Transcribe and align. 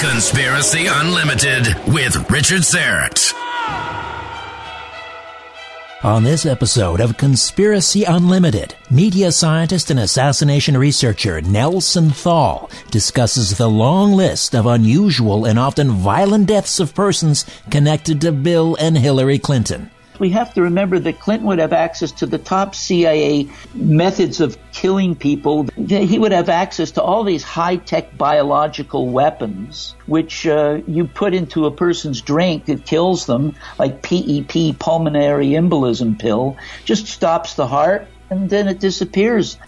Conspiracy 0.00 0.86
Unlimited 0.88 1.66
with 1.86 2.30
Richard 2.30 2.62
Syrett. 2.62 3.32
On 6.04 6.22
this 6.22 6.46
episode 6.46 7.00
of 7.00 7.16
Conspiracy 7.16 8.04
Unlimited, 8.04 8.74
media 8.90 9.32
scientist 9.32 9.90
and 9.90 9.98
assassination 10.00 10.76
researcher 10.76 11.40
Nelson 11.40 12.10
Thall 12.10 12.70
discusses 12.90 13.58
the 13.58 13.68
long 13.68 14.12
list 14.12 14.54
of 14.54 14.66
unusual 14.66 15.44
and 15.44 15.58
often 15.58 15.90
violent 15.90 16.46
deaths 16.46 16.78
of 16.80 16.94
persons 16.94 17.44
connected 17.70 18.20
to 18.20 18.32
Bill 18.32 18.76
and 18.80 18.96
Hillary 18.96 19.38
Clinton. 19.38 19.90
We 20.18 20.30
have 20.30 20.52
to 20.54 20.62
remember 20.62 20.98
that 20.98 21.20
Clinton 21.20 21.46
would 21.48 21.58
have 21.58 21.72
access 21.72 22.12
to 22.12 22.26
the 22.26 22.38
top 22.38 22.74
CIA 22.74 23.48
methods 23.74 24.40
of 24.40 24.58
killing 24.72 25.14
people. 25.14 25.66
He 25.76 26.18
would 26.18 26.32
have 26.32 26.48
access 26.48 26.90
to 26.92 27.02
all 27.02 27.24
these 27.24 27.42
high 27.42 27.76
tech 27.76 28.16
biological 28.16 29.08
weapons, 29.08 29.94
which 30.06 30.46
uh, 30.46 30.80
you 30.86 31.06
put 31.06 31.34
into 31.34 31.66
a 31.66 31.70
person's 31.70 32.20
drink, 32.20 32.68
it 32.68 32.84
kills 32.84 33.26
them, 33.26 33.54
like 33.78 34.02
PEP, 34.02 34.78
pulmonary 34.78 35.48
embolism 35.48 36.18
pill, 36.18 36.56
just 36.84 37.06
stops 37.06 37.54
the 37.54 37.66
heart 37.66 38.06
and 38.30 38.50
then 38.50 38.68
it 38.68 38.80
disappears. 38.80 39.58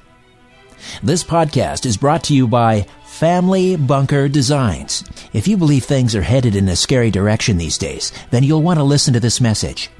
This 1.02 1.22
podcast 1.22 1.84
is 1.84 1.96
brought 1.96 2.24
to 2.24 2.34
you 2.34 2.48
by 2.48 2.86
Family 3.04 3.76
Bunker 3.76 4.28
Designs. 4.28 5.04
If 5.32 5.46
you 5.46 5.56
believe 5.56 5.84
things 5.84 6.14
are 6.14 6.22
headed 6.22 6.56
in 6.56 6.68
a 6.68 6.76
scary 6.76 7.10
direction 7.10 7.58
these 7.58 7.76
days, 7.76 8.12
then 8.30 8.42
you'll 8.42 8.62
want 8.62 8.78
to 8.78 8.84
listen 8.84 9.12
to 9.12 9.20
this 9.20 9.40
message. 9.40 9.90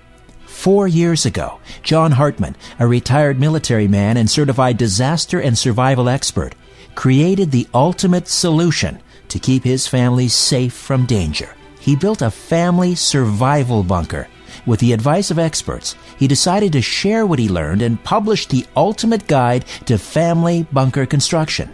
Four 0.61 0.89
years 0.89 1.25
ago, 1.25 1.59
John 1.83 2.13
Hartman, 2.13 2.55
a 2.79 2.87
retired 2.87 3.41
military 3.41 3.89
man 3.89 4.19
and 4.19 4.29
certified 4.29 4.77
disaster 4.77 5.41
and 5.41 5.57
survival 5.57 6.07
expert, 6.07 6.55
created 6.95 7.51
the 7.51 7.67
ultimate 7.73 8.29
solution 8.29 9.01
to 9.29 9.39
keep 9.39 9.65
his 9.65 9.87
family 9.87 10.29
safe 10.29 10.75
from 10.75 11.07
danger. 11.07 11.57
He 11.81 11.97
built 11.97 12.21
a 12.21 12.31
family 12.31 12.95
survival 12.95 13.83
bunker. 13.83 14.29
With 14.67 14.81
the 14.81 14.93
advice 14.93 15.31
of 15.31 15.39
experts, 15.39 15.97
he 16.19 16.29
decided 16.29 16.75
to 16.75 16.83
share 16.83 17.25
what 17.25 17.39
he 17.39 17.49
learned 17.49 17.81
and 17.81 18.05
published 18.05 18.51
the 18.51 18.67
ultimate 18.77 19.27
guide 19.27 19.65
to 19.87 19.97
family 19.97 20.65
bunker 20.65 21.07
construction. 21.07 21.73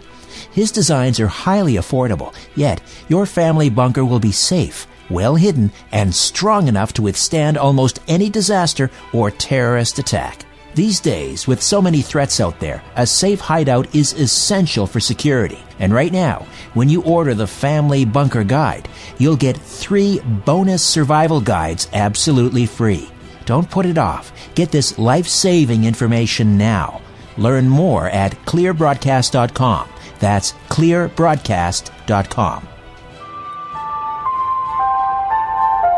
His 0.53 0.71
designs 0.71 1.19
are 1.19 1.27
highly 1.27 1.73
affordable, 1.73 2.33
yet 2.55 2.79
your 3.09 3.25
family 3.25 3.69
bunker 3.69 4.05
will 4.05 4.21
be 4.21 4.31
safe 4.31 4.87
well 5.09 5.35
hidden, 5.35 5.71
and 5.91 6.13
strong 6.13 6.67
enough 6.67 6.93
to 6.93 7.01
withstand 7.01 7.57
almost 7.57 7.99
any 8.07 8.29
disaster 8.29 8.89
or 9.13 9.31
terrorist 9.31 9.99
attack. 9.99 10.45
These 10.75 10.99
days, 10.99 11.47
with 11.47 11.61
so 11.63 11.81
many 11.81 12.01
threats 12.03 12.39
out 12.39 12.59
there, 12.59 12.83
a 12.95 13.07
safe 13.07 13.39
hideout 13.39 13.95
is 13.95 14.13
essential 14.13 14.85
for 14.85 14.99
security. 14.99 15.57
And 15.79 15.91
right 15.91 16.11
now, 16.11 16.45
when 16.75 16.87
you 16.87 17.01
order 17.01 17.33
the 17.33 17.47
Family 17.47 18.05
Bunker 18.05 18.43
Guide, 18.43 18.87
you'll 19.17 19.37
get 19.37 19.57
three 19.57 20.19
bonus 20.19 20.83
survival 20.83 21.41
guides 21.41 21.87
absolutely 21.93 22.67
free. 22.67 23.09
Don't 23.45 23.71
put 23.71 23.87
it 23.87 23.97
off. 23.97 24.31
Get 24.53 24.71
this 24.71 24.99
life-saving 24.99 25.83
information 25.85 26.59
now. 26.59 27.01
Learn 27.37 27.67
more 27.69 28.07
at 28.09 28.33
clearbroadcast.com. 28.45 29.89
That's 30.19 30.51
clearbroadcast.com. 30.69 32.67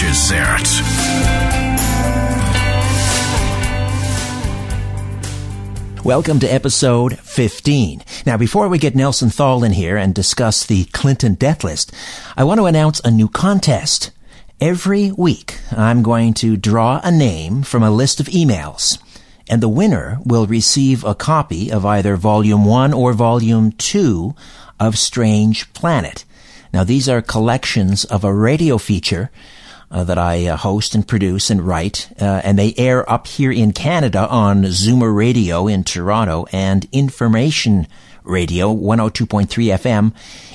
Here's 0.00 0.30
Welcome 6.04 6.38
to 6.38 6.46
episode 6.46 7.18
15. 7.18 8.04
Now, 8.24 8.36
before 8.36 8.68
we 8.68 8.78
get 8.78 8.94
Nelson 8.94 9.28
Thall 9.28 9.64
in 9.64 9.72
here 9.72 9.96
and 9.96 10.14
discuss 10.14 10.64
the 10.64 10.84
Clinton 10.84 11.34
death 11.34 11.64
list, 11.64 11.92
I 12.36 12.44
want 12.44 12.60
to 12.60 12.66
announce 12.66 13.00
a 13.00 13.10
new 13.10 13.28
contest. 13.28 14.12
Every 14.60 15.10
week, 15.10 15.58
I'm 15.72 16.04
going 16.04 16.32
to 16.34 16.56
draw 16.56 17.00
a 17.02 17.10
name 17.10 17.64
from 17.64 17.82
a 17.82 17.90
list 17.90 18.20
of 18.20 18.26
emails. 18.26 19.02
And 19.50 19.60
the 19.60 19.68
winner 19.68 20.20
will 20.24 20.46
receive 20.46 21.02
a 21.02 21.16
copy 21.16 21.72
of 21.72 21.84
either 21.84 22.14
Volume 22.14 22.64
1 22.64 22.92
or 22.94 23.14
Volume 23.14 23.72
2 23.72 24.32
of 24.78 24.96
Strange 24.96 25.72
Planet. 25.72 26.24
Now, 26.72 26.84
these 26.84 27.08
are 27.08 27.20
collections 27.20 28.04
of 28.04 28.22
a 28.22 28.32
radio 28.32 28.78
feature 28.78 29.32
uh, 29.90 30.04
that 30.04 30.18
I 30.18 30.46
uh, 30.46 30.56
host 30.56 30.94
and 30.94 31.06
produce 31.06 31.50
and 31.50 31.62
write, 31.62 32.10
uh, 32.20 32.42
and 32.44 32.58
they 32.58 32.74
air 32.76 33.08
up 33.10 33.26
here 33.26 33.52
in 33.52 33.72
Canada 33.72 34.28
on 34.28 34.62
Zoomer 34.64 35.14
Radio 35.14 35.66
in 35.66 35.84
Toronto 35.84 36.46
and 36.52 36.86
Information 36.92 37.86
Radio 38.22 38.74
102.3 38.74 39.48
FM 39.48 40.12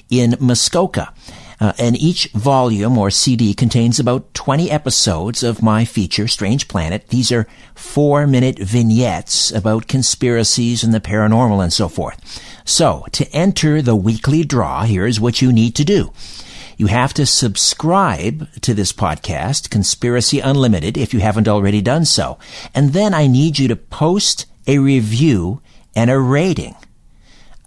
in 0.09 0.35
Muskoka. 0.39 1.13
Uh, 1.59 1.71
and 1.79 1.95
each 1.95 2.27
volume 2.33 2.97
or 2.97 3.09
CD 3.09 3.53
contains 3.53 3.99
about 3.99 4.33
20 4.33 4.69
episodes 4.69 5.43
of 5.43 5.63
my 5.63 5.85
feature, 5.85 6.27
Strange 6.27 6.67
Planet. 6.67 7.07
These 7.07 7.31
are 7.31 7.47
four 7.73 8.27
minute 8.27 8.59
vignettes 8.59 9.49
about 9.51 9.87
conspiracies 9.87 10.83
and 10.83 10.93
the 10.93 10.99
paranormal 10.99 11.63
and 11.63 11.71
so 11.71 11.87
forth. 11.87 12.19
So, 12.65 13.05
to 13.13 13.29
enter 13.31 13.81
the 13.81 13.95
weekly 13.95 14.43
draw, 14.43 14.83
here's 14.83 15.21
what 15.21 15.41
you 15.41 15.53
need 15.53 15.75
to 15.75 15.85
do. 15.85 16.11
You 16.77 16.87
have 16.87 17.13
to 17.15 17.25
subscribe 17.25 18.51
to 18.61 18.73
this 18.73 18.93
podcast, 18.93 19.69
Conspiracy 19.69 20.39
Unlimited, 20.39 20.97
if 20.97 21.13
you 21.13 21.19
haven't 21.19 21.47
already 21.47 21.81
done 21.81 22.05
so. 22.05 22.37
And 22.73 22.93
then 22.93 23.13
I 23.13 23.27
need 23.27 23.59
you 23.59 23.67
to 23.67 23.75
post 23.75 24.45
a 24.67 24.79
review 24.79 25.61
and 25.95 26.09
a 26.09 26.19
rating 26.19 26.75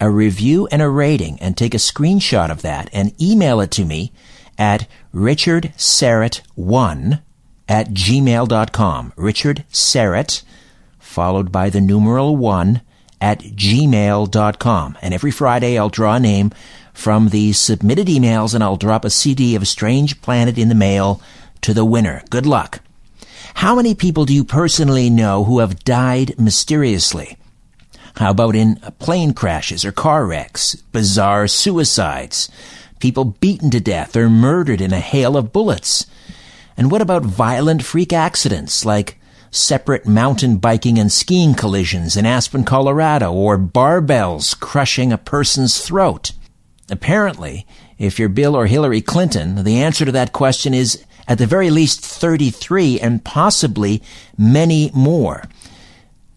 a 0.00 0.11
review 0.11 0.67
and 0.69 0.81
a 0.82 0.88
rating 0.88 1.38
and 1.41 1.56
take 1.56 1.75
a 1.75 1.79
screenshot 1.79 2.50
of 2.50 2.62
that 2.62 2.91
and 2.93 3.20
email 3.20 3.61
it 3.61 3.73
to 3.73 3.85
me 3.85 4.12
at 4.58 4.88
richardsyrett1 5.14 7.23
at 7.69 7.88
gmail.com. 7.88 9.12
Richard 9.17 9.64
Syrett, 9.73 10.44
followed 10.99 11.50
by 11.50 11.69
the 11.70 11.81
numeral 11.81 12.37
1 12.37 12.82
at 13.20 13.41
gmail.com. 13.41 14.99
And 15.00 15.14
every 15.14 15.31
Friday 15.31 15.79
I'll 15.79 15.88
draw 15.88 16.17
a 16.17 16.20
name 16.20 16.52
from 16.97 17.29
the 17.29 17.53
submitted 17.53 18.07
emails 18.07 18.55
and 18.55 18.65
I'll 18.65 18.79
drop 18.79 19.05
a 19.05 19.11
CD 19.11 19.55
of 19.55 19.69
Strange 19.69 20.21
Planet 20.23 20.57
in 20.57 20.71
the 20.71 20.75
mail 20.75 21.21
to 21.61 21.75
the 21.75 21.85
winner. 21.85 22.23
Good 22.31 22.47
luck. 22.47 22.81
How 23.57 23.77
many 23.77 23.95
people 23.95 24.25
do 24.25 24.35
you 24.35 24.45
personally 24.45 25.11
know 25.11 25.45
who 25.45 25.59
have 25.59 25.85
died 25.85 26.39
mysteriously? 26.39 27.37
How 28.17 28.31
about 28.31 28.57
in 28.57 28.77
plane 28.99 29.35
crashes 29.35 29.85
or 29.85 29.93
car 29.93 30.25
wrecks, 30.25 30.75
bizarre 30.75 31.47
suicides, 31.47 32.49
people 32.99 33.27
beaten 33.27 33.71
to 33.71 33.79
death 33.79 34.17
or 34.17 34.31
murdered 34.31 34.81
in 34.81 34.95
a 34.95 34.99
hail 34.99 35.37
of 35.37 35.53
bullets? 35.53 36.07
And 36.79 36.91
what 36.91 37.03
about 37.03 37.25
violent 37.25 37.85
freak 37.85 38.13
accidents 38.13 38.87
like 38.87 39.19
separate 39.51 40.07
mountain 40.07 40.57
biking 40.57 40.99
and 40.99 41.13
skiing 41.13 41.55
collisions 41.55 42.17
in 42.17 42.25
Aspen, 42.25 42.65
Colorado, 42.65 43.33
or 43.33 43.59
barbells 43.59 44.59
crushing 44.59 45.13
a 45.13 45.19
person's 45.19 45.79
throat? 45.79 46.33
Apparently, 46.88 47.67
if 47.99 48.19
you're 48.19 48.29
Bill 48.29 48.55
or 48.55 48.67
Hillary 48.67 49.00
Clinton, 49.00 49.65
the 49.65 49.79
answer 49.79 50.05
to 50.05 50.12
that 50.12 50.33
question 50.33 50.73
is 50.73 51.05
at 51.27 51.38
the 51.38 51.47
very 51.47 51.71
least 51.71 52.05
33 52.05 53.00
and 53.00 53.25
possibly 53.25 54.03
many 54.38 54.91
more. 54.94 55.44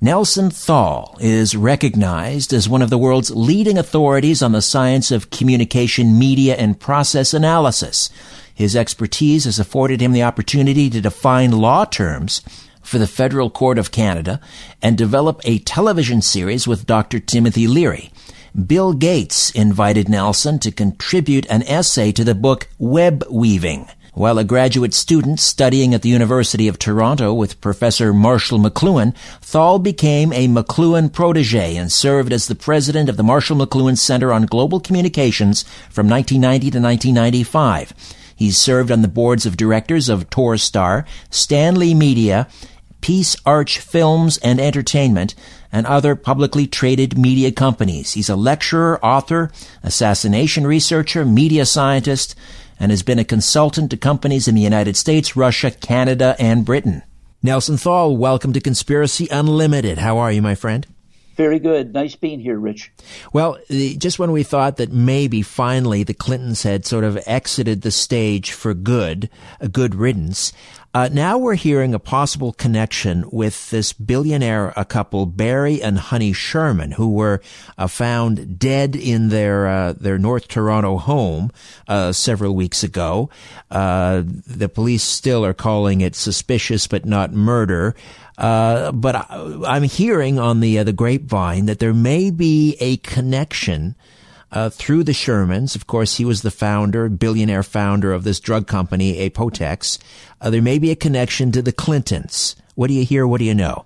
Nelson 0.01 0.49
Thall 0.49 1.17
is 1.19 1.57
recognized 1.57 2.53
as 2.53 2.69
one 2.69 2.81
of 2.81 2.89
the 2.89 2.97
world's 2.97 3.31
leading 3.31 3.77
authorities 3.77 4.41
on 4.41 4.53
the 4.53 4.61
science 4.61 5.11
of 5.11 5.29
communication, 5.29 6.17
media, 6.17 6.55
and 6.55 6.79
process 6.79 7.33
analysis. 7.33 8.09
His 8.55 8.75
expertise 8.75 9.43
has 9.43 9.59
afforded 9.59 10.01
him 10.01 10.13
the 10.13 10.23
opportunity 10.23 10.89
to 10.89 11.01
define 11.01 11.51
law 11.51 11.83
terms 11.85 12.41
for 12.81 12.97
the 12.97 13.07
Federal 13.07 13.49
Court 13.49 13.77
of 13.77 13.91
Canada 13.91 14.39
and 14.81 14.97
develop 14.97 15.41
a 15.43 15.59
television 15.59 16.21
series 16.21 16.65
with 16.65 16.87
Dr. 16.87 17.19
Timothy 17.19 17.67
Leary. 17.67 18.09
Bill 18.53 18.93
Gates 18.93 19.51
invited 19.51 20.09
Nelson 20.09 20.59
to 20.59 20.71
contribute 20.71 21.45
an 21.47 21.63
essay 21.63 22.11
to 22.13 22.23
the 22.23 22.33
book 22.33 22.67
Web 22.79 23.23
Weaving. 23.29 23.89
While 24.15 24.39
a 24.39 24.43
graduate 24.43 24.93
student 24.93 25.39
studying 25.39 25.93
at 25.93 26.01
the 26.01 26.09
University 26.09 26.67
of 26.67 26.79
Toronto 26.79 27.31
with 27.31 27.61
Professor 27.61 28.11
Marshall 28.11 28.57
McLuhan, 28.59 29.15
Thall 29.39 29.77
became 29.77 30.33
a 30.33 30.47
McLuhan 30.47 31.13
protege 31.13 31.77
and 31.77 31.91
served 31.91 32.33
as 32.33 32.47
the 32.47 32.55
president 32.55 33.07
of 33.07 33.17
the 33.17 33.23
Marshall 33.23 33.57
McLuhan 33.57 33.97
Center 33.97 34.33
on 34.33 34.47
Global 34.47 34.79
Communications 34.79 35.63
from 35.89 36.09
1990 36.09 36.71
to 36.71 36.79
1995. 36.79 37.93
He 38.35 38.49
served 38.51 38.91
on 38.91 39.03
the 39.03 39.07
boards 39.07 39.45
of 39.45 39.57
directors 39.57 40.09
of 40.09 40.29
Torstar, 40.29 41.05
Stanley 41.29 41.93
Media, 41.93 42.47
Peace 43.01 43.37
Arch 43.45 43.79
Films 43.79 44.37
and 44.39 44.59
Entertainment, 44.59 45.35
and 45.71 45.85
other 45.85 46.15
publicly 46.15 46.67
traded 46.67 47.17
media 47.17 47.51
companies. 47.51 48.13
He's 48.13 48.29
a 48.29 48.35
lecturer, 48.35 49.03
author, 49.03 49.51
assassination 49.83 50.65
researcher, 50.65 51.25
media 51.25 51.65
scientist, 51.65 52.35
and 52.79 52.91
has 52.91 53.03
been 53.03 53.19
a 53.19 53.25
consultant 53.25 53.91
to 53.91 53.97
companies 53.97 54.47
in 54.47 54.55
the 54.55 54.61
United 54.61 54.97
States, 54.97 55.35
Russia, 55.35 55.71
Canada, 55.71 56.35
and 56.39 56.65
Britain. 56.65 57.03
Nelson 57.41 57.77
Thall, 57.77 58.17
welcome 58.17 58.51
to 58.53 58.59
Conspiracy 58.59 59.27
Unlimited. 59.31 59.97
How 59.97 60.17
are 60.17 60.31
you, 60.31 60.41
my 60.41 60.55
friend? 60.55 60.85
Very 61.39 61.59
good. 61.59 61.93
Nice 61.93 62.17
being 62.17 62.41
here, 62.41 62.59
Rich. 62.59 62.91
Well, 63.31 63.57
just 63.69 64.19
when 64.19 64.33
we 64.33 64.43
thought 64.43 64.75
that 64.75 64.91
maybe 64.91 65.41
finally 65.41 66.03
the 66.03 66.13
Clintons 66.13 66.63
had 66.63 66.85
sort 66.85 67.05
of 67.05 67.17
exited 67.25 67.81
the 67.81 67.91
stage 67.91 68.51
for 68.51 68.73
good, 68.73 69.29
a 69.61 69.69
good 69.69 69.95
riddance, 69.95 70.51
uh, 70.93 71.07
now 71.11 71.37
we're 71.37 71.55
hearing 71.55 71.93
a 71.93 71.99
possible 71.99 72.51
connection 72.51 73.23
with 73.31 73.69
this 73.69 73.93
billionaire 73.93 74.73
a 74.75 74.83
couple, 74.83 75.27
Barry 75.27 75.81
and 75.81 75.99
Honey 75.99 76.33
Sherman, 76.33 76.91
who 76.91 77.11
were 77.11 77.41
uh, 77.77 77.87
found 77.87 78.57
dead 78.57 78.95
in 78.95 79.29
their 79.29 79.67
uh, 79.67 79.93
their 79.93 80.17
North 80.17 80.47
Toronto 80.47 80.97
home 80.97 81.51
uh, 81.87 82.11
several 82.11 82.55
weeks 82.55 82.83
ago. 82.83 83.29
Uh, 83.69 84.23
the 84.25 84.67
police 84.67 85.03
still 85.03 85.45
are 85.45 85.53
calling 85.53 86.01
it 86.01 86.15
suspicious, 86.15 86.87
but 86.87 87.05
not 87.05 87.33
murder. 87.33 87.95
Uh, 88.37 88.91
but 88.91 89.15
I, 89.15 89.75
am 89.75 89.83
hearing 89.83 90.39
on 90.39 90.59
the 90.59 90.81
the 90.81 90.93
grapevine 90.93 91.67
that 91.67 91.77
there 91.77 91.93
may 91.93 92.31
be 92.31 92.77
a 92.79 92.97
connection 92.97 93.95
uh, 94.51 94.69
through 94.69 95.03
the 95.03 95.11
Shermans. 95.11 95.75
Of 95.75 95.87
course, 95.87 96.17
he 96.17 96.25
was 96.25 96.41
the 96.41 96.51
founder, 96.51 97.09
billionaire 97.09 97.63
founder 97.63 98.13
of 98.13 98.23
this 98.23 98.39
drug 98.39 98.67
company, 98.67 99.29
Apotex. 99.29 99.99
Uh, 100.41 100.49
there 100.49 100.61
may 100.61 100.79
be 100.79 100.91
a 100.91 100.95
connection 100.95 101.51
to 101.51 101.61
the 101.61 101.71
Clintons. 101.71 102.55
What 102.75 102.87
do 102.87 102.93
you 102.93 103.05
hear? 103.05 103.27
What 103.27 103.39
do 103.39 103.45
you 103.45 103.55
know? 103.55 103.85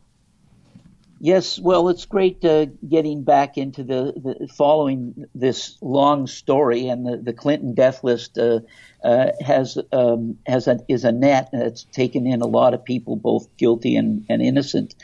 Yes, 1.20 1.58
well, 1.58 1.88
it's 1.88 2.04
great 2.04 2.44
uh, 2.44 2.66
getting 2.86 3.24
back 3.24 3.58
into 3.58 3.86
the, 3.86 4.12
the, 4.12 4.48
following 4.50 5.26
this 5.34 5.78
long 5.82 6.28
story, 6.28 6.90
and 6.90 7.06
the, 7.08 7.16
the 7.16 7.32
Clinton 7.32 7.76
death 7.76 8.04
list 8.04 8.38
uh, 8.38 8.60
uh, 9.06 9.28
has 9.40 9.78
um, 9.94 10.38
has 10.46 10.68
a, 10.68 10.80
is 10.90 11.06
a 11.06 11.14
net 11.14 11.48
that's 11.54 11.86
taken 11.86 12.28
in 12.28 12.42
a 12.42 12.46
lot 12.46 12.74
of 12.74 12.84
people, 12.84 13.16
both 13.16 13.56
guilty 13.56 13.96
and, 13.96 14.26
and 14.28 14.42
innocent. 14.42 14.96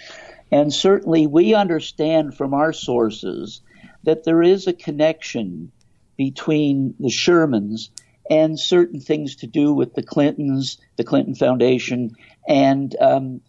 And 0.51 0.73
certainly, 0.73 1.25
we 1.25 1.53
understand 1.53 2.35
from 2.35 2.53
our 2.53 2.73
sources 2.73 3.61
that 4.03 4.23
there 4.23 4.41
is 4.41 4.67
a 4.67 4.73
connection 4.73 5.71
between 6.17 6.95
the 6.99 7.09
Shermans 7.09 7.89
and 8.29 8.59
certain 8.59 8.99
things 8.99 9.37
to 9.37 9.47
do 9.47 9.73
with 9.73 9.95
the 9.95 10.03
Clintons, 10.03 10.77
the 10.97 11.03
Clinton 11.03 11.35
Foundation, 11.35 12.15
and 12.47 12.95
um, 12.99 13.41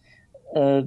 uh, 0.55 0.83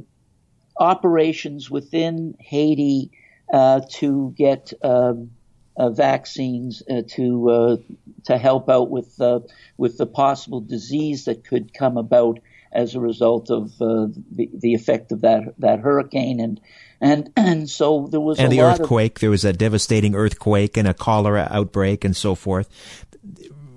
operations 0.78 1.70
within 1.70 2.36
Haiti 2.40 3.10
uh, 3.52 3.82
to 3.90 4.34
get 4.36 4.72
um, 4.82 5.30
uh, 5.76 5.90
vaccines 5.90 6.82
uh, 6.90 7.02
to 7.08 7.50
uh, 7.50 7.76
to 8.24 8.38
help 8.38 8.68
out 8.68 8.90
with 8.90 9.20
uh, 9.20 9.40
with 9.76 9.98
the 9.98 10.06
possible 10.06 10.60
disease 10.60 11.24
that 11.24 11.44
could 11.44 11.74
come 11.74 11.96
about 11.96 12.38
as 12.74 12.94
a 12.94 13.00
result 13.00 13.50
of 13.50 13.76
the, 13.78 14.12
the 14.32 14.74
effect 14.74 15.12
of 15.12 15.22
that 15.22 15.54
that 15.58 15.80
hurricane 15.80 16.40
and 16.40 16.60
and 17.00 17.30
and 17.36 17.68
so 17.70 18.08
there 18.10 18.20
was 18.20 18.38
and 18.38 18.50
the 18.50 18.62
earthquake. 18.62 19.18
Of, 19.18 19.20
there 19.20 19.30
was 19.30 19.44
a 19.44 19.52
devastating 19.52 20.14
earthquake 20.14 20.76
and 20.76 20.88
a 20.88 20.94
cholera 20.94 21.46
outbreak 21.50 22.04
and 22.04 22.16
so 22.16 22.34
forth. 22.34 22.68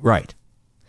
Right. 0.02 0.34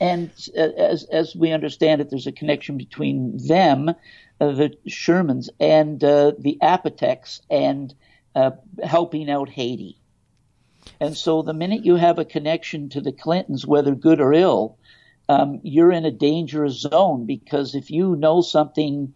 And 0.00 0.30
as 0.56 1.04
as 1.04 1.34
we 1.34 1.50
understand 1.50 2.00
it, 2.00 2.10
there's 2.10 2.28
a 2.28 2.32
connection 2.32 2.78
between 2.78 3.36
them, 3.46 3.88
uh, 3.88 4.52
the 4.52 4.76
Shermans, 4.86 5.48
and 5.58 6.02
uh, 6.04 6.32
the 6.38 6.58
Apotex, 6.62 7.40
and 7.50 7.92
uh, 8.36 8.52
helping 8.82 9.28
out 9.28 9.48
Haiti. 9.48 9.98
And 11.00 11.16
so, 11.16 11.42
the 11.42 11.52
minute 11.52 11.84
you 11.84 11.96
have 11.96 12.18
a 12.18 12.24
connection 12.24 12.88
to 12.90 13.00
the 13.00 13.12
Clintons, 13.12 13.66
whether 13.66 13.94
good 13.94 14.20
or 14.20 14.32
ill, 14.32 14.78
um, 15.28 15.60
you're 15.62 15.92
in 15.92 16.04
a 16.04 16.10
dangerous 16.10 16.80
zone 16.80 17.26
because 17.26 17.74
if 17.74 17.90
you 17.90 18.16
know 18.16 18.40
something 18.40 19.14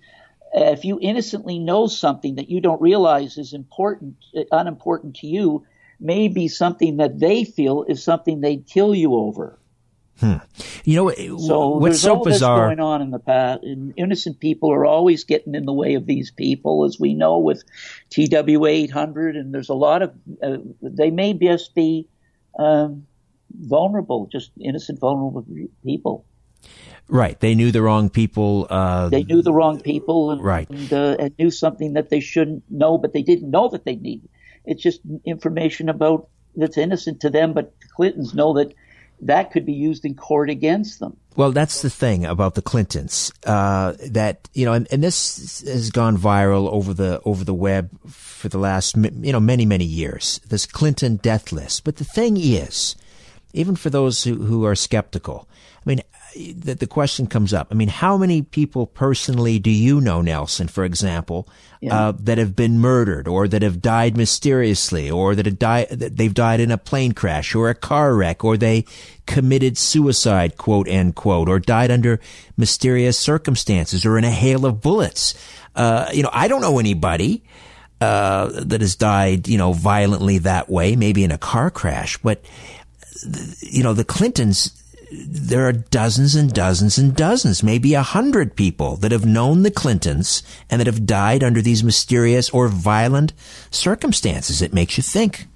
if 0.55 0.85
you 0.85 0.99
innocently 1.01 1.59
know 1.59 1.87
something 1.87 2.35
that 2.35 2.51
you 2.51 2.61
don't 2.61 2.81
realize 2.81 3.39
is 3.39 3.55
important, 3.55 4.17
unimportant 4.51 5.17
to 5.17 5.27
you, 5.27 5.65
may 5.99 6.29
be 6.29 6.49
something 6.49 6.99
that 6.99 7.19
they 7.19 7.45
feel 7.45 7.85
is 7.89 8.03
something 8.03 8.41
they'd 8.41 8.67
kill 8.67 8.95
you 8.95 9.15
over. 9.15 9.59
Hmm. 10.21 10.37
You 10.85 10.97
know, 10.97 11.39
so 11.39 11.69
what's 11.79 12.01
so 12.01 12.23
bizarre 12.23 12.67
going 12.67 12.81
on 12.81 13.01
in 13.01 13.11
the 13.11 13.19
past, 13.19 13.63
and 13.63 13.95
innocent 13.97 14.41
people 14.41 14.71
are 14.71 14.85
always 14.85 15.25
getting 15.25 15.55
in 15.55 15.65
the 15.65 15.73
way 15.73 15.95
of 15.95 16.07
these 16.07 16.31
people, 16.31 16.85
as 16.85 17.01
we 17.01 17.15
know 17.15 17.39
with 17.39 17.65
TW 18.11 18.67
800, 18.67 19.37
and 19.37 19.55
there's 19.55 19.71
a 19.71 19.75
lot 19.75 20.03
of 20.03 20.13
uh, 20.43 20.59
they 20.83 21.11
may 21.11 21.33
just 21.33 21.75
be 21.75 22.09
um, 22.59 23.07
vulnerable, 23.55 24.29
just 24.31 24.51
innocent, 24.61 25.01
vulnerable 25.01 25.47
people. 25.85 26.25
Right. 27.09 27.39
They 27.39 27.55
knew 27.55 27.73
the 27.73 27.83
wrong 27.83 28.11
people. 28.11 28.67
Uh, 28.71 29.09
they 29.09 29.25
knew 29.25 29.43
the 29.43 29.53
wrong 29.53 29.81
people, 29.81 30.31
and, 30.31 30.43
right, 30.43 30.71
and, 30.71 30.93
uh, 30.93 31.17
and 31.19 31.35
knew 31.39 31.51
something 31.51 31.95
that 31.95 32.11
they 32.11 32.21
shouldn't 32.21 32.63
know, 32.71 32.97
but 32.97 33.13
they 33.13 33.23
didn't 33.23 33.51
know 33.51 33.69
that 33.69 33.85
they 33.85 33.97
needed. 33.97 34.29
It's 34.65 34.83
just 34.83 35.01
information 35.25 35.89
about 35.89 36.29
that's 36.55 36.79
innocent 36.79 37.21
to 37.21 37.31
them, 37.31 37.53
but 37.53 37.75
the 37.81 37.89
Clintons 37.89 38.35
know 38.35 38.55
that 38.55 38.75
that 39.23 39.53
could 39.53 39.65
be 39.65 39.73
used 39.73 40.05
in 40.05 40.15
court 40.15 40.51
against 40.51 40.99
them. 40.99 41.17
Well, 41.37 41.53
that's 41.53 41.81
the 41.81 41.89
thing 41.89 42.27
about 42.27 42.57
the 42.57 42.63
Clintons, 42.63 43.33
uh, 43.47 43.95
that, 44.11 44.49
you 44.53 44.67
know, 44.67 44.75
and, 44.75 44.87
and, 44.91 45.03
this 45.03 45.63
has 45.67 45.91
gone 45.91 46.19
viral 46.19 46.71
over 46.71 46.93
the, 46.93 47.23
over 47.25 47.43
the 47.43 47.55
web 47.55 47.91
for 48.07 48.49
the 48.49 48.59
last, 48.59 48.97
you 48.97 49.33
know, 49.33 49.41
many, 49.41 49.65
many 49.65 49.85
years, 49.85 50.41
this 50.49 50.67
Clinton 50.67 51.17
death 51.17 51.53
list. 51.53 51.85
But 51.85 51.97
the 51.97 52.05
thing 52.05 52.37
is, 52.37 52.97
even 53.53 53.77
for 53.77 53.91
those 53.91 54.25
who, 54.25 54.37
who 54.43 54.65
are 54.65 54.75
skeptical, 54.75 55.49
I 55.85 55.89
mean, 55.89 56.01
the, 56.35 56.75
the 56.75 56.87
question 56.87 57.27
comes 57.27 57.53
up. 57.53 57.69
I 57.71 57.75
mean, 57.75 57.89
how 57.89 58.17
many 58.17 58.43
people 58.43 58.87
personally 58.87 59.59
do 59.59 59.71
you 59.71 60.01
know, 60.01 60.23
Nelson, 60.23 60.69
for 60.69 60.85
example, 60.85 61.49
yeah. 61.81 62.09
uh, 62.09 62.13
that 62.21 62.39
have 62.39 62.57
been 62.57 62.79
murdered 62.79 63.29
or 63.29 63.49
that 63.49 63.63
have 63.63 63.83
died 63.83 64.17
mysteriously 64.17 65.11
or 65.11 65.35
that 65.35 65.47
have 65.47 65.59
died, 65.59 65.89
that 65.91 66.17
they've 66.17 66.33
died 66.33 66.61
in 66.61 66.71
a 66.71 66.79
plane 66.79 67.13
crash 67.13 67.55
or 67.55 67.69
a 67.69 67.75
car 67.75 68.15
wreck 68.15 68.45
or 68.45 68.57
they 68.57 68.87
committed 69.27 69.77
suicide, 69.77 70.57
quote, 70.57 70.89
end 70.89 71.15
quote, 71.17 71.49
or 71.49 71.59
died 71.59 71.91
under 71.91 72.21
mysterious 72.57 73.19
circumstances 73.19 74.07
or 74.07 74.17
in 74.17 74.25
a 74.25 74.31
hail 74.31 74.65
of 74.65 74.81
bullets? 74.81 75.35
Uh, 75.75 76.09
you 76.13 76.23
know, 76.23 76.31
I 76.33 76.49
don't 76.49 76.63
know 76.63 76.79
anybody. 76.79 77.45
Uh, 78.01 78.51
that 78.65 78.81
has 78.81 78.97
died, 78.97 79.47
you 79.47 79.57
know, 79.57 79.73
violently 79.73 80.39
that 80.39 80.69
way, 80.69 80.97
maybe 80.97 81.23
in 81.23 81.31
a 81.31 81.39
car 81.39 81.71
crash. 81.71 82.19
But, 82.19 82.45
you 83.61 83.83
know, 83.83 83.95
the 83.95 84.05
Clintons, 84.05 84.73
there 85.13 85.67
are 85.69 85.73
dozens 85.73 86.35
and 86.35 86.53
dozens 86.53 86.99
and 86.99 87.15
dozens, 87.15 87.63
maybe 87.63 87.95
a 87.95 88.03
hundred 88.03 88.57
people 88.57 88.97
that 88.97 89.13
have 89.13 89.27
known 89.27 89.63
the 89.63 89.71
Clintons 89.71 90.43
and 90.71 90.81
that 90.81 90.87
have 90.87 91.07
died 91.07 91.45
under 91.45 91.61
these 91.61 91.85
mysterious 91.85 92.51
or 92.51 92.69
violent 92.69 93.33
circumstances. 93.71 94.63
It 94.63 94.73
makes 94.73 94.97
you 94.97 95.03
think. 95.03 95.47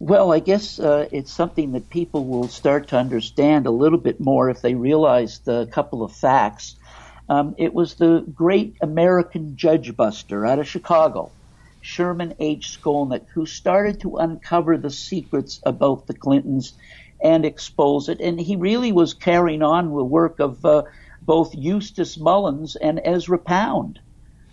Well, 0.00 0.32
I 0.32 0.38
guess 0.38 0.78
uh, 0.78 1.08
it's 1.10 1.32
something 1.32 1.72
that 1.72 1.90
people 1.90 2.24
will 2.24 2.46
start 2.46 2.88
to 2.88 2.96
understand 2.96 3.66
a 3.66 3.72
little 3.72 3.98
bit 3.98 4.20
more 4.20 4.48
if 4.48 4.62
they 4.62 4.74
realize 4.74 5.40
the 5.40 5.66
couple 5.66 6.04
of 6.04 6.12
facts. 6.12 6.76
Um, 7.28 7.54
it 7.58 7.74
was 7.74 7.94
the 7.94 8.24
great 8.32 8.76
American 8.80 9.56
judge 9.56 9.94
buster 9.96 10.46
out 10.46 10.60
of 10.60 10.68
Chicago, 10.68 11.32
Sherman 11.88 12.34
H. 12.38 12.78
Skolnick, 12.78 13.26
who 13.32 13.46
started 13.46 14.00
to 14.00 14.18
uncover 14.18 14.76
the 14.76 14.90
secrets 14.90 15.58
about 15.64 16.06
the 16.06 16.12
Clintons 16.12 16.74
and 17.18 17.46
expose 17.46 18.10
it. 18.10 18.20
And 18.20 18.38
he 18.38 18.56
really 18.56 18.92
was 18.92 19.14
carrying 19.14 19.62
on 19.62 19.86
the 19.86 20.04
work 20.04 20.38
of 20.38 20.62
uh, 20.66 20.82
both 21.22 21.54
Eustace 21.54 22.18
Mullins 22.18 22.76
and 22.76 23.00
Ezra 23.02 23.38
Pound, 23.38 24.00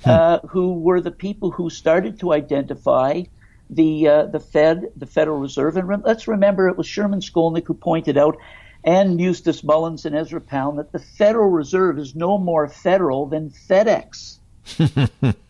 hmm. 0.03 0.09
uh, 0.09 0.39
who 0.47 0.79
were 0.79 1.01
the 1.01 1.11
people 1.11 1.51
who 1.51 1.69
started 1.69 2.21
to 2.21 2.31
identify 2.31 3.23
the 3.69 4.07
uh, 4.07 4.25
the 4.27 4.39
Fed, 4.39 4.91
the 4.95 5.05
Federal 5.05 5.39
Reserve. 5.39 5.75
And 5.75 5.89
re- 5.89 5.97
let's 6.05 6.29
remember, 6.29 6.69
it 6.69 6.77
was 6.77 6.87
Sherman 6.87 7.19
Skolnick 7.19 7.67
who 7.67 7.73
pointed 7.73 8.17
out, 8.17 8.37
and 8.81 9.19
Eustace 9.19 9.61
Mullins 9.61 10.05
and 10.05 10.15
Ezra 10.15 10.39
Pound, 10.39 10.79
that 10.79 10.93
the 10.93 10.99
Federal 10.99 11.49
Reserve 11.49 11.99
is 11.99 12.15
no 12.15 12.37
more 12.37 12.69
federal 12.69 13.25
than 13.25 13.49
FedEx. 13.49 14.37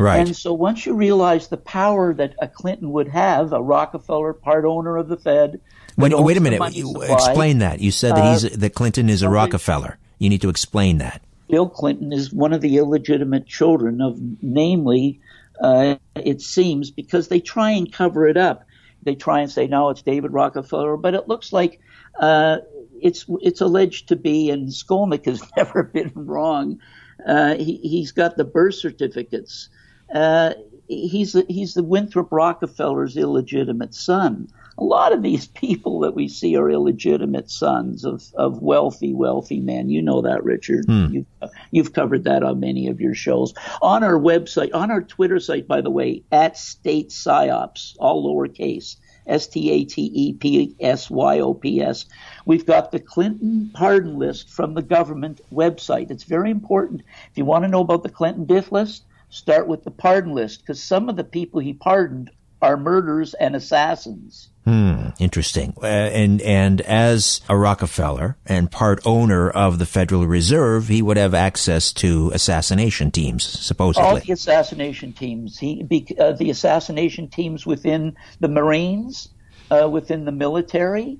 Right. 0.00 0.26
And 0.26 0.34
so 0.34 0.54
once 0.54 0.86
you 0.86 0.94
realize 0.94 1.48
the 1.48 1.58
power 1.58 2.14
that 2.14 2.34
a 2.40 2.48
Clinton 2.48 2.90
would 2.92 3.08
have, 3.08 3.52
a 3.52 3.60
Rockefeller, 3.60 4.32
part 4.32 4.64
owner 4.64 4.96
of 4.96 5.08
the 5.08 5.18
Fed, 5.18 5.60
Wait, 5.96 6.18
wait 6.18 6.36
a 6.38 6.40
minute. 6.40 6.62
explain 6.62 7.58
that. 7.58 7.80
You 7.80 7.90
said 7.90 8.16
that 8.16 8.32
he's 8.32 8.44
uh, 8.46 8.56
that 8.60 8.74
Clinton 8.74 9.10
is 9.10 9.20
a 9.20 9.28
Rockefeller. 9.28 9.98
You 10.18 10.30
need 10.30 10.40
to 10.40 10.48
explain 10.48 10.98
that. 10.98 11.20
Bill 11.50 11.68
Clinton 11.68 12.14
is 12.14 12.32
one 12.32 12.54
of 12.54 12.62
the 12.62 12.78
illegitimate 12.78 13.46
children 13.46 14.00
of, 14.00 14.18
namely, 14.40 15.20
uh, 15.60 15.96
it 16.14 16.40
seems, 16.40 16.90
because 16.90 17.28
they 17.28 17.40
try 17.40 17.72
and 17.72 17.92
cover 17.92 18.26
it 18.26 18.38
up. 18.38 18.64
They 19.02 19.16
try 19.16 19.40
and 19.40 19.50
say, 19.50 19.66
no, 19.66 19.90
it's 19.90 20.02
David 20.02 20.32
Rockefeller, 20.32 20.96
but 20.96 21.14
it 21.14 21.28
looks 21.28 21.52
like 21.52 21.80
uh, 22.18 22.58
it's 23.02 23.26
it's 23.42 23.60
alleged 23.60 24.08
to 24.08 24.16
be, 24.16 24.48
and 24.50 24.68
Skolnick 24.68 25.26
has 25.26 25.42
never 25.56 25.82
been 25.82 26.12
wrong. 26.14 26.78
Uh, 27.26 27.54
he, 27.56 28.00
has 28.00 28.12
got 28.12 28.38
the 28.38 28.44
birth 28.44 28.76
certificates. 28.76 29.68
Uh, 30.14 30.54
he's 30.88 31.36
he's 31.48 31.74
the 31.74 31.82
Winthrop 31.82 32.28
Rockefeller's 32.30 33.16
illegitimate 33.16 33.94
son 33.94 34.48
a 34.80 34.84
lot 34.84 35.12
of 35.12 35.22
these 35.22 35.46
people 35.46 36.00
that 36.00 36.14
we 36.14 36.26
see 36.26 36.56
are 36.56 36.70
illegitimate 36.70 37.50
sons 37.50 38.04
of, 38.04 38.24
of 38.34 38.62
wealthy, 38.62 39.12
wealthy 39.12 39.60
men. 39.60 39.90
You 39.90 40.02
know 40.02 40.22
that, 40.22 40.42
Richard. 40.42 40.86
Hmm. 40.86 41.06
You've, 41.12 41.26
you've 41.70 41.92
covered 41.92 42.24
that 42.24 42.42
on 42.42 42.60
many 42.60 42.88
of 42.88 43.00
your 43.00 43.14
shows. 43.14 43.52
On 43.82 44.02
our 44.02 44.18
website, 44.18 44.74
on 44.74 44.90
our 44.90 45.02
Twitter 45.02 45.38
site, 45.38 45.68
by 45.68 45.82
the 45.82 45.90
way, 45.90 46.22
at 46.32 46.56
State 46.56 47.10
Psyops, 47.10 47.94
all 47.98 48.26
lowercase, 48.26 48.96
S 49.26 49.46
T 49.46 49.70
A 49.70 49.84
T 49.84 50.10
E 50.14 50.32
P 50.32 50.74
S 50.80 51.10
Y 51.10 51.40
O 51.40 51.52
P 51.52 51.82
S. 51.82 52.06
We've 52.46 52.66
got 52.66 52.90
the 52.90 52.98
Clinton 52.98 53.70
pardon 53.74 54.18
list 54.18 54.48
from 54.48 54.72
the 54.74 54.82
government 54.82 55.42
website. 55.52 56.10
It's 56.10 56.24
very 56.24 56.50
important. 56.50 57.02
If 57.30 57.36
you 57.36 57.44
want 57.44 57.64
to 57.64 57.68
know 57.68 57.82
about 57.82 58.02
the 58.02 58.08
Clinton 58.08 58.46
death 58.46 58.72
list, 58.72 59.04
start 59.30 59.66
with 59.66 59.84
the 59.84 59.90
pardon 59.90 60.32
list 60.32 60.60
because 60.60 60.82
some 60.82 61.08
of 61.08 61.16
the 61.16 61.24
people 61.24 61.60
he 61.60 61.72
pardoned 61.72 62.30
are 62.62 62.76
murderers 62.76 63.34
and 63.34 63.56
assassins. 63.56 64.50
Hmm, 64.64 65.08
interesting. 65.18 65.72
Uh, 65.82 65.86
and 65.86 66.42
and 66.42 66.82
as 66.82 67.40
a 67.48 67.56
Rockefeller 67.56 68.36
and 68.44 68.70
part 68.70 69.00
owner 69.06 69.48
of 69.48 69.78
the 69.78 69.86
Federal 69.86 70.26
Reserve, 70.26 70.88
he 70.88 71.00
would 71.00 71.16
have 71.16 71.32
access 71.32 71.92
to 71.94 72.30
assassination 72.34 73.10
teams, 73.10 73.42
supposedly. 73.42 74.06
All 74.06 74.20
the 74.20 74.32
assassination 74.32 75.14
teams. 75.14 75.58
He 75.58 75.82
uh, 76.18 76.32
the 76.32 76.50
assassination 76.50 77.28
teams 77.28 77.64
within 77.64 78.16
the 78.40 78.48
Marines, 78.48 79.30
uh, 79.70 79.88
within 79.88 80.26
the 80.26 80.32
military, 80.32 81.18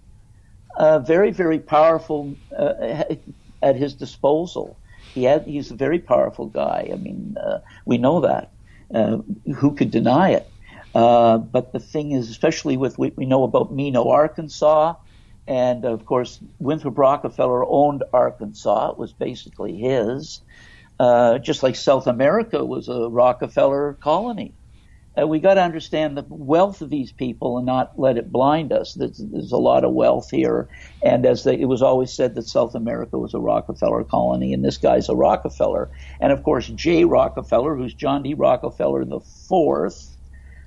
uh, 0.77 0.99
very 0.99 1.31
very 1.31 1.59
powerful 1.59 2.35
uh, 2.57 3.05
at 3.63 3.77
his 3.77 3.95
disposal. 3.95 4.77
He 5.15 5.25
had, 5.25 5.47
he's 5.47 5.71
a 5.71 5.77
very 5.77 5.99
powerful 5.99 6.47
guy. 6.47 6.91
I 6.93 6.97
mean, 6.97 7.37
uh, 7.43 7.59
we 7.85 7.99
know 7.99 8.21
that. 8.21 8.53
Uh, 8.95 9.19
who 9.57 9.75
could 9.75 9.91
deny 9.91 10.31
it? 10.31 10.51
Uh, 10.95 11.39
but 11.39 11.73
the 11.73 11.79
thing 11.79 12.13
is, 12.13 12.31
especially 12.31 12.77
with 12.77 12.99
what 12.99 13.17
we 13.17 13.27
know 13.27 13.45
about 13.45 13.73
Mena, 13.73 14.03
Arkansas, 14.03 14.95
and 15.47 15.85
of 15.85 16.05
course, 16.05 16.39
Winthrop 16.59 16.99
Rockefeller 16.99 17.65
owned 17.65 18.03
Arkansas. 18.13 18.91
It 18.91 18.99
was 18.99 19.13
basically 19.13 19.77
his. 19.77 20.41
Uh, 20.99 21.39
just 21.39 21.63
like 21.63 21.77
South 21.77 22.07
America 22.07 22.65
was 22.65 22.89
a 22.89 23.09
Rockefeller 23.09 23.95
colony. 24.03 24.55
Uh, 25.19 25.27
we 25.27 25.41
got 25.41 25.55
to 25.55 25.63
understand 25.63 26.17
the 26.17 26.25
wealth 26.29 26.83
of 26.83 26.91
these 26.91 27.11
people 27.11 27.57
and 27.57 27.67
not 27.67 27.99
let 27.99 28.17
it 28.17 28.31
blind 28.31 28.73
us. 28.73 28.95
There's, 28.95 29.19
there's 29.19 29.53
a 29.53 29.57
lot 29.57 29.85
of 29.85 29.93
wealth 29.93 30.31
here, 30.31 30.69
and 31.03 31.27
as 31.27 31.45
they, 31.45 31.59
it 31.59 31.65
was 31.67 31.83
always 31.83 32.13
said 32.13 32.35
that 32.37 32.47
South 32.47 32.75
America 32.77 33.19
was 33.19 33.35
a 33.35 33.41
Rockefeller 33.41 34.05
colony, 34.05 34.53
and 34.55 34.65
this 34.65 34.79
guy's 34.79 35.09
a 35.09 35.17
Rockefeller. 35.17 35.91
And 36.21 36.33
of 36.33 36.45
course, 36.45 36.69
Jay 36.69 37.05
Rockefeller, 37.05 37.77
who's 37.77 37.95
John 37.95 38.23
D. 38.23 38.35
Rockefeller 38.35 39.05
the 39.05 39.21
fourth, 39.21 40.17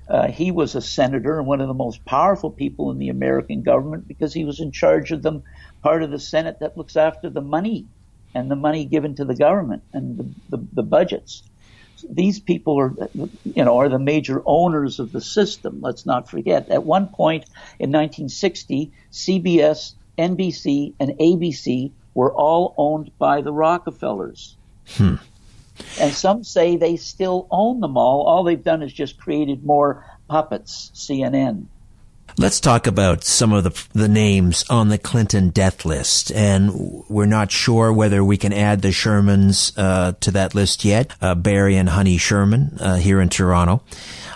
uh, 0.08 0.28
he 0.28 0.50
was 0.50 0.74
a 0.74 0.82
senator 0.82 1.38
and 1.38 1.46
one 1.46 1.62
of 1.62 1.68
the 1.68 1.74
most 1.74 2.04
powerful 2.04 2.50
people 2.50 2.90
in 2.90 2.98
the 2.98 3.08
American 3.08 3.62
government 3.62 4.06
because 4.06 4.34
he 4.34 4.44
was 4.44 4.60
in 4.60 4.70
charge 4.70 5.10
of 5.12 5.22
them, 5.22 5.42
part 5.82 6.02
of 6.02 6.10
the 6.10 6.18
Senate 6.18 6.58
that 6.60 6.76
looks 6.76 6.96
after 6.96 7.30
the 7.30 7.40
money 7.40 7.86
and 8.34 8.50
the 8.50 8.56
money 8.56 8.84
given 8.84 9.14
to 9.14 9.24
the 9.24 9.34
government 9.34 9.82
and 9.94 10.18
the, 10.18 10.56
the, 10.56 10.68
the 10.74 10.82
budgets. 10.82 11.42
These 12.08 12.40
people 12.40 12.78
are, 12.80 12.94
you 13.14 13.64
know, 13.64 13.78
are 13.78 13.88
the 13.88 13.98
major 13.98 14.42
owners 14.44 14.98
of 14.98 15.12
the 15.12 15.20
system. 15.20 15.80
Let's 15.80 16.06
not 16.06 16.28
forget. 16.28 16.68
At 16.68 16.84
one 16.84 17.08
point 17.08 17.44
in 17.78 17.90
1960, 17.90 18.92
CBS, 19.12 19.94
NBC, 20.18 20.94
and 21.00 21.10
ABC 21.18 21.92
were 22.14 22.32
all 22.32 22.74
owned 22.76 23.10
by 23.18 23.40
the 23.42 23.52
Rockefellers. 23.52 24.56
Hmm. 24.88 25.16
And 26.00 26.12
some 26.12 26.44
say 26.44 26.76
they 26.76 26.96
still 26.96 27.48
own 27.50 27.80
them 27.80 27.96
all. 27.96 28.22
All 28.22 28.44
they've 28.44 28.62
done 28.62 28.82
is 28.82 28.92
just 28.92 29.18
created 29.18 29.64
more 29.64 30.04
puppets, 30.28 30.92
CNN. 30.94 31.66
Let's 32.36 32.58
talk 32.58 32.88
about 32.88 33.22
some 33.22 33.52
of 33.52 33.62
the 33.62 33.98
the 33.98 34.08
names 34.08 34.64
on 34.68 34.88
the 34.88 34.98
Clinton 34.98 35.50
death 35.50 35.84
list, 35.84 36.32
and 36.32 37.04
we're 37.08 37.26
not 37.26 37.52
sure 37.52 37.92
whether 37.92 38.24
we 38.24 38.36
can 38.36 38.52
add 38.52 38.82
the 38.82 38.88
Shermans 38.88 39.72
uh, 39.76 40.14
to 40.20 40.32
that 40.32 40.52
list 40.52 40.84
yet. 40.84 41.14
Uh, 41.20 41.36
Barry 41.36 41.76
and 41.76 41.88
Honey 41.88 42.18
Sherman 42.18 42.76
uh, 42.80 42.96
here 42.96 43.20
in 43.20 43.28
Toronto. 43.28 43.82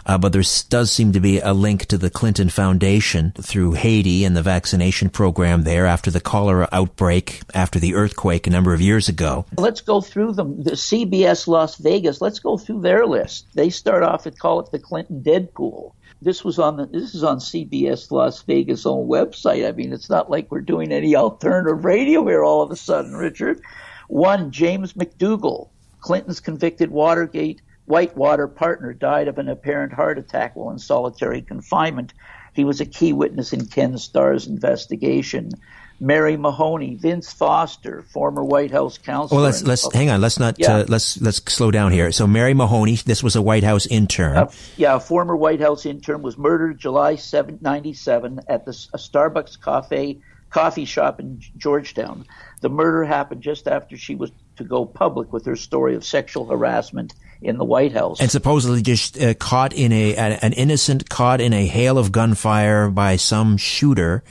uh, 0.07 0.17
but 0.17 0.33
there 0.33 0.43
does 0.69 0.91
seem 0.93 1.13
to 1.13 1.21
be 1.21 1.41
a 1.41 1.53
link 1.53 1.87
to 1.87 1.99
the 1.99 2.09
Clinton 2.09 2.49
Foundation 2.49 3.33
through 3.37 3.73
Haiti 3.73 4.25
and 4.25 4.37
the 4.37 4.43
vaccination 4.43 5.11
program 5.11 5.65
there 5.65 5.85
after 5.87 6.11
the 6.11 6.21
cholera 6.21 6.69
outbreak, 6.73 7.41
after 7.53 7.79
the 7.81 7.95
earthquake 7.95 8.47
a 8.47 8.51
number 8.51 8.73
of 8.73 8.81
years 8.81 9.09
ago. 9.09 9.45
Let's 9.57 9.83
go 9.83 10.01
through 10.01 10.33
them. 10.33 10.63
The 10.63 10.73
CBS 10.73 11.47
Las 11.47 11.77
Vegas, 11.77 12.21
let's 12.21 12.39
go 12.39 12.57
through 12.57 12.81
their 12.81 13.07
list. 13.07 13.47
They 13.55 13.71
start 13.71 14.03
off 14.03 14.25
and 14.25 14.39
call 14.39 14.61
it 14.61 14.71
the 14.71 14.79
Clinton 14.79 15.23
Deadpool. 15.23 15.93
This 16.21 16.45
was 16.45 16.59
on 16.59 16.77
the 16.77 16.87
this 16.87 17.15
is 17.15 17.23
on 17.23 17.39
CBS 17.39 18.11
Las 18.11 18.43
Vegas 18.43 18.87
own 18.87 19.07
website. 19.07 19.67
I 19.67 19.73
mean, 19.73 19.93
it's 19.93 20.11
not 20.11 20.31
like 20.31 20.51
we're 20.51 20.61
doing 20.61 20.91
any 20.91 21.15
alternative 21.15 21.85
radio 21.85 22.27
here 22.27 22.45
all 22.45 22.63
of 22.63 22.71
a 22.71 22.77
sudden, 22.77 23.15
Richard. 23.15 23.61
One, 24.09 24.51
James 24.51 24.95
McDougal, 24.95 25.69
Clinton's 26.01 26.41
convicted 26.41 26.91
Watergate 26.91 27.63
Whitewater 27.85 28.49
partner, 28.49 28.93
died 28.93 29.29
of 29.29 29.39
an 29.39 29.49
apparent 29.49 29.93
heart 29.93 30.19
attack 30.19 30.57
while 30.57 30.71
in 30.71 30.79
solitary 30.79 31.41
confinement. 31.41 32.13
He 32.59 32.65
was 32.65 32.81
a 32.81 32.87
key 32.87 33.13
witness 33.13 33.53
in 33.53 33.67
Ken 33.67 33.97
Starr's 33.99 34.49
investigation. 34.49 35.53
Mary 36.01 36.37
Mahoney, 36.37 36.97
Vince 36.97 37.33
Foster, 37.33 38.03
former 38.03 38.43
White 38.43 38.73
House 38.73 38.99
counsel. 38.99 39.37
Well, 39.37 39.45
let's 39.45 39.63
let's 39.63 39.93
hang 39.95 40.11
on. 40.11 40.21
Let's 40.21 40.41
not 40.41 40.57
yeah. 40.59 40.79
uh, 40.79 40.85
let's 40.89 41.21
let's 41.21 41.41
slow 41.53 41.71
down 41.71 41.93
here. 41.93 42.11
So 42.11 42.27
Mary 42.27 42.55
Mahoney, 42.55 42.97
this 42.97 43.23
was 43.23 43.37
a 43.37 43.43
White 43.43 43.63
House 43.63 43.87
intern. 43.87 44.37
Uh, 44.37 44.51
yeah, 44.77 44.97
a 44.97 45.01
former 45.01 45.37
White 45.37 45.61
House 45.61 45.87
intern 45.87 46.21
was 46.21 46.37
murdered 46.37 46.81
July 46.81 47.15
7, 47.15 47.61
97 47.61 48.41
at 48.49 48.65
the 48.65 48.73
a 48.93 48.99
Starbucks 48.99 49.63
cafe 49.63 50.19
coffee 50.51 50.85
shop 50.85 51.21
in 51.21 51.41
Georgetown. 51.57 52.27
The 52.61 52.71
murder 52.71 53.05
happened 53.05 53.43
just 53.43 53.69
after 53.69 53.97
she 53.97 54.17
was 54.17 54.33
to 54.57 54.65
go 54.65 54.85
public 54.85 55.33
with 55.33 55.47
her 55.47 55.55
story 55.55 55.95
of 55.95 56.05
sexual 56.05 56.47
harassment 56.47 57.15
in 57.41 57.57
the 57.57 57.65
White 57.65 57.93
House. 57.93 58.21
And 58.21 58.31
supposedly 58.31 58.83
just 58.83 59.21
uh, 59.21 59.35
caught 59.35 59.73
in 59.73 59.93
a 59.93 60.17
an 60.17 60.53
innocent 60.53 61.09
caught 61.09 61.41
in 61.41 61.53
a 61.53 61.67
hail 61.67 61.99
of 61.99 62.13
gunfire 62.13 62.91
by 62.91 63.17
some 63.17 63.57
shooter 63.57 64.23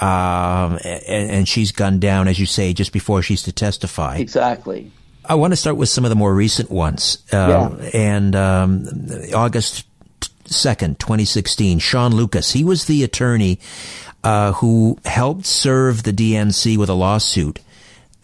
um, 0.00 0.78
and, 0.84 1.30
and, 1.30 1.48
she's 1.48 1.72
gunned 1.72 2.00
down, 2.00 2.28
as 2.28 2.38
you 2.38 2.46
say, 2.46 2.72
just 2.72 2.92
before 2.92 3.20
she's 3.20 3.42
to 3.42 3.52
testify. 3.52 4.18
Exactly. 4.18 4.92
I 5.24 5.34
want 5.34 5.52
to 5.52 5.56
start 5.56 5.76
with 5.76 5.88
some 5.88 6.04
of 6.04 6.10
the 6.10 6.14
more 6.14 6.32
recent 6.32 6.70
ones. 6.70 7.18
Uh, 7.32 7.70
yeah. 7.80 7.90
And 7.92 8.36
um, 8.36 8.86
August 9.34 9.84
2nd, 10.44 10.98
2016, 10.98 11.80
Sean 11.80 12.14
Lucas, 12.14 12.52
he 12.52 12.62
was 12.62 12.84
the 12.84 13.02
attorney 13.02 13.58
uh, 14.22 14.52
who 14.52 14.98
helped 15.04 15.46
serve 15.46 16.04
the 16.04 16.12
DNC 16.12 16.76
with 16.76 16.88
a 16.88 16.94
lawsuit 16.94 17.58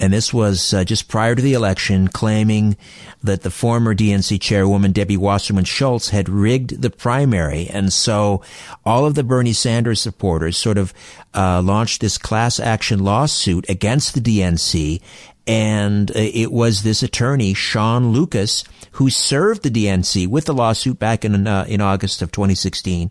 and 0.00 0.12
this 0.12 0.34
was 0.34 0.74
uh, 0.74 0.84
just 0.84 1.08
prior 1.08 1.34
to 1.34 1.42
the 1.42 1.52
election, 1.52 2.08
claiming 2.08 2.76
that 3.22 3.42
the 3.42 3.50
former 3.50 3.94
DNC 3.94 4.40
chairwoman, 4.40 4.92
Debbie 4.92 5.16
Wasserman 5.16 5.64
Schultz, 5.64 6.08
had 6.08 6.28
rigged 6.28 6.82
the 6.82 6.90
primary. 6.90 7.68
And 7.68 7.92
so 7.92 8.42
all 8.84 9.06
of 9.06 9.14
the 9.14 9.22
Bernie 9.22 9.52
Sanders 9.52 10.00
supporters 10.00 10.56
sort 10.56 10.78
of 10.78 10.92
uh, 11.32 11.62
launched 11.62 12.00
this 12.00 12.18
class 12.18 12.58
action 12.58 13.04
lawsuit 13.04 13.68
against 13.70 14.14
the 14.14 14.20
DNC. 14.20 15.00
And 15.46 16.10
uh, 16.10 16.14
it 16.16 16.50
was 16.50 16.82
this 16.82 17.02
attorney, 17.02 17.54
Sean 17.54 18.08
Lucas, 18.08 18.64
who 18.92 19.10
served 19.10 19.62
the 19.62 19.70
DNC 19.70 20.26
with 20.26 20.46
the 20.46 20.54
lawsuit 20.54 20.98
back 20.98 21.24
in, 21.24 21.46
uh, 21.46 21.66
in 21.68 21.80
August 21.80 22.20
of 22.20 22.32
2016 22.32 23.10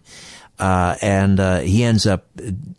uh, 0.60 0.96
and 1.02 1.40
uh, 1.40 1.60
he 1.60 1.84
ends 1.84 2.06
up 2.06 2.28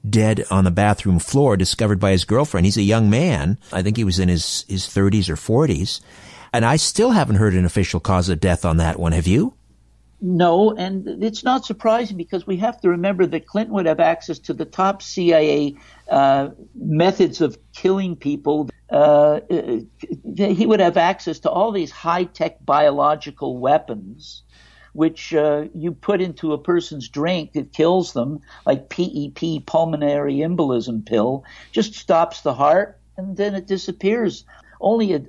dead 0.09 0.45
on 0.51 0.65
the 0.65 0.71
bathroom 0.71 1.19
floor, 1.19 1.57
discovered 1.57 1.99
by 1.99 2.13
his 2.13 2.25
girlfriend. 2.25 2.67
He's 2.67 2.77
a 2.77 2.83
young 2.83 3.11
man. 3.11 3.59
I 3.73 3.83
think 3.83 3.97
he 3.97 4.05
was 4.05 4.19
in 4.19 4.29
his, 4.29 4.65
his 4.69 4.87
30s 4.87 5.29
or 5.29 5.37
40s. 5.37 6.01
And 6.53 6.65
I 6.65 6.77
still 6.77 7.11
haven't 7.11 7.37
heard 7.37 7.55
an 7.55 7.65
official 7.65 7.99
cause 7.99 8.29
of 8.29 8.39
death 8.39 8.65
on 8.65 8.77
that 8.77 8.99
one. 8.99 9.13
Have 9.13 9.27
you? 9.27 9.55
No, 10.21 10.75
and 10.75 11.23
it's 11.23 11.43
not 11.43 11.67
surprising 11.67 12.17
because 12.17 12.47
we 12.47 12.57
have 12.59 12.81
to 12.81 12.91
remember 12.91 13.27
that 13.27 13.47
Clinton 13.47 13.75
would 13.75 13.87
have 13.87 14.01
access 14.01 14.39
to 14.41 14.55
the 14.55 14.65
top 14.65 15.03
CIA 15.03 15.77
uh, 16.09 16.51
methods 16.75 17.41
of 17.41 17.59
killing 17.75 18.17
people. 18.17 18.71
Uh, 18.91 19.41
uh, 19.51 19.81
he 20.37 20.65
would 20.65 20.81
have 20.81 20.97
access 20.97 21.41
to 21.41 21.51
all 21.51 21.73
these 21.73 21.91
high 21.91 22.25
tech 22.25 22.65
biological 22.65 23.59
weapons 23.59 24.45
which 24.95 25.35
uh, 25.35 25.65
you 25.75 25.93
put 25.93 26.21
into 26.21 26.53
a 26.53 26.59
person's 26.59 27.09
drink 27.09 27.53
that 27.53 27.73
kills 27.73 28.13
them, 28.13 28.41
like 28.65 28.89
PEP, 28.89 29.67
pulmonary 29.67 30.37
embolism 30.37 31.05
pill, 31.05 31.45
just 31.73 31.95
stops 31.95 32.41
the 32.41 32.55
heart 32.55 32.99
and 33.17 33.37
then 33.37 33.55
it 33.55 33.67
disappears. 33.67 34.45
Only 34.81 35.13
a 35.13 35.25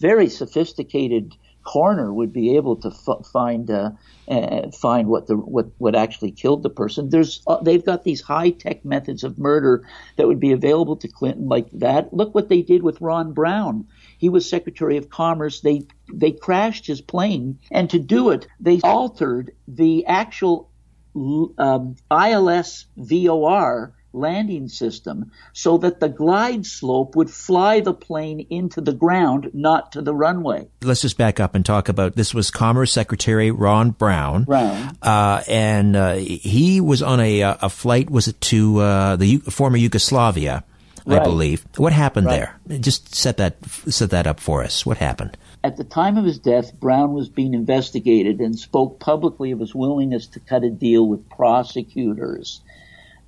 very 0.00 0.28
sophisticated 0.28 1.34
coroner 1.66 2.12
would 2.12 2.32
be 2.32 2.56
able 2.56 2.76
to 2.76 2.88
f- 2.88 3.26
find 3.26 3.70
uh, 3.70 3.90
uh, 4.28 4.70
find 4.70 5.08
what 5.08 5.26
the 5.26 5.36
what 5.36 5.66
what 5.78 5.94
actually 5.94 6.30
killed 6.30 6.62
the 6.62 6.70
person. 6.70 7.10
There's 7.10 7.42
uh, 7.46 7.60
they've 7.62 7.84
got 7.84 8.04
these 8.04 8.20
high 8.20 8.50
tech 8.50 8.84
methods 8.84 9.24
of 9.24 9.38
murder 9.38 9.86
that 10.16 10.26
would 10.26 10.40
be 10.40 10.52
available 10.52 10.96
to 10.96 11.08
Clinton 11.08 11.48
like 11.48 11.68
that. 11.72 12.12
Look 12.14 12.34
what 12.34 12.48
they 12.48 12.62
did 12.62 12.82
with 12.82 13.00
Ron 13.00 13.32
Brown. 13.32 13.86
He 14.18 14.28
was 14.28 14.48
Secretary 14.48 14.96
of 14.96 15.10
Commerce. 15.10 15.60
They 15.60 15.82
they 16.12 16.32
crashed 16.32 16.86
his 16.86 17.00
plane, 17.00 17.58
and 17.70 17.90
to 17.90 17.98
do 17.98 18.30
it, 18.30 18.46
they 18.60 18.80
altered 18.82 19.52
the 19.68 20.06
actual 20.06 20.70
um, 21.14 21.96
ILS 22.10 22.86
VOR 22.96 23.94
landing 24.16 24.68
system 24.68 25.30
so 25.52 25.78
that 25.78 26.00
the 26.00 26.08
glide 26.08 26.66
slope 26.66 27.14
would 27.14 27.30
fly 27.30 27.80
the 27.80 27.92
plane 27.92 28.46
into 28.50 28.80
the 28.80 28.92
ground, 28.92 29.50
not 29.52 29.92
to 29.92 30.02
the 30.02 30.14
runway. 30.14 30.66
Let's 30.82 31.02
just 31.02 31.18
back 31.18 31.38
up 31.38 31.54
and 31.54 31.64
talk 31.64 31.88
about 31.88 32.16
this 32.16 32.34
was 32.34 32.50
Commerce 32.50 32.92
Secretary 32.92 33.50
Ron 33.50 33.90
Brown. 33.90 34.44
Brown. 34.44 34.96
Uh, 35.02 35.42
and 35.46 35.94
uh, 35.94 36.14
he 36.14 36.80
was 36.80 37.02
on 37.02 37.20
a, 37.20 37.42
uh, 37.42 37.56
a 37.62 37.68
flight, 37.68 38.10
was 38.10 38.28
it 38.28 38.40
to 38.42 38.80
uh, 38.80 39.16
the 39.16 39.26
U- 39.26 39.40
former 39.40 39.76
Yugoslavia? 39.76 40.64
Right. 41.06 41.20
I 41.20 41.24
believe. 41.24 41.64
What 41.76 41.92
happened 41.92 42.26
right. 42.26 42.50
there? 42.66 42.80
Just 42.80 43.14
set 43.14 43.36
that 43.36 43.64
set 43.64 44.10
that 44.10 44.26
up 44.26 44.40
for 44.40 44.64
us. 44.64 44.84
What 44.84 44.98
happened? 44.98 45.36
At 45.62 45.76
the 45.76 45.84
time 45.84 46.16
of 46.16 46.24
his 46.24 46.38
death, 46.38 46.78
Brown 46.78 47.12
was 47.12 47.28
being 47.28 47.54
investigated 47.54 48.40
and 48.40 48.58
spoke 48.58 48.98
publicly 48.98 49.52
of 49.52 49.60
his 49.60 49.74
willingness 49.74 50.26
to 50.28 50.40
cut 50.40 50.64
a 50.64 50.70
deal 50.70 51.06
with 51.06 51.28
prosecutors. 51.30 52.60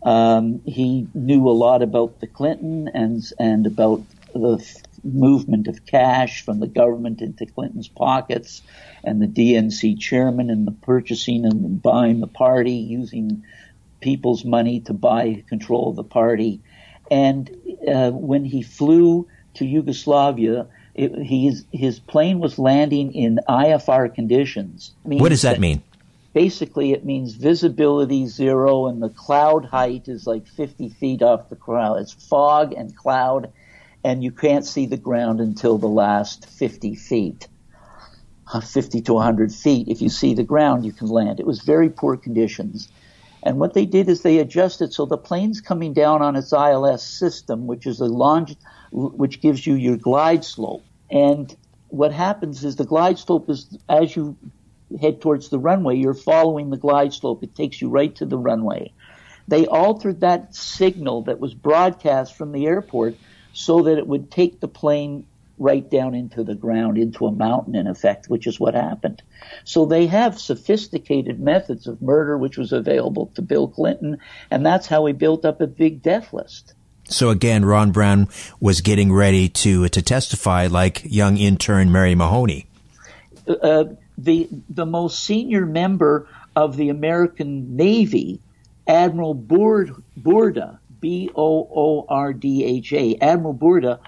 Um, 0.02 0.60
he 0.64 1.06
knew 1.14 1.48
a 1.48 1.50
lot 1.50 1.82
about 1.82 2.20
the 2.20 2.26
Clinton 2.26 2.88
and 2.92 3.24
and 3.38 3.66
about 3.66 4.02
the 4.32 4.64
movement 5.04 5.68
of 5.68 5.86
cash 5.86 6.44
from 6.44 6.60
the 6.60 6.66
government 6.66 7.20
into 7.20 7.46
Clinton's 7.46 7.88
pockets, 7.88 8.62
and 9.04 9.22
the 9.22 9.26
DNC 9.26 9.98
chairman 10.00 10.50
and 10.50 10.66
the 10.66 10.72
purchasing 10.72 11.44
and 11.44 11.80
buying 11.80 12.20
the 12.20 12.26
party 12.26 12.72
using 12.72 13.44
people's 14.00 14.44
money 14.44 14.80
to 14.80 14.92
buy 14.92 15.44
control 15.48 15.90
of 15.90 15.96
the 15.96 16.04
party. 16.04 16.60
And 17.10 17.50
uh, 17.86 18.10
when 18.10 18.44
he 18.44 18.62
flew 18.62 19.26
to 19.54 19.64
Yugoslavia, 19.64 20.66
it, 20.94 21.14
his 21.14 21.64
his 21.72 22.00
plane 22.00 22.40
was 22.40 22.58
landing 22.58 23.14
in 23.14 23.40
IFR 23.48 24.12
conditions. 24.12 24.92
what 25.04 25.28
does 25.28 25.42
that, 25.42 25.54
that 25.54 25.60
mean? 25.60 25.82
Basically, 26.34 26.92
it 26.92 27.04
means 27.04 27.34
visibility 27.34 28.26
zero, 28.26 28.86
and 28.86 29.02
the 29.02 29.08
cloud 29.08 29.64
height 29.64 30.08
is 30.08 30.26
like 30.26 30.46
50 30.46 30.88
feet 30.90 31.22
off 31.22 31.48
the 31.48 31.56
ground. 31.56 32.00
It's 32.00 32.12
fog 32.12 32.74
and 32.74 32.94
cloud, 32.94 33.52
and 34.04 34.22
you 34.22 34.30
can't 34.30 34.66
see 34.66 34.86
the 34.86 34.96
ground 34.96 35.40
until 35.40 35.78
the 35.78 35.88
last 35.88 36.46
50 36.46 36.94
feet. 36.94 37.48
Uh, 38.52 38.60
50 38.60 39.02
to 39.02 39.14
100 39.14 39.52
feet. 39.52 39.88
If 39.88 40.00
you 40.00 40.08
see 40.08 40.34
the 40.34 40.42
ground, 40.42 40.86
you 40.86 40.92
can 40.92 41.08
land. 41.08 41.38
It 41.38 41.46
was 41.46 41.60
very 41.60 41.90
poor 41.90 42.16
conditions. 42.16 42.88
And 43.42 43.58
what 43.58 43.74
they 43.74 43.86
did 43.86 44.08
is 44.08 44.22
they 44.22 44.38
adjusted 44.38 44.92
so 44.92 45.06
the 45.06 45.16
plane's 45.16 45.60
coming 45.60 45.92
down 45.92 46.22
on 46.22 46.36
its 46.36 46.52
ILS 46.52 47.02
system, 47.02 47.66
which 47.66 47.86
is 47.86 48.00
a 48.00 48.06
long, 48.06 48.48
which 48.92 49.40
gives 49.40 49.66
you 49.66 49.74
your 49.74 49.96
glide 49.96 50.44
slope. 50.44 50.84
And 51.10 51.54
what 51.88 52.12
happens 52.12 52.64
is 52.64 52.76
the 52.76 52.84
glide 52.84 53.18
slope 53.18 53.48
is 53.48 53.76
as 53.88 54.14
you 54.14 54.36
head 55.00 55.20
towards 55.20 55.48
the 55.48 55.58
runway, 55.58 55.96
you're 55.96 56.14
following 56.14 56.70
the 56.70 56.76
glide 56.76 57.12
slope. 57.12 57.42
It 57.42 57.54
takes 57.54 57.80
you 57.80 57.88
right 57.88 58.14
to 58.16 58.26
the 58.26 58.38
runway. 58.38 58.92
They 59.46 59.66
altered 59.66 60.20
that 60.20 60.54
signal 60.54 61.22
that 61.22 61.40
was 61.40 61.54
broadcast 61.54 62.36
from 62.36 62.52
the 62.52 62.66
airport 62.66 63.16
so 63.52 63.82
that 63.82 63.98
it 63.98 64.06
would 64.06 64.30
take 64.30 64.60
the 64.60 64.68
plane 64.68 65.26
right 65.58 65.88
down 65.90 66.14
into 66.14 66.44
the 66.44 66.54
ground, 66.54 66.98
into 66.98 67.26
a 67.26 67.32
mountain 67.32 67.74
in 67.74 67.86
effect, 67.86 68.28
which 68.28 68.46
is 68.46 68.60
what 68.60 68.74
happened. 68.74 69.22
So 69.64 69.86
they 69.86 70.06
have 70.06 70.38
sophisticated 70.38 71.40
methods 71.40 71.86
of 71.86 72.00
murder, 72.00 72.38
which 72.38 72.56
was 72.56 72.72
available 72.72 73.30
to 73.34 73.42
Bill 73.42 73.68
Clinton, 73.68 74.18
and 74.50 74.64
that's 74.64 74.86
how 74.86 75.06
he 75.06 75.12
built 75.12 75.44
up 75.44 75.60
a 75.60 75.66
big 75.66 76.02
death 76.02 76.32
list. 76.32 76.74
So 77.08 77.30
again, 77.30 77.64
Ron 77.64 77.90
Brown 77.90 78.28
was 78.60 78.82
getting 78.82 79.12
ready 79.12 79.48
to 79.48 79.88
to 79.88 80.02
testify 80.02 80.66
like 80.66 81.02
young 81.04 81.38
intern 81.38 81.90
Mary 81.90 82.14
Mahoney. 82.14 82.66
Uh, 83.46 83.84
the 84.18 84.48
the 84.68 84.84
most 84.84 85.24
senior 85.24 85.64
member 85.64 86.28
of 86.54 86.76
the 86.76 86.90
American 86.90 87.76
Navy, 87.76 88.40
Admiral 88.86 89.34
Boorda, 89.34 90.78
B 91.00 91.30
O 91.34 91.68
O 91.74 92.06
R 92.08 92.32
D 92.32 92.64
H 92.64 92.92
A, 92.92 93.16
Admiral 93.20 93.54
Boorda, 93.54 94.00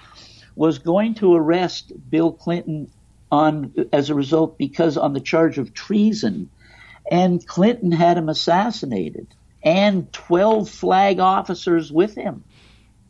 was 0.54 0.78
going 0.78 1.14
to 1.14 1.34
arrest 1.34 1.92
Bill 2.10 2.32
Clinton 2.32 2.90
on 3.32 3.72
as 3.92 4.10
a 4.10 4.14
result 4.14 4.58
because 4.58 4.96
on 4.96 5.12
the 5.12 5.20
charge 5.20 5.58
of 5.58 5.72
treason 5.72 6.50
and 7.10 7.44
Clinton 7.46 7.92
had 7.92 8.16
him 8.16 8.28
assassinated, 8.28 9.26
and 9.62 10.10
12 10.12 10.70
flag 10.70 11.18
officers 11.18 11.92
with 11.92 12.14
him. 12.14 12.44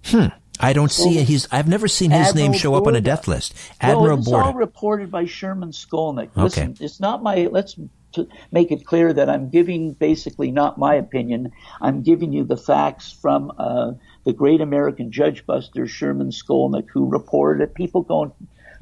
Hmm. 0.05 0.27
I 0.63 0.75
don't 0.75 0.91
see 0.91 1.19
it. 1.19 1.27
He's. 1.27 1.49
I've 1.51 1.69
never 1.69 1.89
seen 1.89 2.11
his 2.11 2.29
Admiral 2.29 2.49
name 2.49 2.59
show 2.59 2.75
up 2.75 2.87
on 2.87 2.95
a 2.95 3.01
death 3.01 3.27
list. 3.27 3.55
Admiral 3.81 4.17
well, 4.17 4.19
it's 4.19 4.29
all 4.29 4.53
reported 4.53 5.11
by 5.11 5.25
Sherman 5.25 5.71
Skolnick. 5.71 6.29
Okay. 6.37 6.75
It's 6.81 7.01
not 7.01 7.23
my. 7.23 7.49
Let's 7.51 7.77
to 8.13 8.29
make 8.53 8.71
it 8.71 8.85
clear 8.85 9.11
that 9.11 9.31
I'm 9.31 9.49
giving 9.49 9.93
basically 9.93 10.51
not 10.51 10.77
my 10.77 10.97
opinion. 10.97 11.53
I'm 11.81 12.03
giving 12.03 12.35
you 12.35 12.45
the 12.45 12.59
facts 12.59 13.11
from 13.11 13.53
uh, 13.57 13.93
the 14.25 14.33
great 14.33 14.61
American 14.61 15.11
judge 15.11 15.47
buster 15.47 15.87
Sherman 15.87 16.31
Skolnick, 16.31 16.89
who 16.93 17.09
reported 17.09 17.63
it. 17.63 17.75
People 17.75 18.03
go 18.03 18.35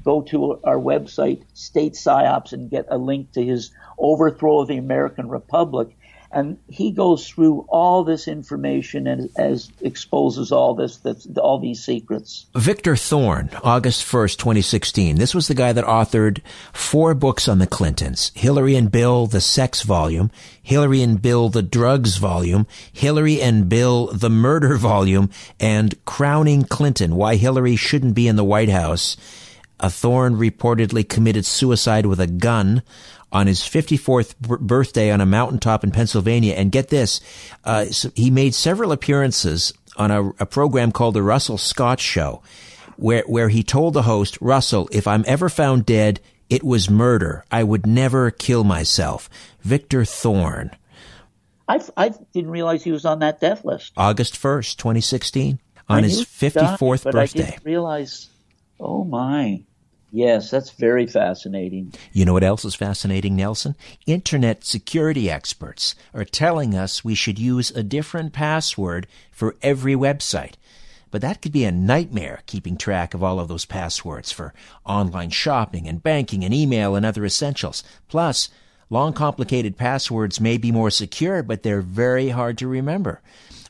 go 0.05 0.23
to 0.23 0.61
our 0.65 0.79
website, 0.79 1.43
State 1.55 1.95
Psyops, 1.95 2.53
and 2.53 2.71
get 2.71 2.87
a 2.89 2.99
link 2.99 3.33
to 3.33 3.45
his 3.45 3.73
overthrow 3.99 4.61
of 4.61 4.69
the 4.69 4.77
American 4.77 5.29
Republic. 5.29 5.97
And 6.31 6.59
he 6.69 6.91
goes 6.91 7.27
through 7.27 7.65
all 7.69 8.05
this 8.05 8.29
information 8.29 9.07
and 9.07 9.31
as 9.37 9.71
exposes 9.81 10.53
all 10.53 10.75
this, 10.75 11.01
all 11.37 11.59
these 11.59 11.83
secrets. 11.83 12.47
Victor 12.55 12.97
Thorne, 12.97 13.49
August 13.65 14.05
1st, 14.05 14.37
2016. 14.37 15.17
This 15.17 15.35
was 15.35 15.49
the 15.49 15.55
guy 15.55 15.73
that 15.73 15.85
authored 15.85 16.43
four 16.73 17.15
books 17.15 17.49
on 17.49 17.59
the 17.59 17.67
Clintons. 17.67 18.31
Hillary 18.35 18.77
and 18.77 18.93
Bill, 18.93 19.27
the 19.27 19.41
sex 19.41 19.83
volume, 19.83 20.31
Hillary 20.63 21.03
and 21.03 21.21
Bill, 21.23 21.49
the 21.49 21.63
drugs 21.63 22.19
volume, 22.19 22.67
Hillary 22.93 23.41
and 23.41 23.69
Bill, 23.69 24.09
the 24.13 24.31
murder 24.31 24.77
volume, 24.77 25.31
and 25.59 25.95
Crowning 26.05 26.65
Clinton, 26.65 27.17
why 27.17 27.37
Hillary 27.37 27.77
shouldn't 27.77 28.15
be 28.15 28.29
in 28.29 28.37
the 28.37 28.45
White 28.45 28.69
House. 28.69 29.17
A 29.81 29.89
Thorne 29.89 30.35
reportedly 30.35 31.09
committed 31.09 31.47
suicide 31.47 32.05
with 32.05 32.19
a 32.19 32.27
gun 32.27 32.83
on 33.33 33.47
his 33.47 33.61
54th 33.61 34.35
b- 34.41 34.57
birthday 34.61 35.11
on 35.11 35.21
a 35.21 35.27
mountaintop 35.27 35.85
in 35.85 35.91
Pennsylvania. 35.91 36.55
And 36.55 36.73
get 36.73 36.89
this, 36.89 37.21
uh, 37.65 37.87
so 37.87 38.11
he 38.15 38.31
made 38.31 38.55
several 38.55 38.93
appearances 38.93 39.73
on 39.97 40.11
a, 40.11 40.29
a 40.41 40.47
program 40.47 40.93
called 40.93 41.15
the 41.15 41.23
Russell 41.23 41.59
Scott 41.59 42.01
Show, 42.01 42.43
where, 42.97 43.23
where 43.27 43.49
he 43.49 43.63
told 43.63 43.95
the 43.95 44.03
host, 44.03 44.39
Russell, 44.41 44.89
if 44.93 45.07
I'm 45.07 45.25
ever 45.27 45.49
found 45.49 45.85
dead, 45.87 46.21
it 46.49 46.63
was 46.65 46.89
murder. 46.89 47.45
I 47.51 47.63
would 47.65 47.87
never 47.87 48.31
kill 48.31 48.65
myself. 48.65 49.29
Victor 49.61 50.05
Thorne, 50.05 50.71
I, 51.69 51.81
I 51.97 52.11
didn't 52.33 52.51
realize 52.51 52.83
he 52.83 52.93
was 52.93 53.05
on 53.05 53.19
that 53.19 53.41
death 53.41 53.65
list. 53.65 53.93
August 53.97 54.35
1st, 54.41 54.77
2016, 54.79 55.59
on 55.91 55.99
I 55.99 56.03
his 56.07 56.19
knew 56.21 56.25
he 56.41 56.49
died, 56.49 56.79
54th 56.79 57.05
but 57.05 57.15
I 57.15 57.21
birthday. 57.21 57.39
didn't 57.51 57.65
realize. 57.65 58.31
Oh 58.81 59.05
my. 59.05 59.63
Yes, 60.11 60.51
that's 60.51 60.71
very 60.71 61.07
fascinating. 61.07 61.93
You 62.13 62.25
know 62.25 62.33
what 62.33 62.45
else 62.45 62.65
is 62.65 62.75
fascinating, 62.75 63.37
Nelson? 63.37 63.77
Internet 64.07 64.65
security 64.65 65.31
experts 65.31 65.95
are 66.15 66.25
telling 66.25 66.75
us 66.75 67.05
we 67.05 67.15
should 67.15 67.39
use 67.39 67.71
a 67.71 67.83
different 67.83 68.33
password 68.33 69.07
for 69.31 69.57
every 69.63 69.95
website. 69.95 70.55
But 71.11 71.21
that 71.23 71.43
could 71.43 71.53
be 71.53 71.65
a 71.65 71.73
nightmare 71.73 72.43
keeping 72.47 72.77
track 72.77 73.13
of 73.13 73.23
all 73.23 73.39
of 73.39 73.49
those 73.49 73.65
passwords 73.65 74.33
for 74.33 74.55
online 74.85 75.31
shopping 75.31 75.87
and 75.87 76.03
banking 76.03 76.45
and 76.45 76.55
email 76.55 76.95
and 76.95 77.05
other 77.05 77.25
essentials. 77.25 77.83
Plus, 78.09 78.49
long 78.91 79.13
complicated 79.13 79.77
passwords 79.77 80.41
may 80.41 80.57
be 80.57 80.73
more 80.73 80.91
secure, 80.91 81.43
but 81.43 81.63
they're 81.63 81.83
very 81.83 82.31
hard 82.31 82.57
to 82.59 82.69
remember. 82.69 83.21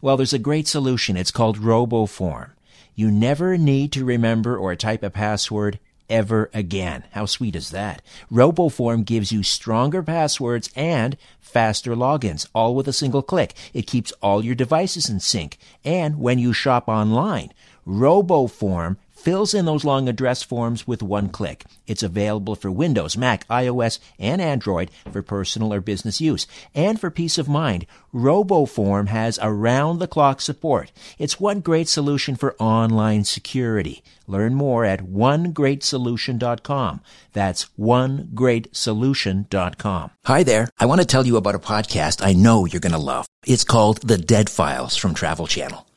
Well, 0.00 0.16
there's 0.16 0.32
a 0.32 0.38
great 0.38 0.68
solution. 0.68 1.16
It's 1.16 1.32
called 1.32 1.58
RoboForm. 1.58 2.50
You 2.94 3.10
never 3.10 3.56
need 3.56 3.92
to 3.92 4.04
remember 4.04 4.56
or 4.56 4.74
type 4.74 5.02
a 5.02 5.10
password 5.10 5.78
ever 6.08 6.50
again. 6.54 7.04
How 7.12 7.26
sweet 7.26 7.56
is 7.56 7.70
that? 7.70 8.02
RoboForm 8.30 9.04
gives 9.04 9.32
you 9.32 9.42
stronger 9.42 10.02
passwords 10.02 10.70
and 10.74 11.16
faster 11.40 11.94
logins, 11.94 12.46
all 12.54 12.74
with 12.74 12.88
a 12.88 12.92
single 12.92 13.22
click. 13.22 13.54
It 13.72 13.86
keeps 13.86 14.12
all 14.22 14.44
your 14.44 14.54
devices 14.54 15.08
in 15.08 15.20
sync. 15.20 15.58
And 15.84 16.18
when 16.18 16.38
you 16.38 16.52
shop 16.52 16.88
online, 16.88 17.52
RoboForm 17.86 18.96
fills 19.18 19.54
in 19.54 19.64
those 19.64 19.84
long 19.84 20.08
address 20.08 20.42
forms 20.42 20.86
with 20.86 21.02
one 21.02 21.28
click. 21.28 21.64
It's 21.86 22.02
available 22.02 22.54
for 22.54 22.70
Windows, 22.70 23.16
Mac, 23.16 23.46
iOS, 23.48 23.98
and 24.18 24.40
Android 24.40 24.90
for 25.12 25.22
personal 25.22 25.72
or 25.72 25.80
business 25.80 26.20
use. 26.20 26.46
And 26.74 27.00
for 27.00 27.10
peace 27.10 27.38
of 27.38 27.48
mind, 27.48 27.86
RoboForm 28.14 29.08
has 29.08 29.38
around 29.42 29.98
the 29.98 30.06
clock 30.06 30.40
support. 30.40 30.92
It's 31.18 31.40
one 31.40 31.60
great 31.60 31.88
solution 31.88 32.36
for 32.36 32.54
online 32.58 33.24
security. 33.24 34.02
Learn 34.26 34.54
more 34.54 34.84
at 34.84 35.00
onegreatsolution.com. 35.00 37.00
That's 37.32 37.66
onegreatsolution.com. 37.78 40.10
Hi 40.24 40.42
there. 40.42 40.68
I 40.78 40.86
want 40.86 41.00
to 41.00 41.06
tell 41.06 41.26
you 41.26 41.36
about 41.36 41.54
a 41.54 41.58
podcast 41.58 42.24
I 42.24 42.32
know 42.34 42.66
you're 42.66 42.80
going 42.80 42.92
to 42.92 42.98
love. 42.98 43.26
It's 43.46 43.64
called 43.64 44.06
The 44.06 44.18
Dead 44.18 44.50
Files 44.50 44.96
from 44.96 45.14
Travel 45.14 45.46
Channel. 45.46 45.87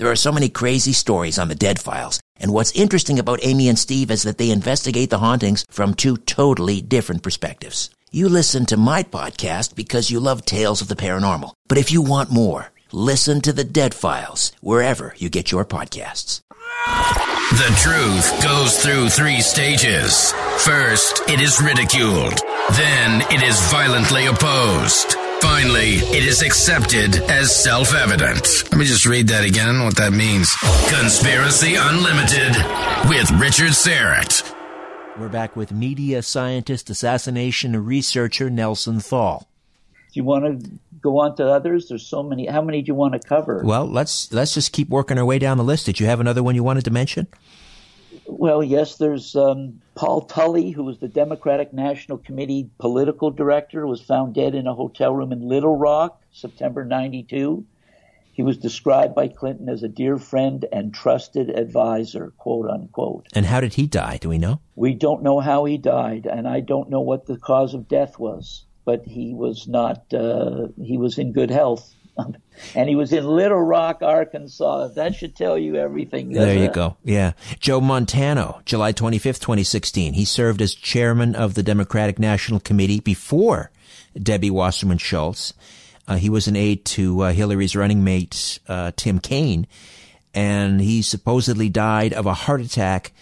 There 0.00 0.10
are 0.10 0.16
so 0.16 0.32
many 0.32 0.48
crazy 0.48 0.94
stories 0.94 1.38
on 1.38 1.48
the 1.48 1.54
Dead 1.54 1.78
Files, 1.78 2.22
and 2.38 2.54
what's 2.54 2.72
interesting 2.72 3.18
about 3.18 3.40
Amy 3.42 3.68
and 3.68 3.78
Steve 3.78 4.10
is 4.10 4.22
that 4.22 4.38
they 4.38 4.50
investigate 4.50 5.10
the 5.10 5.18
hauntings 5.18 5.66
from 5.68 5.92
two 5.92 6.16
totally 6.16 6.80
different 6.80 7.22
perspectives. 7.22 7.90
You 8.10 8.30
listen 8.30 8.64
to 8.66 8.78
my 8.78 9.02
podcast 9.02 9.74
because 9.74 10.10
you 10.10 10.18
love 10.18 10.46
tales 10.46 10.80
of 10.80 10.88
the 10.88 10.96
paranormal. 10.96 11.52
But 11.68 11.76
if 11.76 11.92
you 11.92 12.00
want 12.00 12.30
more, 12.30 12.72
listen 12.92 13.42
to 13.42 13.52
the 13.52 13.62
Dead 13.62 13.92
Files 13.92 14.52
wherever 14.62 15.14
you 15.18 15.28
get 15.28 15.52
your 15.52 15.66
podcasts. 15.66 16.40
The 17.50 17.76
truth 17.76 18.42
goes 18.42 18.82
through 18.82 19.10
three 19.10 19.42
stages. 19.42 20.32
First, 20.64 21.28
it 21.28 21.42
is 21.42 21.60
ridiculed. 21.60 22.40
Then, 22.72 23.20
it 23.30 23.42
is 23.42 23.60
violently 23.70 24.24
opposed. 24.28 25.18
Finally, 25.40 25.94
it 26.16 26.24
is 26.24 26.42
accepted 26.42 27.16
as 27.30 27.54
self 27.54 27.94
evident. 27.94 28.64
Let 28.70 28.78
me 28.78 28.84
just 28.84 29.06
read 29.06 29.28
that 29.28 29.44
again. 29.44 29.68
I 29.68 29.70
don't 29.70 29.78
know 29.78 29.84
what 29.86 29.96
that 29.96 30.12
means. 30.12 30.54
Conspiracy 30.88 31.76
Unlimited 31.76 32.56
with 33.08 33.30
Richard 33.40 33.72
Syrett. 33.72 34.54
We're 35.18 35.28
back 35.28 35.56
with 35.56 35.72
media 35.72 36.22
scientist, 36.22 36.90
assassination 36.90 37.84
researcher 37.84 38.50
Nelson 38.50 39.00
Thall. 39.00 39.48
Do 40.12 40.20
you 40.20 40.24
want 40.24 40.62
to 40.62 40.70
go 41.00 41.20
on 41.20 41.36
to 41.36 41.46
others? 41.46 41.88
There's 41.88 42.06
so 42.06 42.22
many. 42.22 42.46
How 42.46 42.62
many 42.62 42.82
do 42.82 42.88
you 42.88 42.94
want 42.94 43.14
to 43.14 43.20
cover? 43.20 43.62
Well, 43.64 43.86
let's 43.86 44.32
let's 44.32 44.54
just 44.54 44.72
keep 44.72 44.88
working 44.88 45.18
our 45.18 45.24
way 45.24 45.38
down 45.38 45.56
the 45.56 45.64
list. 45.64 45.86
Did 45.86 46.00
you 46.00 46.06
have 46.06 46.20
another 46.20 46.42
one 46.42 46.54
you 46.54 46.62
wanted 46.62 46.84
to 46.84 46.90
mention? 46.90 47.26
Well, 48.30 48.62
yes, 48.62 48.96
there's 48.96 49.34
um, 49.34 49.80
Paul 49.94 50.22
Tully, 50.22 50.70
who 50.70 50.84
was 50.84 50.98
the 50.98 51.08
Democratic 51.08 51.72
National 51.72 52.16
Committee 52.16 52.70
political 52.78 53.30
director, 53.30 53.86
was 53.86 54.00
found 54.00 54.34
dead 54.34 54.54
in 54.54 54.66
a 54.66 54.74
hotel 54.74 55.12
room 55.14 55.32
in 55.32 55.48
Little 55.48 55.76
Rock, 55.76 56.22
September 56.32 56.84
92. 56.84 57.64
He 58.32 58.42
was 58.42 58.56
described 58.56 59.14
by 59.14 59.28
Clinton 59.28 59.68
as 59.68 59.82
a 59.82 59.88
dear 59.88 60.16
friend 60.16 60.64
and 60.72 60.94
trusted 60.94 61.50
advisor, 61.50 62.32
quote 62.38 62.70
unquote. 62.70 63.26
And 63.34 63.44
how 63.44 63.60
did 63.60 63.74
he 63.74 63.86
die? 63.86 64.16
Do 64.16 64.28
we 64.28 64.38
know? 64.38 64.60
We 64.76 64.94
don't 64.94 65.22
know 65.22 65.40
how 65.40 65.64
he 65.64 65.76
died, 65.76 66.26
and 66.26 66.48
I 66.48 66.60
don't 66.60 66.88
know 66.88 67.02
what 67.02 67.26
the 67.26 67.36
cause 67.36 67.74
of 67.74 67.88
death 67.88 68.18
was, 68.18 68.64
but 68.84 69.04
he 69.04 69.34
was 69.34 69.68
not, 69.68 70.14
uh, 70.14 70.68
he 70.80 70.96
was 70.96 71.18
in 71.18 71.32
good 71.32 71.50
health 71.50 71.94
and 72.74 72.88
he 72.88 72.94
was 72.94 73.12
in 73.12 73.24
Little 73.26 73.60
Rock, 73.60 74.02
Arkansas. 74.02 74.88
That 74.88 75.14
should 75.14 75.36
tell 75.36 75.58
you 75.58 75.76
everything. 75.76 76.32
There 76.32 76.54
you 76.54 76.64
it? 76.64 76.72
go. 76.72 76.96
Yeah. 77.04 77.32
Joe 77.58 77.80
Montano, 77.80 78.60
July 78.64 78.92
25th, 78.92 79.40
2016. 79.40 80.14
He 80.14 80.24
served 80.24 80.62
as 80.62 80.74
chairman 80.74 81.34
of 81.34 81.54
the 81.54 81.62
Democratic 81.62 82.18
National 82.18 82.60
Committee 82.60 83.00
before 83.00 83.70
Debbie 84.20 84.50
Wasserman 84.50 84.98
Schultz. 84.98 85.54
Uh, 86.06 86.16
he 86.16 86.28
was 86.28 86.48
an 86.48 86.56
aide 86.56 86.84
to 86.84 87.20
uh, 87.20 87.32
Hillary's 87.32 87.76
running 87.76 88.02
mate, 88.02 88.58
uh, 88.68 88.90
Tim 88.96 89.20
Kaine, 89.20 89.66
and 90.34 90.80
he 90.80 91.02
supposedly 91.02 91.68
died 91.68 92.12
of 92.12 92.26
a 92.26 92.34
heart 92.34 92.60
attack 92.60 93.12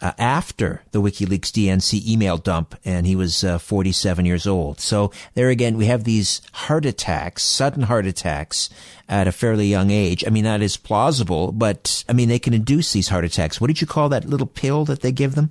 uh, 0.00 0.12
after 0.18 0.82
the 0.92 1.00
WikiLeaks 1.00 1.50
DNC 1.50 2.06
email 2.06 2.36
dump, 2.36 2.74
and 2.84 3.06
he 3.06 3.16
was 3.16 3.44
uh, 3.44 3.58
47 3.58 4.24
years 4.24 4.46
old. 4.46 4.80
So 4.80 5.12
there 5.34 5.48
again, 5.48 5.76
we 5.76 5.86
have 5.86 6.04
these 6.04 6.40
heart 6.52 6.86
attacks, 6.86 7.42
sudden 7.42 7.84
heart 7.84 8.06
attacks 8.06 8.70
at 9.08 9.28
a 9.28 9.32
fairly 9.32 9.66
young 9.66 9.90
age. 9.90 10.24
I 10.26 10.30
mean, 10.30 10.44
that 10.44 10.62
is 10.62 10.76
plausible, 10.76 11.52
but 11.52 12.04
I 12.08 12.12
mean, 12.12 12.28
they 12.28 12.38
can 12.38 12.54
induce 12.54 12.92
these 12.92 13.08
heart 13.08 13.24
attacks. 13.24 13.60
What 13.60 13.68
did 13.68 13.80
you 13.80 13.86
call 13.86 14.08
that 14.08 14.24
little 14.24 14.46
pill 14.46 14.84
that 14.86 15.02
they 15.02 15.12
give 15.12 15.34
them? 15.34 15.50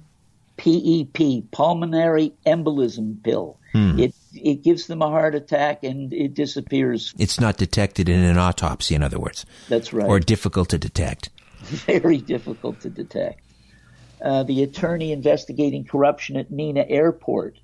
PEP, 0.57 1.51
pulmonary 1.51 2.33
embolism 2.45 3.23
pill. 3.23 3.57
Hmm. 3.71 3.99
It 3.99 4.15
it 4.33 4.63
gives 4.63 4.87
them 4.87 5.01
a 5.01 5.07
heart 5.07 5.35
attack 5.35 5.83
and 5.83 6.11
it 6.11 6.33
disappears. 6.33 7.13
It's 7.17 7.39
not 7.39 7.57
detected 7.57 8.09
in 8.09 8.19
an 8.19 8.37
autopsy, 8.37 8.95
in 8.95 9.03
other 9.03 9.19
words. 9.19 9.45
That's 9.69 9.93
right. 9.93 10.07
Or 10.07 10.19
difficult 10.19 10.69
to 10.69 10.77
detect. 10.77 11.29
Very 11.61 12.17
difficult 12.17 12.81
to 12.81 12.89
detect. 12.89 13.41
Uh, 14.21 14.43
the 14.43 14.63
attorney 14.63 15.11
investigating 15.11 15.85
corruption 15.85 16.35
at 16.35 16.51
Mena 16.51 16.85
Airport 16.87 17.57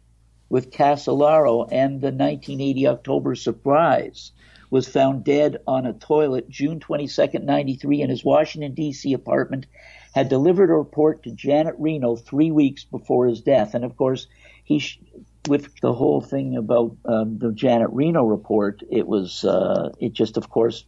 with 0.50 0.72
Casolaro 0.72 1.68
and 1.72 2.00
the 2.02 2.12
1980 2.12 2.88
October 2.88 3.36
surprise 3.36 4.32
was 4.70 4.88
found 4.88 5.24
dead 5.24 5.58
on 5.68 5.86
a 5.86 5.94
toilet 5.94 6.50
June 6.50 6.80
22, 6.80 7.40
93 7.40 8.02
in 8.02 8.10
his 8.10 8.24
Washington, 8.24 8.74
D.C. 8.74 9.14
apartment, 9.14 9.66
had 10.14 10.30
delivered 10.30 10.70
a 10.70 10.74
report 10.74 11.24
to 11.24 11.32
Janet 11.32 11.76
Reno 11.78 12.16
three 12.16 12.52
weeks 12.52 12.84
before 12.84 13.28
his 13.28 13.42
death. 13.42 13.74
And 13.74 13.84
of 13.84 13.98
course, 13.98 14.28
he, 14.64 14.80
sh- 14.80 15.00
with 15.48 15.80
the 15.82 15.94
whole 15.94 16.22
thing 16.22 16.56
about 16.56 16.96
um, 17.06 17.38
the 17.38 17.52
Janet 17.52 17.90
Reno 17.92 18.24
report, 18.24 18.82
it 18.90 19.08
was, 19.08 19.44
uh, 19.44 19.90
it 20.00 20.14
just, 20.14 20.38
of 20.38 20.50
course, 20.50 20.86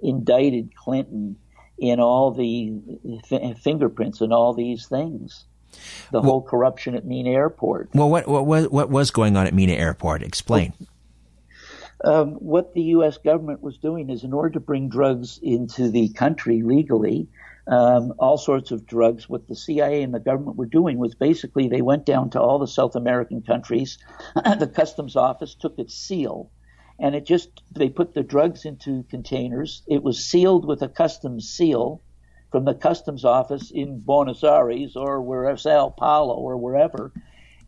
indicted 0.00 0.74
Clinton 0.76 1.36
in 1.78 2.00
all 2.00 2.32
the 2.32 2.72
f- 3.30 3.60
fingerprints 3.60 4.20
and 4.20 4.32
all 4.32 4.54
these 4.54 4.86
things. 4.86 5.44
The 6.10 6.20
well, 6.20 6.22
whole 6.22 6.42
corruption 6.42 6.94
at 6.94 7.04
Mena 7.04 7.30
Airport. 7.30 7.90
Well, 7.94 8.08
what, 8.08 8.26
what, 8.26 8.72
what 8.72 8.90
was 8.90 9.10
going 9.10 9.36
on 9.36 9.46
at 9.46 9.54
Mena 9.54 9.74
Airport? 9.74 10.22
Explain. 10.22 10.72
Um, 12.04 12.32
what 12.32 12.74
the 12.74 12.82
U.S. 12.82 13.18
government 13.18 13.62
was 13.62 13.76
doing 13.76 14.08
is, 14.08 14.24
in 14.24 14.32
order 14.32 14.50
to 14.50 14.60
bring 14.60 14.88
drugs 14.88 15.38
into 15.42 15.90
the 15.90 16.08
country 16.10 16.62
legally, 16.62 17.28
um, 17.66 18.14
all 18.18 18.38
sorts 18.38 18.70
of 18.70 18.86
drugs, 18.86 19.28
what 19.28 19.46
the 19.46 19.56
CIA 19.56 20.02
and 20.02 20.14
the 20.14 20.20
government 20.20 20.56
were 20.56 20.66
doing 20.66 20.98
was 20.98 21.14
basically 21.14 21.68
they 21.68 21.82
went 21.82 22.06
down 22.06 22.30
to 22.30 22.40
all 22.40 22.58
the 22.58 22.66
South 22.66 22.96
American 22.96 23.42
countries. 23.42 23.98
the 24.34 24.70
customs 24.72 25.16
office 25.16 25.54
took 25.54 25.78
its 25.78 25.94
seal 25.94 26.50
and 26.98 27.14
it 27.14 27.24
just 27.24 27.62
they 27.72 27.88
put 27.88 28.14
the 28.14 28.22
drugs 28.22 28.64
into 28.64 29.04
containers. 29.04 29.82
It 29.86 30.02
was 30.02 30.24
sealed 30.24 30.66
with 30.66 30.82
a 30.82 30.88
customs 30.88 31.48
seal 31.48 32.02
from 32.50 32.64
the 32.64 32.74
customs 32.74 33.24
office 33.24 33.70
in 33.70 34.00
Buenos 34.00 34.42
Aires 34.42 34.96
or 34.96 35.20
wherever 35.20 35.56
Sao 35.56 35.90
Paulo 35.90 36.34
or 36.34 36.56
wherever. 36.56 37.12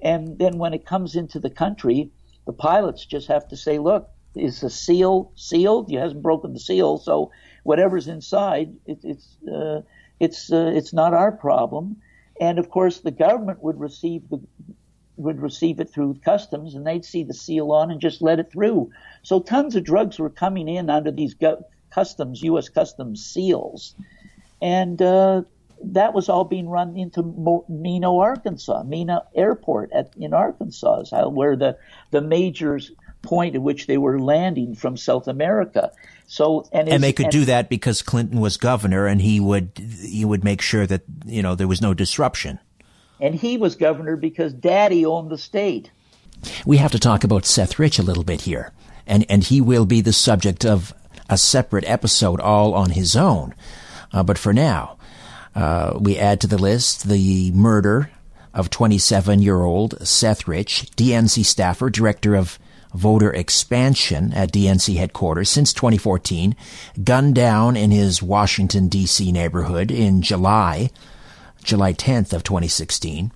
And 0.01 0.39
then 0.39 0.59
when 0.59 0.75
it 0.75 0.87
comes 0.87 1.15
into 1.15 1.39
the 1.39 1.51
country, 1.51 2.11
the 2.47 2.53
pilots 2.53 3.05
just 3.05 3.29
have 3.29 3.47
to 3.49 3.57
say, 3.57 3.79
"Look, 3.79 4.09
is 4.35 4.61
the 4.61 4.71
seal 4.71 5.31
sealed? 5.35 5.91
You 5.91 5.99
hasn't 5.99 6.23
broken 6.23 6.53
the 6.53 6.61
seal, 6.61 6.99
so 6.99 7.31
whatever's 7.63 8.09
inside, 8.09 8.75
it, 8.87 8.99
it's 9.05 9.37
uh, 9.47 9.83
it's 10.19 10.51
uh, 10.51 10.73
it's 10.75 10.93
not 10.93 11.15
our 11.15 11.33
problem." 11.33 11.97
And 12.41 12.59
of 12.59 12.71
course, 12.71 13.01
the 13.01 13.11
government 13.11 13.63
would 13.63 13.79
receive 13.79 14.29
the 14.31 14.41
would 15.17 15.41
receive 15.41 15.81
it 15.81 15.91
through 15.91 16.21
customs 16.25 16.75
and 16.75 16.87
they'd 16.87 17.05
see 17.05 17.23
the 17.25 17.35
seal 17.35 17.73
on 17.73 17.91
and 17.91 18.01
just 18.01 18.23
let 18.23 18.39
it 18.39 18.51
through. 18.51 18.91
So 19.23 19.41
tons 19.41 19.77
of 19.77 19.85
drugs 19.85 20.19
were 20.19 20.31
coming 20.31 20.69
in 20.69 20.89
under 20.89 21.11
these 21.11 21.35
customs, 21.91 22.43
U.S. 22.43 22.69
customs 22.69 23.25
seals. 23.25 23.95
And, 24.63 25.01
uh, 25.01 25.43
that 25.83 26.13
was 26.13 26.29
all 26.29 26.45
being 26.45 26.69
run 26.69 26.97
into 26.97 27.65
Mena, 27.69 28.15
Arkansas, 28.15 28.83
Mena 28.83 29.25
Airport 29.35 29.91
at, 29.93 30.13
in 30.19 30.35
Arkansas, 30.35 31.05
where 31.31 31.57
the, 31.57 31.79
the 32.11 32.21
major 32.21 32.79
point 33.23 33.55
at 33.55 33.63
which 33.63 33.87
they 33.87 33.99
were 33.99 34.19
landing 34.19 34.75
from 34.75 34.97
South 34.97 35.29
America. 35.29 35.93
So 36.27 36.69
and, 36.73 36.89
and 36.89 37.03
they 37.03 37.13
could 37.13 37.27
and, 37.27 37.33
do 37.33 37.45
that 37.47 37.69
because 37.69 38.03
Clinton 38.03 38.41
was 38.41 38.57
governor, 38.57 39.07
and 39.07 39.21
he 39.21 39.41
would 39.41 39.73
he 40.01 40.25
would 40.25 40.45
make 40.45 40.63
sure 40.63 40.87
that 40.87 41.03
you 41.25 41.43
know 41.43 41.55
there 41.55 41.69
was 41.69 41.83
no 41.83 41.93
disruption 41.93 42.59
and 43.21 43.35
he 43.35 43.57
was 43.57 43.77
governor 43.77 44.17
because 44.17 44.53
daddy 44.53 45.05
owned 45.05 45.31
the 45.31 45.39
state. 45.39 45.91
We 46.65 46.79
have 46.79 46.93
to 46.93 46.99
talk 46.99 47.23
about 47.23 47.45
Seth 47.45 47.79
Rich 47.79 47.99
a 47.99 48.03
little 48.03 48.25
bit 48.25 48.43
here, 48.43 48.73
and, 49.07 49.27
and 49.29 49.45
he 49.45 49.61
will 49.61 49.85
be 49.85 50.01
the 50.01 50.13
subject 50.13 50.65
of 50.65 50.95
a 51.29 51.37
separate 51.37 51.85
episode 51.87 52.41
all 52.41 52.75
on 52.75 52.91
his 52.91 53.15
own. 53.15 53.55
Uh, 54.13 54.23
but 54.23 54.39
for 54.39 54.53
now, 54.53 54.97
uh, 55.55 55.97
we 56.01 56.19
add 56.19 56.41
to 56.41 56.47
the 56.47 56.59
list 56.59 57.09
the 57.09 57.53
murder 57.53 58.11
of 58.55 58.71
27 58.71 59.41
year 59.41 59.63
old 59.63 60.07
Seth 60.07 60.49
Rich, 60.49 60.91
DNC 60.97 61.45
staffer, 61.45 61.91
director 61.91 62.35
of 62.35 62.59
voter 62.95 63.33
expansion 63.33 64.33
at 64.33 64.53
DNC 64.53 64.97
headquarters 64.97 65.49
since 65.49 65.73
2014, 65.73 66.57
gunned 67.05 67.35
down 67.37 67.77
in 67.77 67.93
his 67.93 68.21
Washington, 68.21 68.89
D.C. 68.89 69.31
neighborhood 69.31 69.93
in 69.93 70.23
July 70.23 70.91
July 71.63 71.93
10th 71.93 72.33
of 72.33 72.43
2016. 72.43 73.33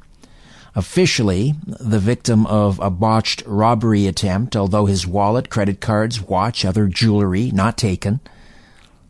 Officially, 0.76 1.54
the 1.66 2.00
victim 2.00 2.46
of 2.46 2.80
a 2.80 2.90
botched 2.90 3.42
robbery 3.46 4.06
attempt, 4.06 4.56
although 4.56 4.86
his 4.86 5.06
wallet, 5.06 5.48
credit 5.48 5.80
cards, 5.80 6.20
watch, 6.20 6.64
other 6.64 6.88
jewelry 6.88 7.52
not 7.52 7.78
taken. 7.78 8.20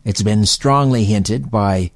It's 0.03 0.21
been 0.21 0.45
strongly 0.45 1.05
hinted 1.05 1.49
by 1.49 1.91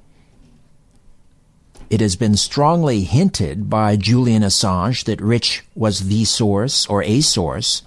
it 1.88 2.00
has 2.00 2.14
been 2.14 2.36
strongly 2.36 3.02
hinted 3.02 3.68
by 3.68 3.96
Julian 3.96 4.42
Assange 4.42 5.04
that 5.04 5.20
Rich 5.20 5.64
was 5.74 6.06
the 6.06 6.24
source 6.24 6.86
or 6.86 7.02
a 7.02 7.20
source 7.20 7.82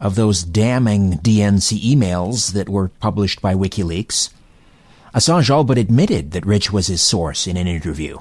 of 0.00 0.14
those 0.14 0.44
damning 0.44 1.14
DNC 1.14 1.80
emails 1.80 2.52
that 2.52 2.68
were 2.68 2.88
published 2.88 3.42
by 3.42 3.54
WikiLeaks. 3.54 4.30
Assange 5.12 5.50
all 5.50 5.64
but 5.64 5.78
admitted 5.78 6.32
that 6.32 6.46
Rich 6.46 6.72
was 6.72 6.86
his 6.86 7.02
source 7.02 7.48
in 7.48 7.56
an 7.56 7.66
interview. 7.66 8.18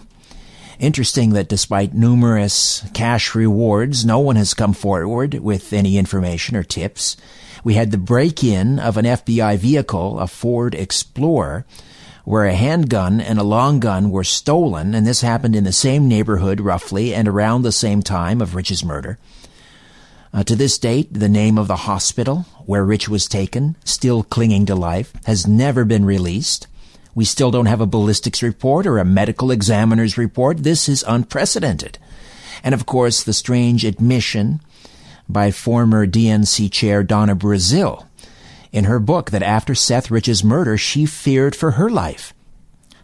Interesting 0.80 1.32
that 1.32 1.48
despite 1.48 1.94
numerous 1.94 2.84
cash 2.94 3.34
rewards, 3.34 4.06
no 4.06 4.20
one 4.20 4.36
has 4.36 4.54
come 4.54 4.74
forward 4.74 5.36
with 5.36 5.72
any 5.72 5.98
information 5.98 6.56
or 6.56 6.64
tips. 6.64 7.16
We 7.64 7.76
had 7.76 7.92
the 7.92 7.98
break-in 7.98 8.80
of 8.80 8.98
an 8.98 9.06
FBI 9.06 9.58
vehicle, 9.58 10.20
a 10.20 10.28
Ford 10.28 10.76
Explorer, 10.76 11.66
where 12.26 12.46
a 12.46 12.54
handgun 12.54 13.22
and 13.22 13.40
a 13.40 13.44
long 13.44 13.80
gun 13.80 14.10
were 14.10 14.24
stolen, 14.24 14.94
and 14.94 15.06
this 15.06 15.22
happened 15.22 15.56
in 15.56 15.64
the 15.64 15.72
same 15.72 16.08
neighborhood 16.08 16.60
roughly 16.60 17.14
and 17.14 17.28
around 17.28 17.62
the 17.62 17.72
same 17.72 18.02
time 18.02 18.42
of 18.42 18.56
Rich's 18.56 18.84
murder. 18.84 19.18
Uh, 20.34 20.44
to 20.44 20.56
this 20.56 20.78
date, 20.78 21.08
the 21.14 21.30
name 21.30 21.58
of 21.58 21.68
the 21.68 21.76
hospital 21.88 22.46
where 22.66 22.84
Rich 22.84 23.08
was 23.08 23.28
taken, 23.28 23.78
still 23.86 24.22
clinging 24.22 24.66
to 24.66 24.76
life, 24.76 25.14
has 25.26 25.48
never 25.48 25.86
been 25.86 26.04
released. 26.04 26.68
We 27.16 27.26
still 27.26 27.50
don't 27.50 27.66
have 27.66 27.82
a 27.82 27.88
ballistics 27.88 28.44
report 28.44 28.86
or 28.86 29.00
a 29.00 29.06
medical 29.06 29.50
examiner's 29.50 30.18
report. 30.18 30.60
This 30.60 30.90
is 30.90 31.04
unprecedented. 31.08 31.98
And 32.64 32.76
of 32.76 32.86
course, 32.86 33.24
the 33.24 33.34
strange 33.34 33.86
admission 33.86 34.60
by 35.28 35.52
former 35.52 36.06
DNC 36.06 36.72
chair 36.72 37.04
Donna 37.04 37.36
Brazile 37.36 38.06
in 38.72 38.84
her 38.84 39.00
book 39.00 39.32
that 39.32 39.42
after 39.42 39.74
Seth 39.74 40.12
Rich's 40.12 40.44
murder, 40.44 40.78
she 40.78 41.06
feared 41.06 41.56
for 41.56 41.72
her 41.72 41.90
life. 41.90 42.34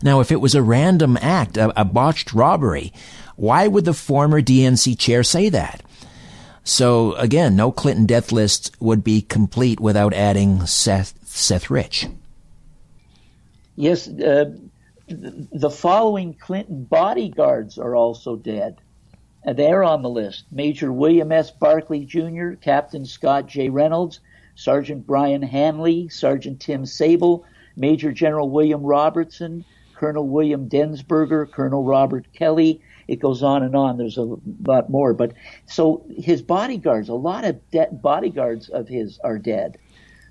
Now, 0.04 0.20
if 0.20 0.32
it 0.32 0.42
was 0.42 0.56
a 0.56 0.62
random 0.62 1.18
act, 1.22 1.56
a, 1.56 1.80
a 1.80 1.86
botched 1.86 2.34
robbery, 2.34 2.92
why 3.38 3.68
would 3.68 3.86
the 3.86 3.94
former 3.94 4.42
DNC 4.42 5.00
chair 5.00 5.24
say 5.24 5.48
that? 5.50 5.84
So 6.64 7.14
again, 7.14 7.56
no 7.56 7.72
Clinton 7.72 8.06
death 8.06 8.32
list 8.32 8.76
would 8.80 9.04
be 9.04 9.22
complete 9.22 9.80
without 9.80 10.14
adding 10.14 10.66
Seth, 10.66 11.14
Seth 11.24 11.70
Rich. 11.70 12.08
Yes, 13.82 14.08
uh, 14.08 14.52
the 15.08 15.72
following 15.72 16.36
Clinton 16.36 16.84
bodyguards 16.84 17.80
are 17.80 17.96
also 17.96 18.36
dead. 18.36 18.80
And 19.44 19.58
they're 19.58 19.84
on 19.84 20.04
the 20.04 20.10
list. 20.10 20.44
Major 20.52 20.94
William 20.94 21.32
S. 21.32 21.50
Barkley 21.50 22.06
Jr., 22.06 22.52
Captain 22.62 23.08
Scott 23.08 23.48
J. 23.48 23.70
Reynolds, 23.70 24.20
Sergeant 24.54 25.08
Brian 25.08 25.42
Hanley, 25.42 26.10
Sergeant 26.10 26.60
Tim 26.60 26.86
Sable, 26.86 27.44
Major 27.76 28.12
General 28.12 28.52
William 28.52 28.84
Robertson, 28.84 29.66
Colonel 29.96 30.28
William 30.28 30.70
Densberger, 30.70 31.50
Colonel 31.50 31.84
Robert 31.84 32.28
Kelly. 32.34 32.84
It 33.08 33.16
goes 33.16 33.42
on 33.42 33.64
and 33.64 33.76
on. 33.76 33.98
There's 33.98 34.18
a 34.18 34.36
lot 34.68 34.92
more. 34.92 35.16
But 35.16 35.34
so 35.66 36.06
his 36.16 36.44
bodyguards, 36.44 37.10
a 37.10 37.16
lot 37.16 37.46
of 37.46 37.72
de- 37.72 37.90
bodyguards 37.92 38.70
of 38.70 38.88
his 38.88 39.18
are 39.24 39.40
dead. 39.40 39.80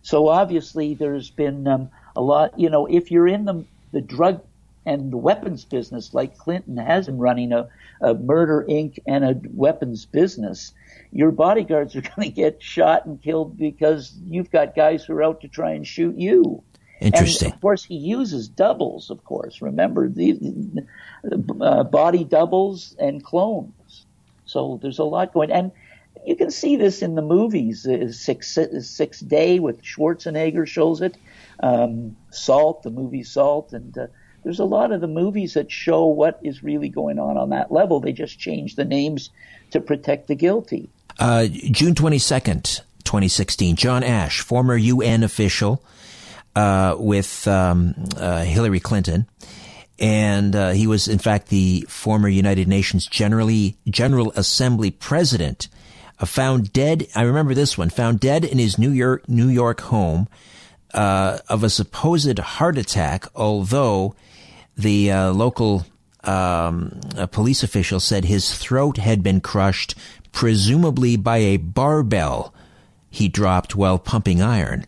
So 0.02 0.28
obviously, 0.28 0.94
there's 0.94 1.30
been 1.30 1.66
um, 1.66 1.90
a 2.16 2.20
lot. 2.20 2.58
You 2.58 2.70
know, 2.70 2.86
if 2.86 3.10
you're 3.10 3.28
in 3.28 3.44
the 3.44 3.64
the 3.92 4.00
drug 4.00 4.42
and 4.86 5.12
the 5.12 5.16
weapons 5.16 5.64
business, 5.64 6.14
like 6.14 6.38
Clinton 6.38 6.76
has 6.76 7.06
been 7.06 7.18
running 7.18 7.52
a, 7.52 7.68
a 8.00 8.14
murder 8.14 8.64
inc. 8.68 8.98
and 9.06 9.24
a 9.24 9.40
weapons 9.52 10.06
business, 10.06 10.72
your 11.12 11.30
bodyguards 11.30 11.94
are 11.96 12.00
going 12.16 12.28
to 12.28 12.34
get 12.34 12.62
shot 12.62 13.06
and 13.06 13.22
killed 13.22 13.56
because 13.58 14.14
you've 14.26 14.50
got 14.50 14.74
guys 14.74 15.04
who 15.04 15.14
are 15.14 15.22
out 15.22 15.40
to 15.42 15.48
try 15.48 15.72
and 15.72 15.86
shoot 15.86 16.16
you. 16.16 16.62
Interesting. 17.00 17.46
And 17.46 17.54
of 17.54 17.60
course, 17.60 17.84
he 17.84 17.96
uses 17.96 18.48
doubles. 18.48 19.10
Of 19.10 19.24
course, 19.24 19.62
remember 19.62 20.08
the 20.08 20.86
uh, 21.60 21.84
body 21.84 22.24
doubles 22.24 22.94
and 22.98 23.24
clones. 23.24 24.04
So 24.44 24.78
there's 24.82 24.98
a 24.98 25.04
lot 25.04 25.32
going, 25.32 25.50
and 25.50 25.72
you 26.26 26.36
can 26.36 26.50
see 26.50 26.76
this 26.76 27.00
in 27.00 27.14
the 27.14 27.22
movies. 27.22 27.86
Uh, 27.86 28.12
Six 28.12 28.58
Six 28.80 29.20
Day 29.20 29.60
with 29.60 29.82
Schwarzenegger 29.82 30.66
shows 30.66 31.00
it. 31.00 31.16
Um, 31.62 32.16
Salt, 32.30 32.82
the 32.82 32.90
movie 32.90 33.22
Salt, 33.22 33.72
and 33.72 33.96
uh, 33.96 34.06
there's 34.44 34.60
a 34.60 34.64
lot 34.64 34.92
of 34.92 35.00
the 35.00 35.08
movies 35.08 35.54
that 35.54 35.70
show 35.70 36.06
what 36.06 36.40
is 36.42 36.62
really 36.62 36.88
going 36.88 37.18
on 37.18 37.36
on 37.36 37.50
that 37.50 37.70
level. 37.70 38.00
They 38.00 38.12
just 38.12 38.38
change 38.38 38.76
the 38.76 38.84
names 38.84 39.30
to 39.72 39.80
protect 39.80 40.28
the 40.28 40.34
guilty. 40.34 40.88
Uh, 41.18 41.46
June 41.46 41.94
22nd, 41.94 42.80
2016, 43.04 43.76
John 43.76 44.02
Ashe, 44.02 44.40
former 44.40 44.76
UN 44.76 45.22
official 45.22 45.82
uh, 46.56 46.96
with 46.98 47.46
um, 47.46 47.94
uh, 48.16 48.42
Hillary 48.44 48.80
Clinton. 48.80 49.26
And 49.98 50.56
uh, 50.56 50.70
he 50.70 50.86
was, 50.86 51.08
in 51.08 51.18
fact, 51.18 51.48
the 51.48 51.84
former 51.88 52.28
United 52.28 52.68
Nations 52.68 53.06
Generally, 53.06 53.76
General 53.88 54.32
Assembly 54.34 54.90
president, 54.90 55.68
uh, 56.18 56.24
found 56.24 56.72
dead. 56.72 57.06
I 57.14 57.22
remember 57.22 57.52
this 57.52 57.76
one, 57.76 57.90
found 57.90 58.18
dead 58.18 58.44
in 58.44 58.58
his 58.58 58.78
New 58.78 58.90
York, 58.90 59.28
New 59.28 59.48
York 59.48 59.82
home 59.82 60.26
uh, 60.94 61.38
of 61.48 61.64
a 61.64 61.70
supposed 61.70 62.38
heart 62.38 62.78
attack, 62.78 63.26
although 63.34 64.14
the 64.76 65.12
local 65.12 65.86
um, 66.24 67.00
police 67.32 67.62
official 67.62 68.00
said 68.00 68.24
his 68.24 68.56
throat 68.56 68.96
had 68.96 69.22
been 69.22 69.40
crushed 69.40 69.94
presumably 70.32 71.16
by 71.16 71.38
a 71.38 71.56
barbell 71.56 72.54
he 73.10 73.28
dropped 73.28 73.74
while 73.74 73.98
pumping 73.98 74.40
iron. 74.40 74.86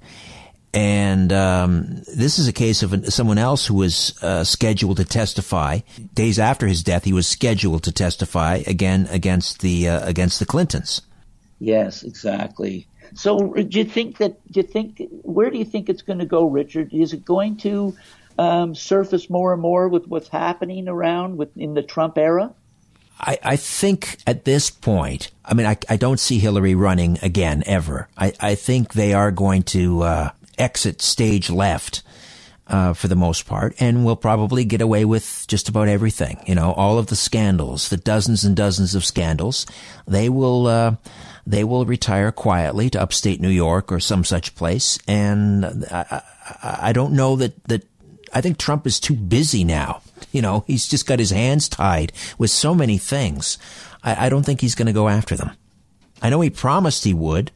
And 0.75 1.33
um, 1.33 2.03
this 2.15 2.39
is 2.39 2.49
a 2.49 2.53
case 2.53 2.83
of 2.83 3.13
someone 3.13 3.37
else 3.37 3.67
who 3.67 3.75
was 3.75 4.17
uh, 4.23 4.43
scheduled 4.45 4.97
to 4.99 5.05
testify 5.05 5.81
days 6.15 6.39
after 6.39 6.67
his 6.67 6.83
death. 6.83 7.05
He 7.05 7.13
was 7.13 7.27
scheduled 7.27 7.83
to 7.83 7.93
testify 7.93 8.63
again 8.67 9.07
against 9.11 9.61
the 9.61 9.89
uh, 9.89 10.09
against 10.09 10.39
the 10.39 10.47
Clintons. 10.47 11.03
Yes, 11.59 12.03
exactly. 12.03 12.87
So, 13.15 13.53
do 13.53 13.79
you 13.79 13.85
think 13.85 14.19
that? 14.19 14.41
Do 14.51 14.61
you 14.61 14.67
think 14.67 15.03
where 15.23 15.51
do 15.51 15.59
you 15.59 15.65
think 15.65 15.89
it's 15.89 16.03
going 16.03 16.19
to 16.19 16.27
go, 16.27 16.47
Richard? 16.47 16.93
Is 16.93 17.13
it 17.13 17.25
going 17.25 17.57
to 17.59 17.97
um, 18.39 18.75
surface 18.75 19.29
more 19.29 19.53
and 19.53 19.61
more 19.61 19.89
with 19.89 20.07
what's 20.07 20.29
happening 20.29 20.89
around 20.89 21.45
in 21.57 21.75
the 21.75 21.83
Trump 21.83 22.19
era? 22.19 22.55
I, 23.21 23.39
I 23.43 23.57
think 23.57 24.19
at 24.27 24.45
this 24.45 24.71
point, 24.71 25.31
I 25.45 25.55
mean, 25.55 25.67
I, 25.67 25.77
I 25.89 25.97
don't 25.97 26.19
see 26.19 26.39
Hillary 26.39 26.75
running 26.75 27.19
again 27.23 27.63
ever. 27.67 28.09
I, 28.17 28.33
I 28.41 28.55
think 28.55 28.95
they 28.95 29.15
are 29.15 29.31
going 29.31 29.63
to 29.65 30.03
uh, 30.03 30.31
exit 30.59 31.03
stage 31.03 31.49
left 31.49 32.03
uh, 32.67 32.95
for 32.95 33.09
the 33.09 33.17
most 33.17 33.47
part, 33.47 33.75
and 33.79 34.05
will 34.05 34.17
probably 34.17 34.65
get 34.65 34.81
away 34.81 35.05
with 35.05 35.45
just 35.47 35.69
about 35.69 35.89
everything. 35.89 36.41
You 36.47 36.55
know, 36.55 36.73
all 36.73 36.99
of 36.99 37.09
the 37.09 37.17
scandals, 37.17 37.91
the 37.91 37.97
dozens 37.97 38.45
and 38.45 38.57
dozens 38.57 38.95
of 38.95 39.05
scandals, 39.05 39.67
they 40.09 40.29
will 40.29 40.67
uh, 40.67 40.97
they 41.47 41.65
will 41.65 41.85
retire 41.85 42.33
quietly 42.33 42.91
to 42.91 43.01
upstate 43.01 43.41
New 43.41 43.49
York 43.49 43.91
or 43.91 44.01
some 44.01 44.25
such 44.25 44.55
place. 44.55 44.99
And 45.09 45.85
I, 45.91 46.23
I, 46.63 46.79
I 46.89 46.93
don't 46.93 47.13
know 47.13 47.37
that 47.37 47.63
that 47.65 47.85
I 48.33 48.41
think 48.41 48.59
Trump 48.59 48.87
is 48.87 49.01
too 49.01 49.15
busy 49.15 49.65
now 49.65 50.03
you 50.31 50.43
know, 50.43 50.65
he's 50.67 50.87
just 50.87 51.07
got 51.07 51.19
his 51.19 51.31
hands 51.31 51.69
tied 51.69 52.13
with 52.39 52.51
so 52.51 52.75
many 52.75 52.99
things. 52.99 53.59
I, 54.03 54.27
I 54.27 54.29
don't 54.29 54.45
think 54.45 54.61
he's 54.61 54.75
going 54.75 54.87
to 54.87 54.93
go 54.93 55.09
after 55.09 55.37
them. 55.37 55.51
I 56.21 56.31
know 56.31 56.41
he 56.41 56.51
promised 56.51 57.05
he 57.05 57.15
would, 57.15 57.51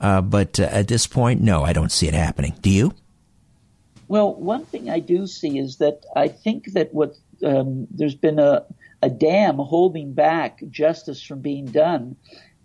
uh, 0.00 0.20
but 0.20 0.58
uh, 0.58 0.64
at 0.64 0.88
this 0.88 1.06
point, 1.06 1.40
no, 1.40 1.62
I 1.62 1.72
don't 1.72 1.92
see 1.92 2.08
it 2.08 2.14
happening. 2.14 2.54
Do 2.60 2.70
you? 2.70 2.94
Well, 4.08 4.34
one 4.34 4.64
thing 4.66 4.90
I 4.90 4.98
do 4.98 5.26
see 5.26 5.58
is 5.58 5.78
that 5.78 6.04
I 6.16 6.28
think 6.28 6.72
that 6.72 6.92
what 6.92 7.14
um, 7.42 7.86
there's 7.90 8.14
been 8.14 8.38
a, 8.38 8.64
a 9.00 9.08
dam 9.08 9.56
holding 9.56 10.12
back 10.12 10.60
justice 10.70 11.22
from 11.22 11.40
being 11.40 11.66
done. 11.66 12.16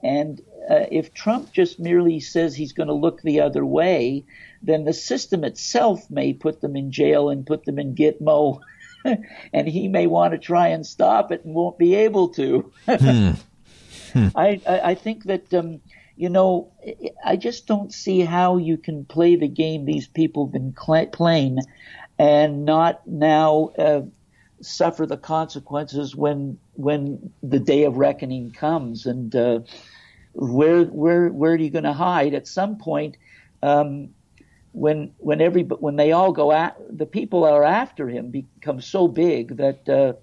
And 0.03 0.41
uh, 0.69 0.85
if 0.91 1.13
Trump 1.13 1.51
just 1.51 1.79
merely 1.79 2.19
says 2.19 2.55
he's 2.55 2.73
going 2.73 2.87
to 2.87 2.93
look 2.93 3.21
the 3.21 3.41
other 3.41 3.65
way, 3.65 4.25
then 4.61 4.85
the 4.85 4.93
system 4.93 5.43
itself 5.43 6.09
may 6.09 6.33
put 6.33 6.61
them 6.61 6.75
in 6.75 6.91
jail 6.91 7.29
and 7.29 7.45
put 7.45 7.65
them 7.65 7.79
in 7.79 7.95
Gitmo 7.95 8.61
and 9.53 9.67
he 9.67 9.87
may 9.87 10.07
want 10.07 10.33
to 10.33 10.37
try 10.37 10.67
and 10.67 10.85
stop 10.85 11.31
it 11.31 11.45
and 11.45 11.53
won't 11.53 11.77
be 11.77 11.95
able 11.95 12.29
to. 12.29 12.71
hmm. 12.87 13.31
Hmm. 14.13 14.29
I, 14.35 14.59
I, 14.65 14.95
think 14.95 15.25
that 15.25 15.53
um, 15.53 15.81
you 16.15 16.29
know 16.29 16.71
I 17.23 17.35
just 17.35 17.67
don't 17.67 17.93
see 17.93 18.21
how 18.21 18.57
you 18.57 18.75
can 18.75 19.05
play 19.05 19.35
the 19.35 19.47
game 19.47 19.85
these 19.85 20.07
people 20.07 20.47
have 20.47 20.53
been 20.53 20.75
cl- 20.75 21.05
playing 21.05 21.59
and 22.17 22.65
not 22.65 23.05
now 23.05 23.71
uh, 23.77 24.01
suffer 24.61 25.05
the 25.05 25.17
consequences 25.17 26.15
when 26.15 26.57
when 26.73 27.31
the 27.43 27.59
day 27.59 27.83
of 27.83 27.97
reckoning 27.97 28.51
comes 28.51 29.05
and 29.05 29.35
uh, 29.35 29.59
where 30.33 30.83
where 30.85 31.29
where 31.29 31.53
are 31.53 31.57
you 31.57 31.69
going 31.69 31.83
to 31.83 31.93
hide 31.93 32.33
at 32.33 32.47
some 32.47 32.77
point 32.77 33.17
um, 33.63 34.09
when 34.71 35.11
when 35.17 35.41
every 35.41 35.63
when 35.63 35.95
they 35.95 36.11
all 36.11 36.31
go 36.31 36.51
at 36.51 36.77
the 36.89 37.05
people 37.05 37.43
are 37.43 37.63
after 37.63 38.07
him 38.07 38.29
become 38.29 38.81
so 38.81 39.07
big 39.07 39.57
that 39.57 39.87
uh, 39.89 40.13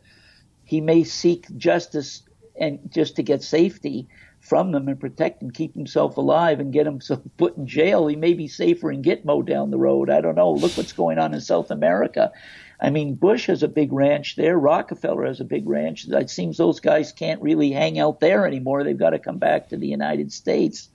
he 0.64 0.80
may 0.80 1.04
seek 1.04 1.46
justice 1.56 2.22
and 2.58 2.78
just 2.92 3.16
to 3.16 3.22
get 3.22 3.42
safety 3.42 4.08
from 4.40 4.70
them 4.70 4.88
and 4.88 5.00
protect 5.00 5.42
and 5.42 5.52
keep 5.52 5.74
himself 5.74 6.16
alive 6.16 6.60
and 6.60 6.72
get 6.72 6.86
himself 6.86 7.20
put 7.36 7.56
in 7.56 7.66
jail. 7.66 8.06
He 8.06 8.16
may 8.16 8.32
be 8.32 8.48
safer 8.48 8.90
in 8.92 9.02
Gitmo 9.02 9.44
down 9.44 9.70
the 9.70 9.78
road. 9.78 10.08
I 10.08 10.20
don't 10.20 10.36
know. 10.36 10.52
Look 10.52 10.76
what's 10.76 10.92
going 10.92 11.18
on 11.18 11.34
in 11.34 11.40
South 11.40 11.70
America. 11.70 12.32
I 12.80 12.90
mean, 12.90 13.14
Bush 13.14 13.46
has 13.46 13.62
a 13.62 13.68
big 13.68 13.92
ranch 13.92 14.36
there. 14.36 14.58
Rockefeller 14.58 15.24
has 15.24 15.40
a 15.40 15.44
big 15.44 15.66
ranch. 15.68 16.06
It 16.08 16.30
seems 16.30 16.56
those 16.56 16.80
guys 16.80 17.12
can't 17.12 17.40
really 17.40 17.70
hang 17.70 17.98
out 17.98 18.20
there 18.20 18.46
anymore. 18.46 18.84
They've 18.84 18.98
got 18.98 19.10
to 19.10 19.18
come 19.18 19.38
back 19.38 19.70
to 19.70 19.76
the 19.76 19.86
United 19.86 20.32
States. 20.32 20.88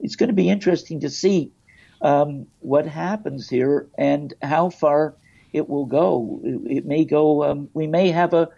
It's 0.00 0.16
going 0.16 0.28
to 0.28 0.34
be 0.34 0.48
interesting 0.48 1.00
to 1.00 1.10
see 1.10 1.52
um, 2.00 2.46
what 2.60 2.86
happens 2.86 3.48
here 3.48 3.88
and 3.98 4.32
how 4.40 4.70
far 4.70 5.16
it 5.52 5.68
will 5.68 5.86
go. 5.86 6.40
It, 6.44 6.78
it 6.78 6.86
may 6.86 7.04
go. 7.04 7.44
Um, 7.44 7.68
we 7.74 7.86
may 7.86 8.10
have 8.10 8.32
a, 8.32 8.48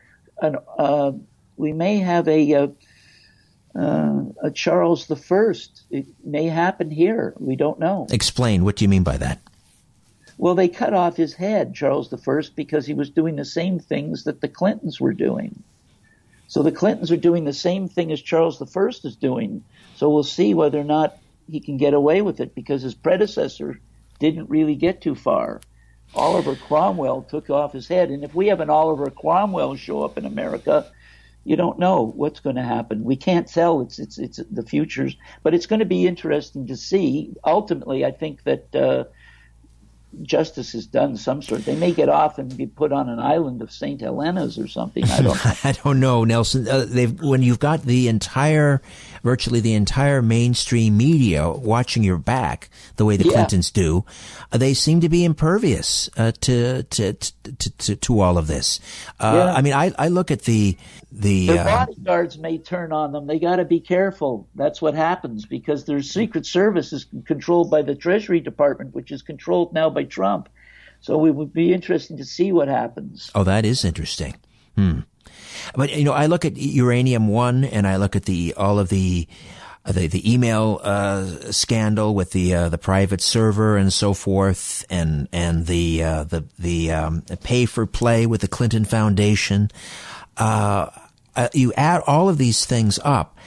an, 0.40 0.56
uh, 0.78 1.12
we 1.56 1.72
may 1.72 1.98
have 1.98 2.28
a, 2.28 2.52
a, 2.52 2.72
uh, 3.74 4.22
a 4.42 4.50
Charles 4.50 5.06
the 5.06 5.16
First. 5.16 5.82
It 5.90 6.06
may 6.24 6.46
happen 6.46 6.90
here. 6.90 7.34
We 7.38 7.56
don't 7.56 7.78
know. 7.78 8.06
Explain. 8.10 8.64
What 8.64 8.76
do 8.76 8.84
you 8.84 8.88
mean 8.88 9.02
by 9.02 9.16
that? 9.16 9.40
Well, 10.40 10.54
they 10.54 10.68
cut 10.68 10.94
off 10.94 11.18
his 11.18 11.34
head, 11.34 11.74
Charles 11.74 12.08
First, 12.22 12.56
because 12.56 12.86
he 12.86 12.94
was 12.94 13.10
doing 13.10 13.36
the 13.36 13.44
same 13.44 13.78
things 13.78 14.24
that 14.24 14.40
the 14.40 14.48
Clintons 14.48 14.98
were 14.98 15.12
doing. 15.12 15.62
So 16.46 16.62
the 16.62 16.72
Clintons 16.72 17.12
are 17.12 17.18
doing 17.18 17.44
the 17.44 17.52
same 17.52 17.88
thing 17.88 18.10
as 18.10 18.22
Charles 18.22 18.56
First 18.72 19.04
is 19.04 19.16
doing. 19.16 19.62
So 19.96 20.08
we'll 20.08 20.22
see 20.22 20.54
whether 20.54 20.80
or 20.80 20.84
not 20.84 21.18
he 21.46 21.60
can 21.60 21.76
get 21.76 21.92
away 21.92 22.22
with 22.22 22.40
it 22.40 22.54
because 22.54 22.80
his 22.80 22.94
predecessor 22.94 23.78
didn't 24.18 24.48
really 24.48 24.76
get 24.76 25.02
too 25.02 25.14
far. 25.14 25.60
Oliver 26.14 26.56
Cromwell 26.56 27.20
took 27.20 27.50
off 27.50 27.74
his 27.74 27.86
head, 27.86 28.08
and 28.08 28.24
if 28.24 28.34
we 28.34 28.46
have 28.46 28.60
an 28.60 28.70
Oliver 28.70 29.10
Cromwell 29.10 29.76
show 29.76 30.02
up 30.02 30.16
in 30.16 30.24
America, 30.24 30.90
you 31.44 31.56
don't 31.56 31.78
know 31.78 32.14
what's 32.16 32.40
going 32.40 32.56
to 32.56 32.62
happen. 32.62 33.04
We 33.04 33.16
can't 33.16 33.46
tell. 33.46 33.82
It's 33.82 33.98
it's 33.98 34.16
it's 34.16 34.40
the 34.50 34.62
futures, 34.62 35.16
but 35.42 35.52
it's 35.52 35.66
going 35.66 35.80
to 35.80 35.84
be 35.84 36.06
interesting 36.06 36.66
to 36.68 36.78
see. 36.78 37.34
Ultimately, 37.44 38.06
I 38.06 38.10
think 38.10 38.44
that 38.44 38.74
uh, 38.74 39.04
justice 40.22 40.74
is 40.74 40.86
done 40.86 41.16
some 41.16 41.42
sort. 41.42 41.64
They 41.64 41.76
may 41.76 41.92
get 41.92 42.08
off 42.08 42.38
and 42.38 42.54
be 42.56 42.66
put 42.66 42.92
on 42.92 43.08
an 43.08 43.18
island 43.18 43.62
of 43.62 43.72
St. 43.72 44.00
Helena's 44.00 44.58
or 44.58 44.66
something. 44.66 45.04
I 45.04 45.22
don't. 45.22 45.44
Know. 45.44 45.52
I 45.64 45.72
don't 45.72 46.00
know, 46.00 46.24
Nelson. 46.24 46.68
Uh, 46.68 46.86
when 47.20 47.42
you've 47.42 47.58
got 47.58 47.82
the 47.82 48.08
entire, 48.08 48.82
virtually 49.22 49.60
the 49.60 49.74
entire 49.74 50.22
mainstream 50.22 50.96
media 50.96 51.48
watching 51.48 52.02
your 52.02 52.18
back, 52.18 52.70
the 52.96 53.04
way 53.04 53.16
the 53.16 53.24
yeah. 53.24 53.32
Clintons 53.32 53.70
do, 53.70 54.04
uh, 54.52 54.58
they 54.58 54.74
seem 54.74 55.00
to 55.00 55.08
be 55.08 55.24
impervious 55.24 56.10
uh, 56.16 56.32
to, 56.40 56.82
to, 56.84 57.12
to 57.14 57.70
to 57.78 57.96
to 57.96 58.20
all 58.20 58.38
of 58.38 58.46
this. 58.46 58.80
Uh, 59.18 59.32
yeah. 59.34 59.54
I 59.54 59.62
mean, 59.62 59.72
I 59.72 59.92
I 59.98 60.08
look 60.08 60.30
at 60.30 60.42
the 60.42 60.76
the 61.12 61.48
their 61.48 61.60
uh, 61.60 61.86
bodyguards 61.86 62.38
may 62.38 62.58
turn 62.58 62.92
on 62.92 63.12
them. 63.12 63.26
They 63.26 63.38
got 63.38 63.56
to 63.56 63.64
be 63.64 63.80
careful. 63.80 64.48
That's 64.54 64.80
what 64.80 64.94
happens 64.94 65.44
because 65.44 65.84
their 65.84 66.02
Secret 66.02 66.46
Service 66.46 66.92
is 66.92 67.06
controlled 67.26 67.70
by 67.70 67.82
the 67.82 67.94
Treasury 67.94 68.40
Department, 68.40 68.94
which 68.94 69.10
is 69.10 69.22
controlled 69.22 69.72
now 69.72 69.90
by 69.90 69.99
Trump. 70.04 70.48
So 71.00 71.24
it 71.26 71.34
would 71.34 71.52
be 71.52 71.72
interesting 71.72 72.18
to 72.18 72.24
see 72.24 72.52
what 72.52 72.68
happens. 72.68 73.30
Oh, 73.34 73.44
that 73.44 73.64
is 73.64 73.84
interesting. 73.84 74.36
Hmm. 74.76 75.00
But 75.74 75.94
you 75.96 76.04
know, 76.04 76.12
I 76.12 76.26
look 76.26 76.44
at 76.44 76.56
Uranium 76.56 77.28
One, 77.28 77.64
and 77.64 77.86
I 77.86 77.96
look 77.96 78.16
at 78.16 78.24
the 78.24 78.54
all 78.56 78.78
of 78.78 78.88
the 78.88 79.26
the 79.84 80.06
the 80.06 80.32
email 80.32 80.80
uh, 80.82 81.52
scandal 81.52 82.14
with 82.14 82.32
the 82.32 82.54
uh, 82.54 82.68
the 82.68 82.78
private 82.78 83.20
server 83.20 83.76
and 83.76 83.92
so 83.92 84.14
forth, 84.14 84.84
and 84.90 85.28
and 85.32 85.66
the 85.66 86.02
uh, 86.02 86.24
the 86.24 86.44
the 86.58 86.92
um, 86.92 87.22
pay 87.42 87.66
for 87.66 87.86
play 87.86 88.26
with 88.26 88.40
the 88.40 88.48
Clinton 88.48 88.84
Foundation. 88.84 89.70
Uh, 90.36 90.90
uh, 91.36 91.48
you 91.54 91.72
add 91.74 92.02
all 92.06 92.28
of 92.28 92.38
these 92.38 92.64
things 92.64 92.98
up, 93.04 93.38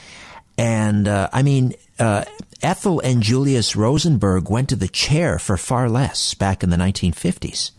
and 0.58 1.08
uh, 1.08 1.30
I 1.32 1.44
mean. 1.44 1.74
Ethel 2.00 3.00
and 3.02 3.22
Julius 3.22 3.76
Rosenberg 3.76 4.50
went 4.50 4.70
to 4.70 4.76
the 4.76 4.88
chair 4.88 5.38
for 5.38 5.58
far 5.58 5.90
less 5.90 6.34
back 6.34 6.64
in 6.64 6.70
the 6.70 6.78
1950s. 6.78 7.72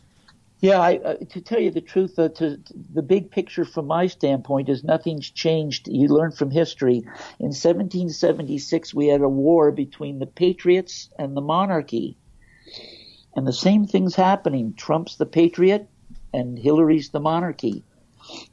Yeah, 0.64 0.80
I, 0.80 0.96
uh, 0.96 1.16
to 1.32 1.42
tell 1.42 1.60
you 1.60 1.70
the 1.70 1.82
truth, 1.82 2.18
uh, 2.18 2.30
to, 2.30 2.56
to, 2.56 2.74
the 2.94 3.02
big 3.02 3.30
picture 3.30 3.66
from 3.66 3.86
my 3.86 4.06
standpoint 4.06 4.70
is 4.70 4.82
nothing's 4.82 5.30
changed. 5.30 5.88
You 5.88 6.08
learn 6.08 6.32
from 6.32 6.50
history. 6.50 7.00
In 7.38 7.52
1776, 7.52 8.94
we 8.94 9.08
had 9.08 9.20
a 9.20 9.28
war 9.28 9.72
between 9.72 10.20
the 10.20 10.26
patriots 10.26 11.10
and 11.18 11.36
the 11.36 11.42
monarchy. 11.42 12.16
And 13.36 13.46
the 13.46 13.52
same 13.52 13.86
thing's 13.86 14.14
happening. 14.14 14.72
Trump's 14.72 15.16
the 15.16 15.26
patriot 15.26 15.86
and 16.32 16.58
Hillary's 16.58 17.10
the 17.10 17.20
monarchy 17.20 17.84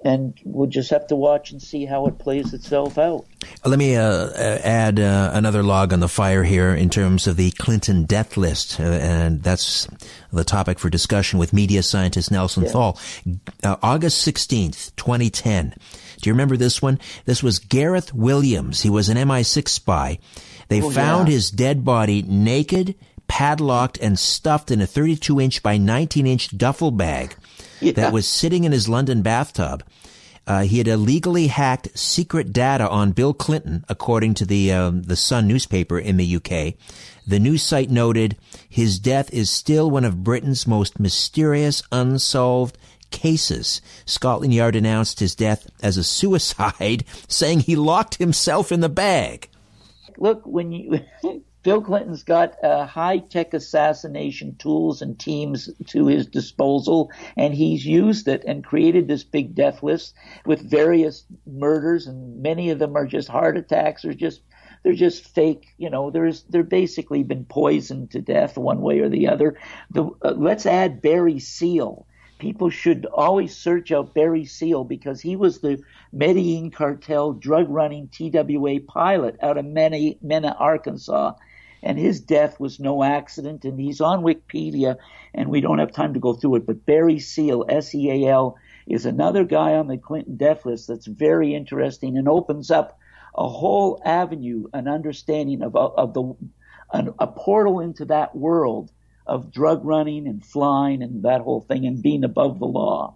and 0.03 0.37
we'll 0.43 0.67
just 0.67 0.89
have 0.89 1.07
to 1.07 1.15
watch 1.15 1.51
and 1.51 1.61
see 1.61 1.85
how 1.85 2.07
it 2.07 2.17
plays 2.17 2.53
itself 2.53 2.97
out. 2.97 3.25
Let 3.65 3.79
me 3.79 3.95
uh, 3.95 4.03
uh, 4.03 4.59
add 4.63 4.99
uh, 4.99 5.31
another 5.33 5.63
log 5.63 5.93
on 5.93 5.99
the 5.99 6.07
fire 6.07 6.43
here 6.43 6.73
in 6.73 6.89
terms 6.89 7.27
of 7.27 7.37
the 7.37 7.51
Clinton 7.51 8.05
death 8.05 8.37
list, 8.37 8.79
uh, 8.79 8.83
and 8.83 9.43
that's 9.43 9.87
the 10.31 10.43
topic 10.43 10.79
for 10.79 10.89
discussion 10.89 11.39
with 11.39 11.53
media 11.53 11.83
scientist 11.83 12.31
Nelson 12.31 12.63
yeah. 12.63 12.69
Thall. 12.69 12.99
Uh, 13.63 13.75
August 13.81 14.27
16th, 14.27 14.95
2010. 14.95 15.75
Do 16.21 16.29
you 16.29 16.33
remember 16.33 16.57
this 16.57 16.81
one? 16.81 16.99
This 17.25 17.41
was 17.41 17.59
Gareth 17.59 18.13
Williams. 18.13 18.81
He 18.81 18.89
was 18.89 19.09
an 19.09 19.17
MI6 19.17 19.67
spy. 19.69 20.19
They 20.67 20.81
oh, 20.81 20.89
found 20.89 21.27
yeah. 21.27 21.33
his 21.33 21.51
dead 21.51 21.83
body 21.83 22.21
naked, 22.21 22.95
padlocked, 23.27 23.97
and 23.99 24.17
stuffed 24.17 24.71
in 24.71 24.81
a 24.81 24.87
32 24.87 25.39
inch 25.39 25.63
by 25.63 25.77
19 25.77 26.27
inch 26.27 26.55
duffel 26.57 26.91
bag 26.91 27.35
yeah. 27.81 27.93
that 27.93 28.13
was 28.13 28.27
sitting 28.27 28.63
in 28.63 28.71
his 28.71 28.87
London 28.87 29.21
bathtub. 29.21 29.83
Uh, 30.47 30.61
he 30.63 30.79
had 30.79 30.87
illegally 30.87 31.47
hacked 31.47 31.97
secret 31.97 32.51
data 32.51 32.89
on 32.89 33.11
Bill 33.11 33.33
Clinton, 33.33 33.85
according 33.87 34.33
to 34.35 34.45
the 34.45 34.71
um, 34.71 35.03
the 35.03 35.15
Sun 35.15 35.47
newspaper 35.47 35.99
in 35.99 36.17
the 36.17 36.35
UK. 36.35 36.73
The 37.27 37.39
news 37.39 37.61
site 37.61 37.91
noted 37.91 38.37
his 38.67 38.97
death 38.97 39.31
is 39.31 39.49
still 39.49 39.89
one 39.91 40.03
of 40.03 40.23
Britain's 40.23 40.65
most 40.65 40.99
mysterious 40.99 41.83
unsolved 41.91 42.77
cases. 43.11 43.81
Scotland 44.05 44.53
Yard 44.53 44.75
announced 44.75 45.19
his 45.19 45.35
death 45.35 45.69
as 45.83 45.97
a 45.97 46.03
suicide, 46.03 47.05
saying 47.27 47.59
he 47.61 47.75
locked 47.75 48.15
himself 48.15 48.71
in 48.71 48.79
the 48.79 48.89
bag. 48.89 49.47
Look, 50.17 50.45
when 50.45 50.71
you 50.71 51.01
Bill 51.63 51.81
Clinton's 51.81 52.23
got 52.23 52.63
uh, 52.63 52.87
high 52.87 53.19
tech 53.19 53.53
assassination 53.53 54.55
tools 54.55 55.01
and 55.03 55.19
teams 55.19 55.69
to 55.87 56.07
his 56.07 56.25
disposal, 56.25 57.11
and 57.37 57.53
he's 57.53 57.85
used 57.85 58.27
it 58.27 58.43
and 58.47 58.63
created 58.63 59.07
this 59.07 59.23
big 59.23 59.53
death 59.53 59.83
list 59.83 60.15
with 60.45 60.67
various 60.67 61.25
murders, 61.45 62.07
and 62.07 62.41
many 62.41 62.71
of 62.71 62.79
them 62.79 62.95
are 62.95 63.05
just 63.05 63.27
heart 63.27 63.57
attacks 63.57 64.03
or 64.03 64.13
just 64.13 64.41
they're 64.83 64.93
just 64.93 65.23
fake. 65.35 65.67
You 65.77 65.91
know, 65.91 66.09
there's 66.09 66.43
they're 66.43 66.63
basically 66.63 67.21
been 67.21 67.45
poisoned 67.45 68.11
to 68.11 68.21
death 68.21 68.57
one 68.57 68.81
way 68.81 68.99
or 68.99 69.09
the 69.09 69.27
other. 69.27 69.59
The, 69.91 70.09
uh, 70.23 70.33
let's 70.35 70.65
add 70.65 71.01
Barry 71.01 71.39
Seal. 71.39 72.07
People 72.39 72.71
should 72.71 73.05
always 73.05 73.55
search 73.55 73.91
out 73.91 74.15
Barry 74.15 74.45
Seal 74.45 74.83
because 74.83 75.21
he 75.21 75.35
was 75.35 75.59
the 75.59 75.79
Medellin 76.11 76.71
cartel 76.71 77.33
drug 77.33 77.69
running 77.69 78.07
TWA 78.07 78.79
pilot 78.79 79.37
out 79.43 79.59
of 79.59 79.65
Mena, 79.65 80.15
Mena 80.23 80.55
Arkansas 80.57 81.33
and 81.83 81.97
his 81.97 82.21
death 82.21 82.59
was 82.59 82.79
no 82.79 83.03
accident. 83.03 83.65
And 83.65 83.79
he's 83.79 84.01
on 84.01 84.23
Wikipedia, 84.23 84.97
and 85.33 85.49
we 85.49 85.61
don't 85.61 85.79
have 85.79 85.91
time 85.91 86.13
to 86.13 86.19
go 86.19 86.33
through 86.33 86.55
it. 86.57 86.65
But 86.65 86.85
Barry 86.85 87.19
Seal, 87.19 87.65
S-E-A-L, 87.67 88.57
is 88.87 89.05
another 89.05 89.43
guy 89.43 89.75
on 89.75 89.87
the 89.87 89.97
Clinton 89.97 90.37
death 90.37 90.65
list 90.65 90.87
that's 90.87 91.07
very 91.07 91.53
interesting 91.53 92.17
and 92.17 92.27
opens 92.27 92.71
up 92.71 92.99
a 93.35 93.47
whole 93.47 94.01
avenue, 94.03 94.65
an 94.73 94.87
understanding 94.87 95.61
of 95.61 95.75
of 95.75 96.13
the 96.13 96.35
an, 96.93 97.13
a 97.19 97.27
portal 97.27 97.79
into 97.79 98.05
that 98.05 98.35
world 98.35 98.91
of 99.25 99.51
drug 99.51 99.85
running 99.85 100.27
and 100.27 100.45
flying 100.45 101.01
and 101.01 101.23
that 101.23 101.41
whole 101.41 101.61
thing 101.61 101.85
and 101.85 102.01
being 102.01 102.23
above 102.23 102.59
the 102.59 102.65
law. 102.65 103.15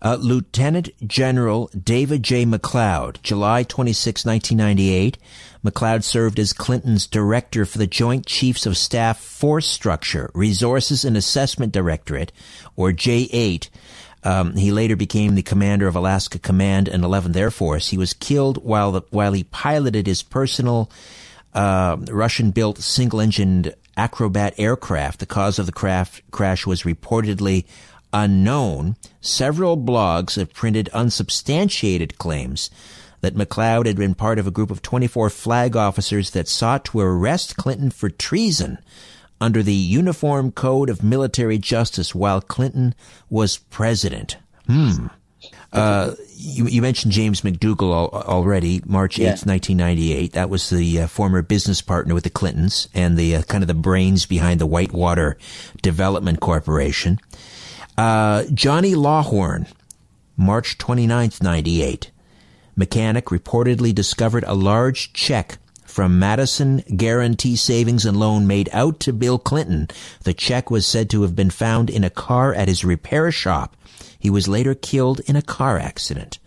Uh, 0.00 0.16
Lieutenant 0.20 0.90
General 1.06 1.70
David 1.80 2.22
J. 2.22 2.44
McCloud, 2.44 3.22
July 3.22 3.62
26, 3.62 4.24
1998. 4.24 5.18
McCloud 5.64 6.04
served 6.04 6.38
as 6.38 6.52
Clinton's 6.52 7.06
director 7.06 7.64
for 7.64 7.78
the 7.78 7.86
Joint 7.86 8.26
Chiefs 8.26 8.66
of 8.66 8.76
Staff 8.76 9.18
Force 9.18 9.66
Structure, 9.66 10.30
Resources 10.34 11.04
and 11.04 11.16
Assessment 11.16 11.72
Directorate, 11.72 12.32
or 12.76 12.92
J8. 12.92 13.70
Um, 14.24 14.56
he 14.56 14.72
later 14.72 14.96
became 14.96 15.34
the 15.34 15.42
commander 15.42 15.86
of 15.86 15.96
Alaska 15.96 16.38
Command 16.38 16.88
and 16.88 17.04
11th 17.04 17.36
Air 17.36 17.50
Force. 17.50 17.88
He 17.88 17.98
was 17.98 18.12
killed 18.12 18.62
while 18.64 18.92
the, 18.92 19.02
while 19.10 19.32
he 19.32 19.44
piloted 19.44 20.06
his 20.06 20.22
personal 20.22 20.90
uh, 21.52 21.96
Russian-built 22.10 22.78
single-engined 22.78 23.74
Acrobat 23.96 24.54
aircraft. 24.58 25.20
The 25.20 25.26
cause 25.26 25.58
of 25.58 25.66
the 25.66 25.72
craft 25.72 26.22
crash 26.30 26.66
was 26.66 26.82
reportedly 26.82 27.64
unknown, 28.14 28.96
several 29.20 29.76
blogs 29.76 30.36
have 30.36 30.54
printed 30.54 30.88
unsubstantiated 30.94 32.16
claims 32.16 32.70
that 33.20 33.34
McCloud 33.34 33.86
had 33.86 33.96
been 33.96 34.14
part 34.14 34.38
of 34.38 34.46
a 34.46 34.50
group 34.50 34.70
of 34.70 34.82
24 34.82 35.28
flag 35.30 35.76
officers 35.76 36.30
that 36.30 36.48
sought 36.48 36.84
to 36.86 37.00
arrest 37.00 37.56
Clinton 37.56 37.90
for 37.90 38.08
treason 38.08 38.78
under 39.40 39.62
the 39.62 39.74
Uniform 39.74 40.52
Code 40.52 40.88
of 40.88 41.02
Military 41.02 41.58
Justice 41.58 42.14
while 42.14 42.40
Clinton 42.40 42.94
was 43.28 43.58
president. 43.58 44.36
Hmm. 44.66 45.08
Uh, 45.72 46.14
you, 46.36 46.68
you, 46.68 46.80
mentioned 46.80 47.12
James 47.12 47.40
McDougal 47.40 47.90
al- 47.90 48.22
already, 48.22 48.80
March 48.86 49.16
8th, 49.16 49.18
yeah. 49.18 49.30
1998. 49.30 50.32
That 50.32 50.48
was 50.48 50.70
the 50.70 51.00
uh, 51.00 51.06
former 51.08 51.42
business 51.42 51.82
partner 51.82 52.14
with 52.14 52.22
the 52.22 52.30
Clintons 52.30 52.88
and 52.94 53.16
the 53.16 53.36
uh, 53.36 53.42
kind 53.42 53.64
of 53.64 53.68
the 53.68 53.74
brains 53.74 54.24
behind 54.24 54.60
the 54.60 54.66
Whitewater 54.66 55.36
Development 55.82 56.38
Corporation. 56.38 57.18
Uh, 57.96 58.44
Johnny 58.52 58.94
Lawhon, 58.94 59.68
March 60.36 60.78
29th, 60.78 61.42
98. 61.42 62.10
Mechanic 62.74 63.26
reportedly 63.26 63.94
discovered 63.94 64.44
a 64.46 64.54
large 64.54 65.12
check 65.12 65.58
from 65.84 66.18
Madison 66.18 66.82
Guaranty 66.96 67.54
Savings 67.54 68.04
and 68.04 68.16
Loan 68.16 68.48
made 68.48 68.68
out 68.72 68.98
to 69.00 69.12
Bill 69.12 69.38
Clinton. 69.38 69.86
The 70.24 70.34
check 70.34 70.70
was 70.70 70.84
said 70.84 71.08
to 71.10 71.22
have 71.22 71.36
been 71.36 71.50
found 71.50 71.88
in 71.88 72.02
a 72.02 72.10
car 72.10 72.52
at 72.52 72.66
his 72.66 72.84
repair 72.84 73.30
shop. 73.30 73.76
He 74.18 74.28
was 74.28 74.48
later 74.48 74.74
killed 74.74 75.20
in 75.20 75.36
a 75.36 75.42
car 75.42 75.78
accident. 75.78 76.40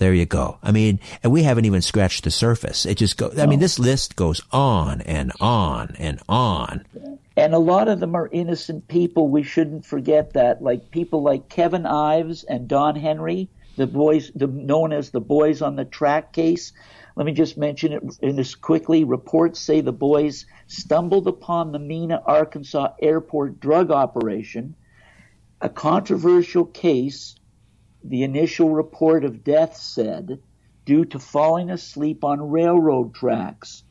There 0.00 0.14
you 0.14 0.24
go. 0.24 0.56
I 0.62 0.72
mean, 0.72 0.98
and 1.22 1.30
we 1.30 1.42
haven't 1.42 1.66
even 1.66 1.82
scratched 1.82 2.24
the 2.24 2.30
surface. 2.30 2.86
It 2.86 2.96
just 2.96 3.18
goes, 3.18 3.38
I 3.38 3.44
mean, 3.44 3.60
this 3.60 3.78
list 3.78 4.16
goes 4.16 4.40
on 4.50 5.02
and 5.02 5.30
on 5.40 5.94
and 5.98 6.22
on. 6.26 6.86
And 7.36 7.52
a 7.52 7.58
lot 7.58 7.86
of 7.86 8.00
them 8.00 8.14
are 8.14 8.26
innocent 8.32 8.88
people. 8.88 9.28
We 9.28 9.42
shouldn't 9.42 9.84
forget 9.84 10.32
that. 10.32 10.62
Like 10.62 10.90
people 10.90 11.22
like 11.22 11.50
Kevin 11.50 11.84
Ives 11.84 12.44
and 12.44 12.66
Don 12.66 12.96
Henry, 12.96 13.50
the 13.76 13.86
boys, 13.86 14.30
the, 14.34 14.46
known 14.46 14.94
as 14.94 15.10
the 15.10 15.20
boys 15.20 15.60
on 15.60 15.76
the 15.76 15.84
track 15.84 16.32
case. 16.32 16.72
Let 17.14 17.26
me 17.26 17.32
just 17.32 17.58
mention 17.58 17.92
it 17.92 18.02
in 18.22 18.36
this 18.36 18.54
quickly. 18.54 19.04
Reports 19.04 19.60
say 19.60 19.82
the 19.82 19.92
boys 19.92 20.46
stumbled 20.66 21.26
upon 21.26 21.72
the 21.72 21.78
Mena, 21.78 22.22
Arkansas 22.24 22.94
airport 23.02 23.60
drug 23.60 23.90
operation, 23.90 24.76
a 25.60 25.68
controversial 25.68 26.64
case. 26.64 27.36
The 28.02 28.22
initial 28.22 28.70
report 28.70 29.24
of 29.24 29.44
death 29.44 29.76
said 29.76 30.40
due 30.84 31.04
to 31.06 31.18
falling 31.18 31.70
asleep 31.70 32.24
on 32.24 32.50
railroad 32.50 33.14
tracks. 33.14 33.82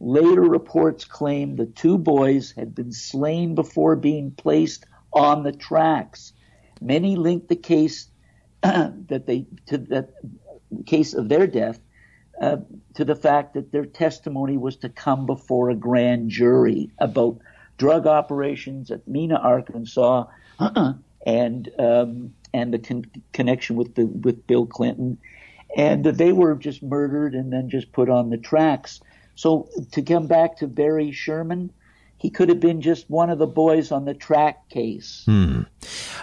Later 0.00 0.42
reports 0.42 1.04
claim 1.04 1.56
the 1.56 1.66
two 1.66 1.96
boys 1.96 2.52
had 2.52 2.74
been 2.74 2.92
slain 2.92 3.54
before 3.54 3.96
being 3.96 4.30
placed 4.32 4.84
on 5.12 5.42
the 5.42 5.52
tracks. 5.52 6.32
Many 6.80 7.16
linked 7.16 7.48
the 7.48 7.56
case 7.56 8.08
that 8.62 9.24
they 9.26 9.46
to 9.66 9.78
that 9.78 10.10
case 10.86 11.14
of 11.14 11.28
their 11.28 11.46
death 11.46 11.78
uh, 12.40 12.56
to 12.94 13.04
the 13.04 13.14
fact 13.14 13.54
that 13.54 13.72
their 13.72 13.86
testimony 13.86 14.56
was 14.56 14.76
to 14.76 14.88
come 14.88 15.26
before 15.26 15.70
a 15.70 15.74
grand 15.74 16.30
jury 16.30 16.90
about 16.98 17.38
drug 17.78 18.06
operations 18.06 18.90
at 18.90 19.06
Mena, 19.06 19.36
Arkansas, 19.36 20.26
and 21.26 21.70
um, 21.78 22.34
and 22.54 22.72
the 22.72 22.78
con- 22.78 23.10
connection 23.34 23.76
with 23.76 23.94
the 23.96 24.06
with 24.06 24.46
Bill 24.46 24.64
Clinton, 24.64 25.18
and 25.76 26.04
they 26.04 26.32
were 26.32 26.54
just 26.54 26.82
murdered 26.82 27.34
and 27.34 27.52
then 27.52 27.68
just 27.68 27.92
put 27.92 28.08
on 28.08 28.30
the 28.30 28.38
tracks. 28.38 29.00
So 29.34 29.68
to 29.92 30.02
come 30.02 30.28
back 30.28 30.58
to 30.58 30.68
Barry 30.68 31.10
Sherman, 31.10 31.72
he 32.16 32.30
could 32.30 32.48
have 32.48 32.60
been 32.60 32.80
just 32.80 33.10
one 33.10 33.28
of 33.28 33.38
the 33.38 33.46
boys 33.46 33.92
on 33.92 34.04
the 34.04 34.14
track 34.14 34.68
case. 34.70 35.24
Hmm. 35.26 35.62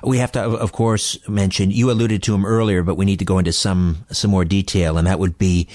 We 0.04 0.18
have 0.18 0.32
to, 0.32 0.42
of 0.42 0.72
course, 0.72 1.20
mention 1.30 1.70
you 1.70 1.92
alluded 1.92 2.24
to 2.24 2.34
him 2.34 2.46
earlier, 2.46 2.82
but 2.82 2.96
we 2.96 3.06
need 3.06 3.20
to 3.20 3.26
go 3.26 3.38
into 3.38 3.52
some 3.52 4.06
some 4.10 4.32
more 4.32 4.46
detail, 4.46 4.98
and 4.98 5.06
that 5.06 5.20
would 5.20 5.38
be 5.38 5.68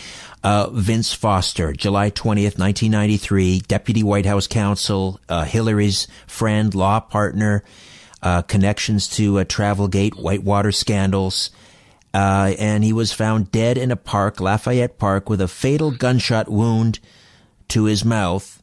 uh, 0.42 0.70
Vince 0.72 1.12
Foster, 1.12 1.72
July 1.72 2.10
twentieth, 2.10 2.58
nineteen 2.58 2.90
ninety 2.90 3.18
three, 3.18 3.60
Deputy 3.60 4.02
White 4.02 4.26
House 4.26 4.48
Counsel, 4.48 5.20
uh, 5.28 5.44
Hillary's 5.44 6.08
friend, 6.26 6.74
law 6.74 6.98
partner, 6.98 7.62
uh, 8.22 8.42
connections 8.42 9.08
to 9.08 9.38
uh, 9.38 9.44
Travelgate, 9.44 10.14
Whitewater 10.14 10.72
scandals. 10.72 11.50
Uh, 12.14 12.54
and 12.58 12.82
he 12.82 12.92
was 12.92 13.12
found 13.12 13.52
dead 13.52 13.76
in 13.76 13.90
a 13.90 13.96
park, 13.96 14.40
Lafayette 14.40 14.98
Park, 14.98 15.28
with 15.28 15.40
a 15.40 15.48
fatal 15.48 15.90
gunshot 15.90 16.48
wound 16.48 16.98
to 17.68 17.84
his 17.84 18.04
mouth 18.04 18.62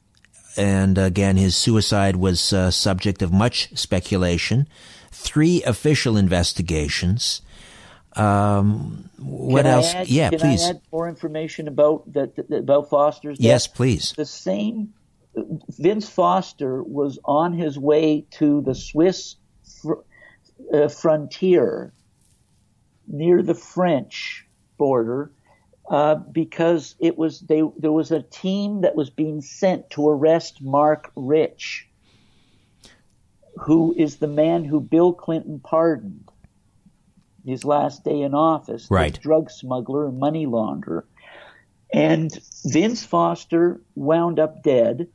and 0.57 0.97
again, 0.97 1.37
his 1.37 1.55
suicide 1.55 2.15
was 2.15 2.53
uh, 2.53 2.71
subject 2.71 3.21
of 3.21 3.31
much 3.31 3.75
speculation. 3.77 4.67
Three 5.11 5.63
official 5.63 6.17
investigations. 6.17 7.41
Um, 8.15 9.09
what 9.17 9.65
else? 9.65 9.93
Add, 9.93 10.09
yeah, 10.09 10.29
can 10.29 10.39
please. 10.39 10.63
I 10.63 10.69
add 10.71 10.81
more 10.91 11.09
information 11.09 11.67
about 11.67 12.11
that 12.13 12.33
about 12.51 12.89
Foster's 12.89 13.39
death? 13.39 13.45
Yes, 13.45 13.67
please. 13.67 14.13
The 14.15 14.25
same. 14.25 14.93
Vince 15.35 16.07
Foster 16.07 16.83
was 16.83 17.17
on 17.25 17.53
his 17.53 17.79
way 17.79 18.27
to 18.31 18.61
the 18.61 18.75
Swiss 18.75 19.35
fr- 19.83 20.73
uh, 20.73 20.87
frontier 20.87 21.93
near 23.07 23.43
the 23.43 23.53
French 23.53 24.47
border 24.77 25.31
uh, 25.89 26.15
because 26.15 26.95
it 26.99 27.17
was 27.17 27.41
they 27.41 27.61
there 27.77 27.91
was 27.91 28.11
a 28.11 28.21
team 28.21 28.81
that 28.81 28.95
was 28.95 29.09
being 29.09 29.41
sent 29.41 29.89
to 29.91 30.07
arrest 30.07 30.61
Marc 30.61 31.11
Rich, 31.15 31.87
who 33.57 33.93
is 33.97 34.17
the 34.17 34.27
man 34.27 34.63
who 34.63 34.79
Bill 34.79 35.13
Clinton 35.13 35.59
pardoned 35.59 36.29
his 37.45 37.65
last 37.65 38.05
day 38.05 38.21
in 38.21 38.33
office, 38.33 38.89
right. 38.89 39.19
drug 39.21 39.51
smuggler 39.51 40.07
and 40.07 40.17
money 40.17 40.45
launderer. 40.45 41.03
And 41.93 42.31
Vince 42.65 43.03
Foster 43.03 43.81
wound 43.95 44.39
up 44.39 44.63
dead. 44.63 45.09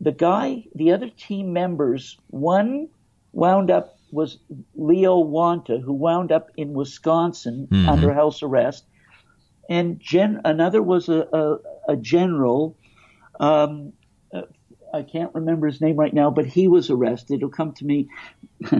The 0.00 0.12
guy, 0.12 0.64
the 0.74 0.92
other 0.92 1.10
team 1.10 1.52
members, 1.52 2.18
one 2.28 2.88
wound 3.32 3.70
up 3.70 3.96
was 4.10 4.38
Leo 4.74 5.18
Wanta, 5.18 5.78
who 5.78 5.92
wound 5.94 6.32
up 6.32 6.50
in 6.56 6.74
Wisconsin 6.74 7.68
mm-hmm. 7.70 7.88
under 7.88 8.12
house 8.12 8.42
arrest 8.42 8.84
and 9.68 10.00
gen- 10.00 10.40
another 10.44 10.82
was 10.82 11.08
a, 11.08 11.26
a, 11.32 11.92
a 11.92 11.96
general. 11.96 12.76
Um, 13.40 13.92
uh, 14.32 14.42
I 14.92 15.02
can't 15.02 15.34
remember 15.34 15.66
his 15.66 15.80
name 15.80 15.96
right 15.96 16.12
now, 16.12 16.30
but 16.30 16.46
he 16.46 16.68
was 16.68 16.90
arrested. 16.90 17.36
It'll 17.36 17.48
come 17.48 17.72
to 17.74 17.84
me. 17.84 18.08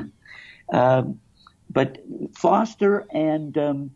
um, 0.72 1.20
but 1.70 1.98
Foster 2.36 3.06
and 3.10 3.56
um, 3.56 3.90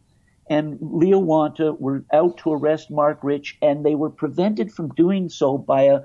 and 0.49 0.79
Leo 0.81 1.19
Wanta 1.19 1.75
were 1.75 2.05
out 2.13 2.39
to 2.39 2.53
arrest 2.53 2.91
Marc 2.91 3.23
Rich, 3.23 3.59
and 3.61 3.85
they 3.85 3.95
were 3.95 4.11
prevented 4.11 4.73
from 4.73 4.89
doing 4.95 5.29
so 5.29 5.59
by 5.59 5.83
a, 5.83 6.01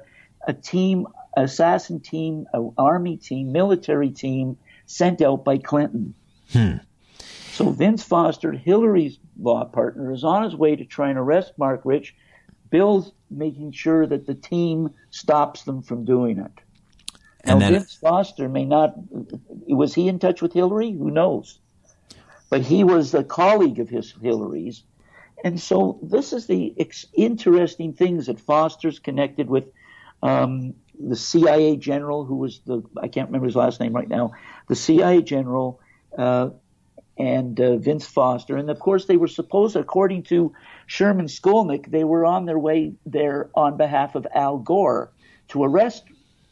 a 0.47 0.53
team, 0.53 1.07
assassin 1.35 1.99
team, 1.99 2.47
army 2.77 3.17
team, 3.17 3.51
military 3.51 4.09
team 4.09 4.57
sent 4.85 5.21
out 5.21 5.43
by 5.43 5.57
Clinton. 5.57 6.13
Hmm. 6.51 6.77
So 7.51 7.69
Vince 7.69 8.03
Foster, 8.03 8.51
Hillary's 8.51 9.19
law 9.39 9.65
partner, 9.65 10.11
is 10.11 10.23
on 10.23 10.43
his 10.43 10.55
way 10.55 10.75
to 10.75 10.85
try 10.85 11.09
and 11.09 11.19
arrest 11.19 11.53
Marc 11.57 11.81
Rich. 11.83 12.15
Bill's 12.69 13.11
making 13.29 13.73
sure 13.73 14.07
that 14.07 14.25
the 14.25 14.33
team 14.33 14.91
stops 15.09 15.63
them 15.63 15.81
from 15.81 16.05
doing 16.05 16.39
it. 16.39 16.51
And 17.43 17.59
now, 17.59 17.65
then, 17.65 17.73
Vince 17.73 17.95
Foster 17.95 18.47
may 18.47 18.65
not. 18.65 18.93
Was 19.67 19.93
he 19.93 20.07
in 20.07 20.19
touch 20.19 20.41
with 20.41 20.53
Hillary? 20.53 20.91
Who 20.91 21.11
knows? 21.11 21.59
But 22.49 22.61
he 22.61 22.83
was 22.83 23.13
a 23.13 23.23
colleague 23.23 23.79
of 23.79 23.89
his 23.89 24.13
Hillary's, 24.21 24.83
and 25.43 25.59
so 25.59 25.99
this 26.03 26.33
is 26.33 26.47
the 26.47 26.73
ex- 26.77 27.05
interesting 27.13 27.93
things 27.93 28.27
that 28.27 28.39
Foster's 28.39 28.99
connected 28.99 29.49
with 29.49 29.71
um, 30.21 30.73
the 31.09 31.15
CIA 31.15 31.77
general, 31.77 32.25
who 32.25 32.35
was 32.35 32.59
the 32.65 32.83
I 33.01 33.07
can't 33.07 33.29
remember 33.29 33.47
his 33.47 33.55
last 33.55 33.79
name 33.79 33.93
right 33.93 34.07
now. 34.07 34.31
The 34.67 34.75
CIA 34.75 35.21
general 35.21 35.79
uh, 36.17 36.49
and 37.17 37.59
uh, 37.59 37.77
Vince 37.77 38.05
Foster. 38.05 38.57
And 38.57 38.69
of 38.69 38.79
course, 38.79 39.05
they 39.05 39.17
were 39.17 39.27
supposed, 39.27 39.75
according 39.75 40.23
to 40.23 40.53
Sherman 40.87 41.27
Skolnick, 41.27 41.89
they 41.89 42.03
were 42.03 42.25
on 42.25 42.45
their 42.45 42.59
way 42.59 42.93
there 43.05 43.49
on 43.53 43.77
behalf 43.77 44.15
of 44.15 44.25
Al 44.33 44.57
Gore 44.57 45.11
to 45.49 45.63
arrest 45.63 46.03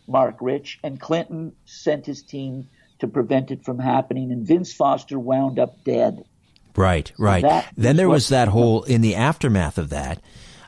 Marc 0.08 0.38
Rich, 0.42 0.80
and 0.84 1.00
Clinton 1.00 1.54
sent 1.66 2.06
his 2.06 2.24
team 2.24 2.68
to 3.00 3.08
prevent 3.08 3.52
it 3.52 3.64
from 3.64 3.80
happening. 3.80 4.32
And 4.32 4.46
Vince 4.46 4.74
Foster 4.74 5.20
wound 5.20 5.60
up 5.60 5.84
dead. 5.84 6.24
Right, 6.76 7.12
right. 7.18 7.42
So 7.42 7.64
then 7.78 7.96
there 7.96 8.10
was 8.10 8.30
that 8.30 8.48
whole, 8.48 8.84
in 8.84 9.02
the 9.02 9.16
aftermath 9.16 9.78
of 9.78 9.90
that, 9.90 10.22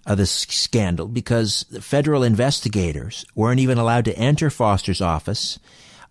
of 0.06 0.18
the 0.18 0.26
scandal, 0.26 1.08
because 1.08 1.66
federal 1.80 2.24
investigators 2.24 3.26
weren't 3.36 3.60
even 3.60 3.78
allowed 3.78 4.06
to 4.06 4.18
enter 4.18 4.50
Foster's 4.50 5.02
office, 5.02 5.60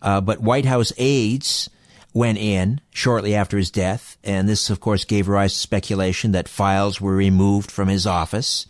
uh, 0.02 0.20
but 0.20 0.40
White 0.40 0.64
House 0.64 0.92
aides 0.96 1.68
went 2.12 2.38
in 2.38 2.80
shortly 2.90 3.34
after 3.34 3.56
his 3.56 3.70
death, 3.70 4.16
and 4.24 4.48
this, 4.48 4.70
of 4.70 4.80
course, 4.80 5.04
gave 5.04 5.28
rise 5.28 5.52
to 5.52 5.58
speculation 5.58 6.32
that 6.32 6.48
files 6.48 7.00
were 7.00 7.14
removed 7.14 7.70
from 7.70 7.88
his 7.88 8.06
office. 8.06 8.66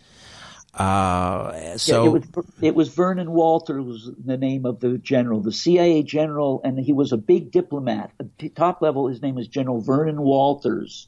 Uh, 0.73 1.77
so 1.77 2.03
yeah, 2.03 2.07
it, 2.07 2.11
was, 2.11 2.45
it 2.61 2.75
was 2.75 2.89
Vernon 2.89 3.31
Walter 3.31 3.81
was 3.81 4.09
the 4.23 4.37
name 4.37 4.65
of 4.65 4.79
the 4.79 4.97
general, 4.97 5.41
the 5.41 5.51
CIA 5.51 6.01
general, 6.01 6.61
and 6.63 6.79
he 6.79 6.93
was 6.93 7.11
a 7.11 7.17
big 7.17 7.51
diplomat. 7.51 8.11
Top 8.55 8.81
level, 8.81 9.07
his 9.07 9.21
name 9.21 9.37
is 9.37 9.47
General 9.47 9.81
Vernon 9.81 10.21
Walters. 10.21 11.07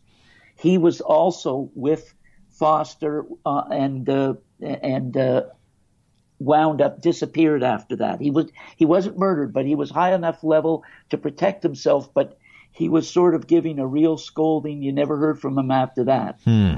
He 0.57 0.77
was 0.77 0.99
also 1.01 1.69
with 1.75 2.13
Foster 2.53 3.25
uh, 3.45 3.63
and 3.71 4.07
uh, 4.09 4.35
and 4.61 5.15
uh, 5.17 5.43
wound 6.39 6.81
up 6.81 7.01
disappeared 7.01 7.63
after 7.63 7.97
that. 7.97 8.21
He 8.21 8.31
was 8.31 8.51
he 8.75 8.85
wasn't 8.85 9.17
murdered, 9.17 9.53
but 9.53 9.65
he 9.65 9.75
was 9.75 9.89
high 9.89 10.13
enough 10.13 10.43
level 10.43 10.83
to 11.09 11.17
protect 11.17 11.63
himself. 11.63 12.13
But 12.13 12.37
he 12.71 12.89
was 12.89 13.09
sort 13.09 13.35
of 13.35 13.47
giving 13.47 13.79
a 13.79 13.87
real 13.87 14.17
scolding. 14.17 14.81
You 14.81 14.91
never 14.91 15.17
heard 15.17 15.39
from 15.39 15.57
him 15.57 15.71
after 15.71 16.05
that. 16.05 16.39
Hmm. 16.43 16.73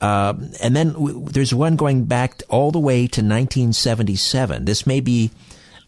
Uh, 0.00 0.34
and 0.62 0.76
then 0.76 0.92
w- 0.92 1.24
there's 1.26 1.52
one 1.52 1.76
going 1.76 2.04
back 2.04 2.42
all 2.48 2.70
the 2.70 2.78
way 2.78 3.06
to 3.06 3.20
1977. 3.20 4.64
This 4.64 4.86
may 4.86 5.00
be 5.00 5.30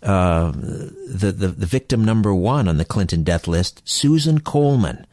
uh, 0.02 0.52
the, 0.52 1.32
the 1.32 1.48
the 1.48 1.66
victim 1.66 2.04
number 2.04 2.34
one 2.34 2.68
on 2.68 2.76
the 2.76 2.84
Clinton 2.84 3.22
death 3.22 3.48
list. 3.48 3.82
Susan 3.84 4.40
Coleman 4.40 5.06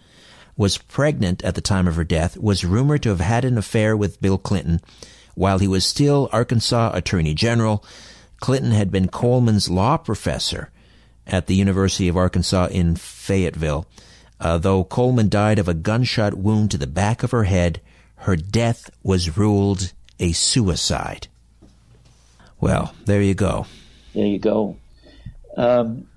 was 0.61 0.77
pregnant 0.77 1.43
at 1.43 1.55
the 1.55 1.61
time 1.61 1.87
of 1.87 1.95
her 1.95 2.03
death. 2.03 2.37
Was 2.37 2.63
rumored 2.63 3.01
to 3.01 3.09
have 3.09 3.19
had 3.19 3.43
an 3.43 3.57
affair 3.57 3.97
with 3.97 4.21
Bill 4.21 4.37
Clinton 4.37 4.79
while 5.33 5.57
he 5.57 5.67
was 5.67 5.83
still 5.83 6.29
Arkansas 6.31 6.91
Attorney 6.93 7.33
General, 7.33 7.83
Clinton 8.39 8.69
had 8.69 8.91
been 8.91 9.07
Coleman's 9.07 9.71
law 9.71 9.97
professor 9.97 10.69
at 11.25 11.47
the 11.47 11.55
University 11.55 12.07
of 12.07 12.15
Arkansas 12.15 12.67
in 12.67 12.95
Fayetteville. 12.95 13.87
Uh, 14.39 14.59
though 14.59 14.83
Coleman 14.83 15.29
died 15.29 15.57
of 15.57 15.67
a 15.67 15.73
gunshot 15.73 16.35
wound 16.35 16.69
to 16.69 16.77
the 16.77 16.85
back 16.85 17.23
of 17.23 17.31
her 17.31 17.45
head, 17.45 17.81
her 18.17 18.35
death 18.35 18.91
was 19.01 19.35
ruled 19.35 19.93
a 20.19 20.31
suicide. 20.31 21.27
Well, 22.59 22.93
there 23.05 23.23
you 23.23 23.33
go. 23.33 23.65
There 24.13 24.27
you 24.27 24.37
go. 24.37 24.77
Um, 25.57 26.07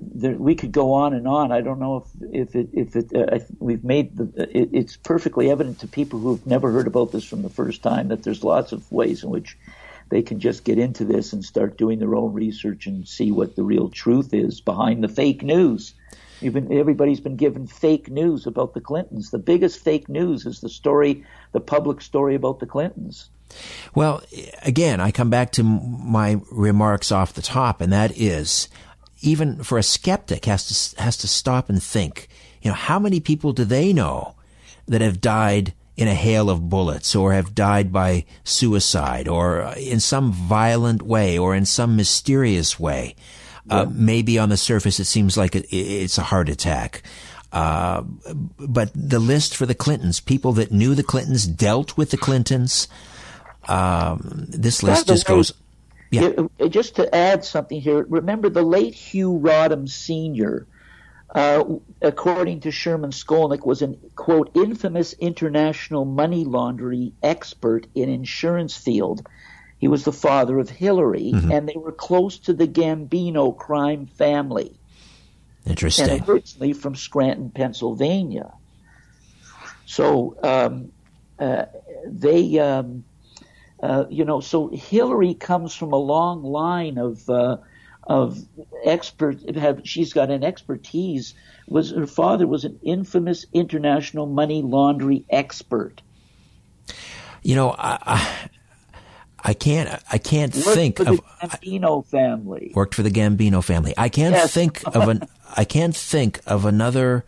there, 0.00 0.34
we 0.34 0.54
could 0.54 0.72
go 0.72 0.92
on 0.92 1.14
and 1.14 1.26
on. 1.26 1.52
I 1.52 1.60
don't 1.60 1.78
know 1.78 1.96
if 1.96 2.32
if 2.32 2.56
it 2.56 2.68
if 2.72 2.96
it 2.96 3.14
uh, 3.14 3.38
we've 3.58 3.84
made 3.84 4.16
the 4.16 4.48
it, 4.56 4.70
it's 4.72 4.96
perfectly 4.96 5.50
evident 5.50 5.80
to 5.80 5.88
people 5.88 6.18
who've 6.18 6.46
never 6.46 6.70
heard 6.70 6.86
about 6.86 7.12
this 7.12 7.24
from 7.24 7.42
the 7.42 7.50
first 7.50 7.82
time 7.82 8.08
that 8.08 8.22
there's 8.22 8.44
lots 8.44 8.72
of 8.72 8.90
ways 8.90 9.24
in 9.24 9.30
which 9.30 9.56
they 10.10 10.22
can 10.22 10.40
just 10.40 10.64
get 10.64 10.78
into 10.78 11.04
this 11.04 11.32
and 11.32 11.44
start 11.44 11.76
doing 11.76 11.98
their 11.98 12.14
own 12.14 12.32
research 12.32 12.86
and 12.86 13.06
see 13.06 13.30
what 13.30 13.56
the 13.56 13.62
real 13.62 13.88
truth 13.88 14.32
is 14.32 14.60
behind 14.60 15.04
the 15.04 15.08
fake 15.08 15.42
news. 15.42 15.94
Even 16.40 16.72
everybody's 16.72 17.20
been 17.20 17.36
given 17.36 17.66
fake 17.66 18.10
news 18.10 18.46
about 18.46 18.72
the 18.72 18.80
Clintons. 18.80 19.30
The 19.30 19.38
biggest 19.38 19.80
fake 19.80 20.08
news 20.08 20.46
is 20.46 20.60
the 20.60 20.68
story, 20.68 21.24
the 21.52 21.60
public 21.60 22.00
story 22.00 22.36
about 22.36 22.60
the 22.60 22.66
Clintons. 22.66 23.28
Well, 23.94 24.22
again, 24.62 25.00
I 25.00 25.10
come 25.10 25.30
back 25.30 25.52
to 25.52 25.62
my 25.62 26.40
remarks 26.52 27.10
off 27.10 27.32
the 27.32 27.42
top, 27.42 27.80
and 27.80 27.92
that 27.92 28.16
is 28.16 28.68
even 29.20 29.62
for 29.62 29.78
a 29.78 29.82
skeptic 29.82 30.44
has 30.44 30.94
to 30.94 31.02
has 31.02 31.16
to 31.18 31.28
stop 31.28 31.68
and 31.68 31.82
think. 31.82 32.28
You 32.62 32.70
know, 32.70 32.76
how 32.76 32.98
many 32.98 33.20
people 33.20 33.52
do 33.52 33.64
they 33.64 33.92
know 33.92 34.34
that 34.86 35.00
have 35.00 35.20
died 35.20 35.74
in 35.96 36.08
a 36.08 36.14
hail 36.14 36.48
of 36.48 36.68
bullets 36.68 37.14
or 37.16 37.32
have 37.32 37.54
died 37.54 37.92
by 37.92 38.24
suicide 38.44 39.28
or 39.28 39.74
in 39.76 40.00
some 40.00 40.32
violent 40.32 41.02
way 41.02 41.38
or 41.38 41.54
in 41.54 41.64
some 41.64 41.96
mysterious 41.96 42.78
way? 42.78 43.14
Uh, 43.70 43.74
yeah. 43.74 43.80
Uh, 43.82 43.86
maybe 43.92 44.38
on 44.38 44.48
the 44.48 44.56
surface 44.56 44.98
it 44.98 45.04
seems 45.04 45.36
like 45.36 45.54
it, 45.54 45.66
it's 45.70 46.18
a 46.18 46.22
heart 46.22 46.48
attack. 46.48 47.02
Uh, 47.52 48.02
but 48.58 48.90
the 48.94 49.18
list 49.18 49.56
for 49.56 49.66
the 49.66 49.74
Clintons, 49.74 50.20
people 50.20 50.52
that 50.52 50.70
knew 50.70 50.94
the 50.94 51.02
Clintons, 51.02 51.46
dealt 51.46 51.96
with 51.96 52.10
the 52.10 52.18
Clintons, 52.18 52.88
um, 53.68 54.46
this 54.48 54.82
list 54.82 55.06
just 55.06 55.26
goes 55.26 55.52
Yeah. 56.10 56.30
It, 56.58 56.68
just 56.70 56.96
to 56.96 57.14
add 57.14 57.44
something 57.44 57.80
here, 57.80 58.04
remember 58.08 58.48
the 58.48 58.62
late 58.62 58.94
Hugh 58.94 59.38
Rodham 59.42 59.88
Sr., 59.88 60.66
uh, 61.34 61.62
according 62.00 62.60
to 62.60 62.70
Sherman 62.70 63.10
Skolnick, 63.10 63.66
was 63.66 63.82
an, 63.82 63.98
quote, 64.16 64.50
infamous 64.54 65.12
international 65.12 66.06
money 66.06 66.44
laundering 66.44 67.12
expert 67.22 67.86
in 67.94 68.08
insurance 68.08 68.74
field. 68.76 69.26
He 69.78 69.88
was 69.88 70.04
the 70.04 70.12
father 70.12 70.58
of 70.58 70.70
Hillary, 70.70 71.32
mm-hmm. 71.34 71.52
and 71.52 71.68
they 71.68 71.76
were 71.76 71.92
close 71.92 72.38
to 72.40 72.52
the 72.52 72.66
Gambino 72.66 73.56
crime 73.56 74.06
family. 74.06 74.74
Interesting. 75.66 76.08
And 76.08 76.28
originally 76.28 76.72
from 76.72 76.96
Scranton, 76.96 77.50
Pennsylvania. 77.50 78.54
So 79.84 80.36
um, 80.42 80.92
uh, 81.38 81.66
they, 82.06 82.58
um, 82.58 83.04
uh, 83.82 84.04
you 84.10 84.24
know, 84.24 84.40
so 84.40 84.68
Hillary 84.68 85.34
comes 85.34 85.74
from 85.74 85.92
a 85.92 85.96
long 85.98 86.42
line 86.42 86.98
of 86.98 87.28
uh, 87.30 87.58
of 88.04 88.38
expert. 88.84 89.56
Have 89.56 89.82
she's 89.84 90.12
got 90.12 90.30
an 90.30 90.42
expertise. 90.44 91.34
Was 91.66 91.90
her 91.90 92.06
father 92.06 92.46
was 92.46 92.64
an 92.64 92.78
infamous 92.82 93.46
international 93.52 94.26
money 94.26 94.62
laundering 94.62 95.24
expert. 95.30 96.00
You 97.42 97.54
know, 97.54 97.70
I, 97.78 97.98
I 98.04 98.48
I 99.44 99.54
can't. 99.54 99.88
I 100.10 100.18
can't 100.18 100.54
worked 100.54 100.68
think 100.68 100.96
for 100.96 101.08
of 101.08 101.16
the 101.16 101.22
Gambino 101.22 102.04
family. 102.06 102.72
Worked 102.74 102.94
for 102.94 103.02
the 103.02 103.10
Gambino 103.10 103.62
family. 103.62 103.94
I 103.96 104.08
can't 104.08 104.34
Yes. 104.34 104.52
think 104.52 104.82
of 104.86 105.08
an. 105.08 105.22
I 105.56 105.64
can't 105.64 105.94
think 105.96 106.40
of 106.46 106.64
another, 106.64 107.24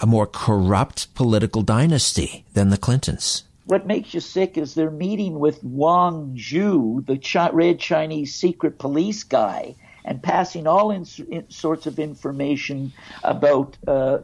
a 0.00 0.06
more 0.06 0.26
corrupt 0.26 1.14
political 1.14 1.62
dynasty 1.62 2.44
than 2.52 2.68
the 2.70 2.76
Clintons. 2.76 3.44
What 3.70 3.86
makes 3.86 4.14
you 4.14 4.18
sick 4.18 4.58
is 4.58 4.74
they're 4.74 4.90
meeting 4.90 5.38
with 5.38 5.62
Wang 5.62 6.34
Zhu, 6.36 7.06
the 7.06 7.16
Chi- 7.16 7.50
red 7.50 7.78
Chinese 7.78 8.34
secret 8.34 8.80
police 8.80 9.22
guy, 9.22 9.76
and 10.04 10.20
passing 10.20 10.66
all 10.66 10.90
in, 10.90 11.06
in 11.30 11.48
sorts 11.50 11.86
of 11.86 12.00
information 12.00 12.92
about. 13.22 13.78
Uh, 13.86 14.18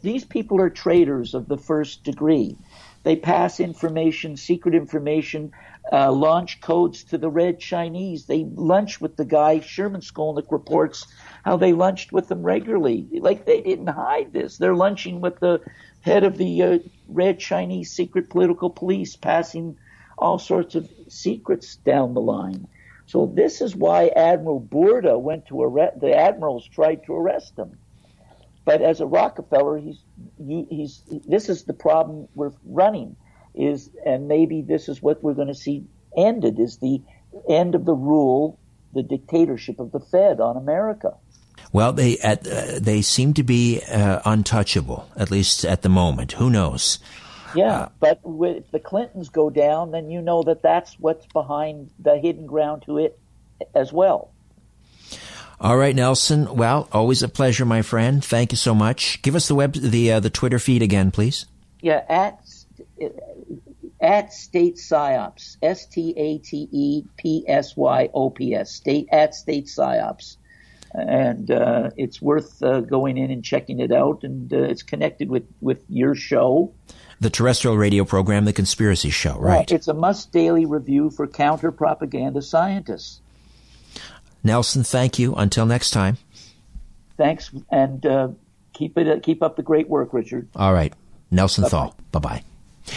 these 0.00 0.24
people 0.24 0.60
are 0.60 0.70
traitors 0.70 1.34
of 1.34 1.48
the 1.48 1.58
first 1.58 2.04
degree. 2.04 2.56
They 3.02 3.16
pass 3.16 3.58
information, 3.58 4.36
secret 4.36 4.76
information, 4.76 5.50
uh, 5.92 6.12
launch 6.12 6.60
codes 6.60 7.02
to 7.04 7.18
the 7.18 7.30
Red 7.30 7.58
Chinese. 7.58 8.26
They 8.26 8.44
lunch 8.54 9.00
with 9.00 9.16
the 9.16 9.24
guy. 9.24 9.58
Sherman 9.58 10.02
Skolnick 10.02 10.50
reports 10.52 11.06
how 11.44 11.56
they 11.56 11.72
lunched 11.72 12.12
with 12.12 12.28
them 12.28 12.42
regularly. 12.42 13.08
Like 13.12 13.44
they 13.44 13.60
didn't 13.60 13.88
hide 13.88 14.32
this. 14.32 14.58
They're 14.58 14.74
lunching 14.74 15.20
with 15.20 15.40
the 15.40 15.60
head 16.06 16.22
of 16.22 16.38
the 16.38 16.62
uh, 16.62 16.78
Red 17.08 17.40
Chinese 17.40 17.90
secret 17.90 18.30
political 18.30 18.70
police, 18.70 19.16
passing 19.16 19.76
all 20.16 20.38
sorts 20.38 20.76
of 20.76 20.88
secrets 21.08 21.76
down 21.76 22.14
the 22.14 22.20
line. 22.20 22.68
So 23.06 23.26
this 23.26 23.60
is 23.60 23.76
why 23.76 24.08
Admiral 24.08 24.60
Boorda 24.60 25.20
went 25.20 25.46
to 25.46 25.62
arrest. 25.62 26.00
The 26.00 26.16
admirals 26.16 26.66
tried 26.68 27.04
to 27.04 27.14
arrest 27.14 27.58
him. 27.58 27.78
But 28.64 28.82
as 28.82 29.00
a 29.00 29.06
Rockefeller, 29.06 29.78
he's 29.78 30.02
he's 30.38 31.02
this 31.26 31.48
is 31.48 31.64
the 31.64 31.72
problem 31.72 32.28
we're 32.34 32.52
running 32.64 33.16
is, 33.54 33.90
and 34.04 34.28
maybe 34.28 34.62
this 34.62 34.88
is 34.88 35.02
what 35.02 35.22
we're 35.22 35.34
going 35.34 35.48
to 35.48 35.54
see 35.54 35.84
ended 36.16 36.58
is 36.58 36.78
the 36.78 37.02
end 37.48 37.74
of 37.74 37.84
the 37.84 37.94
rule, 37.94 38.58
the 38.92 39.02
dictatorship 39.02 39.78
of 39.80 39.92
the 39.92 40.00
Fed 40.00 40.40
on 40.40 40.56
America. 40.56 41.14
Well, 41.72 41.92
they 41.92 42.18
at, 42.18 42.46
uh, 42.46 42.78
they 42.80 43.02
seem 43.02 43.34
to 43.34 43.42
be 43.42 43.82
uh, 43.82 44.20
untouchable, 44.24 45.08
at 45.16 45.30
least 45.30 45.64
at 45.64 45.82
the 45.82 45.88
moment. 45.88 46.32
Who 46.32 46.50
knows? 46.50 46.98
Yeah, 47.54 47.88
but 48.00 48.20
if 48.24 48.70
the 48.70 48.80
Clintons 48.80 49.30
go 49.30 49.50
down, 49.50 49.90
then 49.90 50.10
you 50.10 50.20
know 50.20 50.42
that 50.42 50.62
that's 50.62 50.94
what's 50.98 51.26
behind 51.26 51.90
the 51.98 52.18
hidden 52.18 52.46
ground 52.46 52.82
to 52.86 52.98
it 52.98 53.18
as 53.74 53.92
well. 53.92 54.30
All 55.58 55.76
right, 55.76 55.96
Nelson. 55.96 56.54
Well, 56.54 56.86
always 56.92 57.22
a 57.22 57.28
pleasure, 57.28 57.64
my 57.64 57.80
friend. 57.80 58.22
Thank 58.22 58.52
you 58.52 58.58
so 58.58 58.74
much. 58.74 59.22
Give 59.22 59.34
us 59.34 59.48
the 59.48 59.54
web, 59.54 59.72
the 59.72 60.12
uh, 60.12 60.20
the 60.20 60.28
Twitter 60.28 60.58
feed 60.58 60.82
again, 60.82 61.10
please. 61.10 61.46
Yeah, 61.80 62.04
at 62.08 62.40
at 64.00 64.32
state 64.32 64.76
psyops, 64.76 65.56
S 65.62 65.86
T 65.86 66.12
A 66.16 66.38
T 66.38 66.68
E 66.70 67.04
P 67.16 67.44
S 67.48 67.74
Y 67.74 68.10
O 68.12 68.28
P 68.28 68.54
S, 68.54 68.70
state 68.70 69.08
at 69.10 69.34
state 69.34 69.66
psyops, 69.66 70.36
and 70.96 71.50
uh, 71.50 71.90
it's 71.96 72.20
worth 72.22 72.62
uh, 72.62 72.80
going 72.80 73.18
in 73.18 73.30
and 73.30 73.44
checking 73.44 73.80
it 73.80 73.92
out. 73.92 74.24
And 74.24 74.52
uh, 74.52 74.56
it's 74.56 74.82
connected 74.82 75.28
with 75.28 75.46
with 75.60 75.84
your 75.88 76.14
show. 76.14 76.72
The 77.20 77.30
terrestrial 77.30 77.78
radio 77.78 78.04
program, 78.04 78.44
The 78.44 78.52
Conspiracy 78.52 79.10
Show, 79.10 79.38
right? 79.38 79.70
It's 79.72 79.88
a 79.88 79.94
must 79.94 80.32
daily 80.32 80.66
review 80.66 81.10
for 81.10 81.26
counter 81.26 81.72
propaganda 81.72 82.42
scientists. 82.42 83.20
Nelson, 84.44 84.84
thank 84.84 85.18
you. 85.18 85.34
Until 85.34 85.66
next 85.66 85.92
time. 85.92 86.18
Thanks, 87.16 87.50
and 87.70 88.04
uh, 88.04 88.28
keep 88.74 88.98
it 88.98 89.22
keep 89.22 89.42
up 89.42 89.56
the 89.56 89.62
great 89.62 89.88
work, 89.88 90.12
Richard. 90.12 90.48
All 90.54 90.72
right. 90.72 90.92
Nelson 91.30 91.64
Thall. 91.64 91.96
Bye 92.12 92.18
bye. 92.20 92.44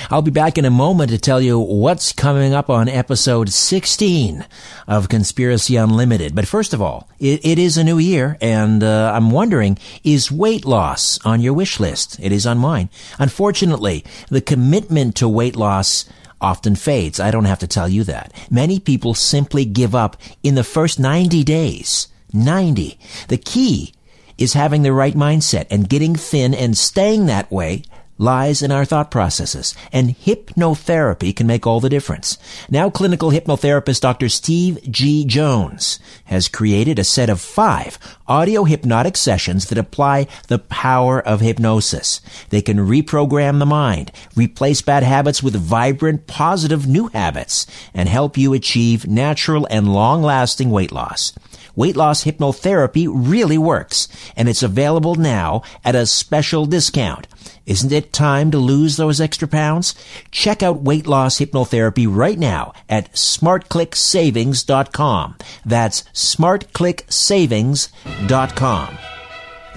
I'll 0.09 0.21
be 0.21 0.31
back 0.31 0.57
in 0.57 0.65
a 0.65 0.69
moment 0.69 1.11
to 1.11 1.17
tell 1.17 1.41
you 1.41 1.59
what's 1.59 2.13
coming 2.13 2.53
up 2.53 2.69
on 2.69 2.87
episode 2.87 3.49
16 3.49 4.45
of 4.87 5.09
Conspiracy 5.09 5.75
Unlimited. 5.75 6.35
But 6.35 6.47
first 6.47 6.73
of 6.73 6.81
all, 6.81 7.09
it, 7.19 7.45
it 7.45 7.59
is 7.59 7.77
a 7.77 7.83
new 7.83 7.97
year, 7.97 8.37
and 8.41 8.83
uh, 8.83 9.11
I'm 9.13 9.31
wondering, 9.31 9.77
is 10.03 10.31
weight 10.31 10.65
loss 10.65 11.19
on 11.25 11.41
your 11.41 11.53
wish 11.53 11.79
list? 11.79 12.19
It 12.19 12.31
is 12.31 12.45
on 12.45 12.57
mine. 12.57 12.89
Unfortunately, 13.17 14.03
the 14.29 14.41
commitment 14.41 15.15
to 15.17 15.27
weight 15.27 15.55
loss 15.55 16.05
often 16.41 16.75
fades. 16.75 17.19
I 17.19 17.31
don't 17.31 17.45
have 17.45 17.59
to 17.59 17.67
tell 17.67 17.89
you 17.89 18.03
that. 18.05 18.33
Many 18.49 18.79
people 18.79 19.13
simply 19.13 19.65
give 19.65 19.93
up 19.93 20.17
in 20.43 20.55
the 20.55 20.63
first 20.63 20.99
90 20.99 21.43
days. 21.43 22.07
90. 22.31 22.97
The 23.27 23.37
key 23.37 23.93
is 24.37 24.53
having 24.53 24.83
the 24.83 24.93
right 24.93 25.15
mindset 25.15 25.67
and 25.69 25.89
getting 25.89 26.15
thin 26.15 26.53
and 26.53 26.77
staying 26.77 27.25
that 27.25 27.51
way 27.51 27.83
lies 28.19 28.61
in 28.61 28.71
our 28.71 28.85
thought 28.85 29.09
processes, 29.09 29.73
and 29.91 30.15
hypnotherapy 30.15 31.35
can 31.35 31.47
make 31.47 31.65
all 31.65 31.79
the 31.79 31.89
difference. 31.89 32.37
Now 32.69 32.91
clinical 32.91 33.31
hypnotherapist 33.31 34.01
Dr. 34.01 34.29
Steve 34.29 34.77
G. 34.91 35.25
Jones 35.25 35.99
has 36.25 36.47
created 36.47 36.99
a 36.99 37.03
set 37.03 37.29
of 37.29 37.41
five 37.41 37.97
audio 38.27 38.65
hypnotic 38.65 39.17
sessions 39.17 39.69
that 39.69 39.77
apply 39.77 40.27
the 40.47 40.59
power 40.59 41.19
of 41.19 41.39
hypnosis. 41.39 42.21
They 42.49 42.61
can 42.61 42.77
reprogram 42.77 43.57
the 43.57 43.65
mind, 43.65 44.11
replace 44.35 44.81
bad 44.83 45.01
habits 45.01 45.41
with 45.41 45.55
vibrant, 45.55 46.27
positive 46.27 46.85
new 46.85 47.07
habits, 47.07 47.65
and 47.93 48.09
help 48.09 48.37
you 48.37 48.53
achieve 48.53 49.07
natural 49.07 49.65
and 49.71 49.91
long-lasting 49.93 50.69
weight 50.69 50.91
loss. 50.91 51.33
Weight 51.79 51.95
loss 51.95 52.25
hypnotherapy 52.25 53.07
really 53.09 53.57
works, 53.57 54.09
and 54.35 54.49
it's 54.49 54.61
available 54.61 55.15
now 55.15 55.61
at 55.85 55.95
a 55.95 56.05
special 56.05 56.65
discount. 56.65 57.25
Isn't 57.65 57.93
it 57.93 58.11
time 58.11 58.51
to 58.51 58.57
lose 58.57 58.97
those 58.97 59.21
extra 59.21 59.47
pounds? 59.47 59.95
Check 60.29 60.61
out 60.61 60.81
weight 60.81 61.07
loss 61.07 61.39
hypnotherapy 61.39 62.05
right 62.13 62.37
now 62.37 62.73
at 62.89 63.13
smartclicksavings.com. 63.13 65.37
That's 65.65 66.01
smartclicksavings.com. 66.13 68.97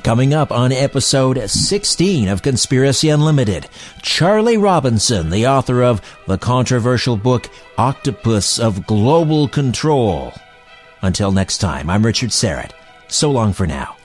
Coming 0.02 0.34
up 0.34 0.50
on 0.50 0.72
episode 0.72 1.48
16 1.48 2.26
of 2.26 2.42
Conspiracy 2.42 3.10
Unlimited, 3.10 3.68
Charlie 4.02 4.56
Robinson, 4.56 5.30
the 5.30 5.46
author 5.46 5.84
of 5.84 6.02
the 6.26 6.36
controversial 6.36 7.16
book 7.16 7.48
Octopus 7.78 8.58
of 8.58 8.88
Global 8.88 9.46
Control. 9.46 10.32
Until 11.02 11.32
next 11.32 11.58
time, 11.58 11.90
I'm 11.90 12.02
Richard 12.04 12.30
Syrett. 12.30 12.70
So 13.08 13.30
long 13.30 13.52
for 13.52 13.66
now. 13.66 13.96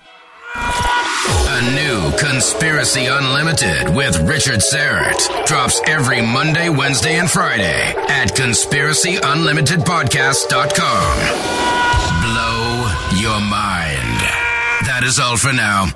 A 0.56 1.62
new 1.76 2.12
Conspiracy 2.18 3.06
Unlimited 3.06 3.90
with 3.96 4.18
Richard 4.28 4.60
Syrett 4.60 5.46
drops 5.46 5.80
every 5.88 6.22
Monday, 6.22 6.70
Wednesday, 6.70 7.18
and 7.20 7.30
Friday 7.30 7.94
at 8.10 8.30
conspiracyunlimitedpodcast.com. 8.36 11.18
Blow 12.24 13.20
your 13.20 13.40
mind. 13.42 14.22
That 14.86 15.02
is 15.04 15.20
all 15.20 15.38
for 15.38 15.54
now. 15.54 15.88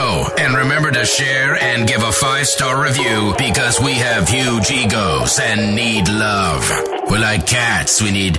Oh, 0.00 0.32
and 0.38 0.54
remember 0.56 0.90
to 0.92 1.04
share 1.04 1.56
and 1.62 1.88
give 1.88 2.02
a 2.02 2.12
five 2.12 2.46
star 2.46 2.82
review 2.82 3.34
because 3.38 3.80
we 3.80 3.94
have 3.94 4.28
huge 4.28 4.70
egos 4.70 5.38
and 5.40 5.74
need 5.74 6.08
love. 6.08 6.62
We're 7.10 7.18
like 7.20 7.46
cats. 7.46 8.00
We 8.02 8.10
need, 8.12 8.38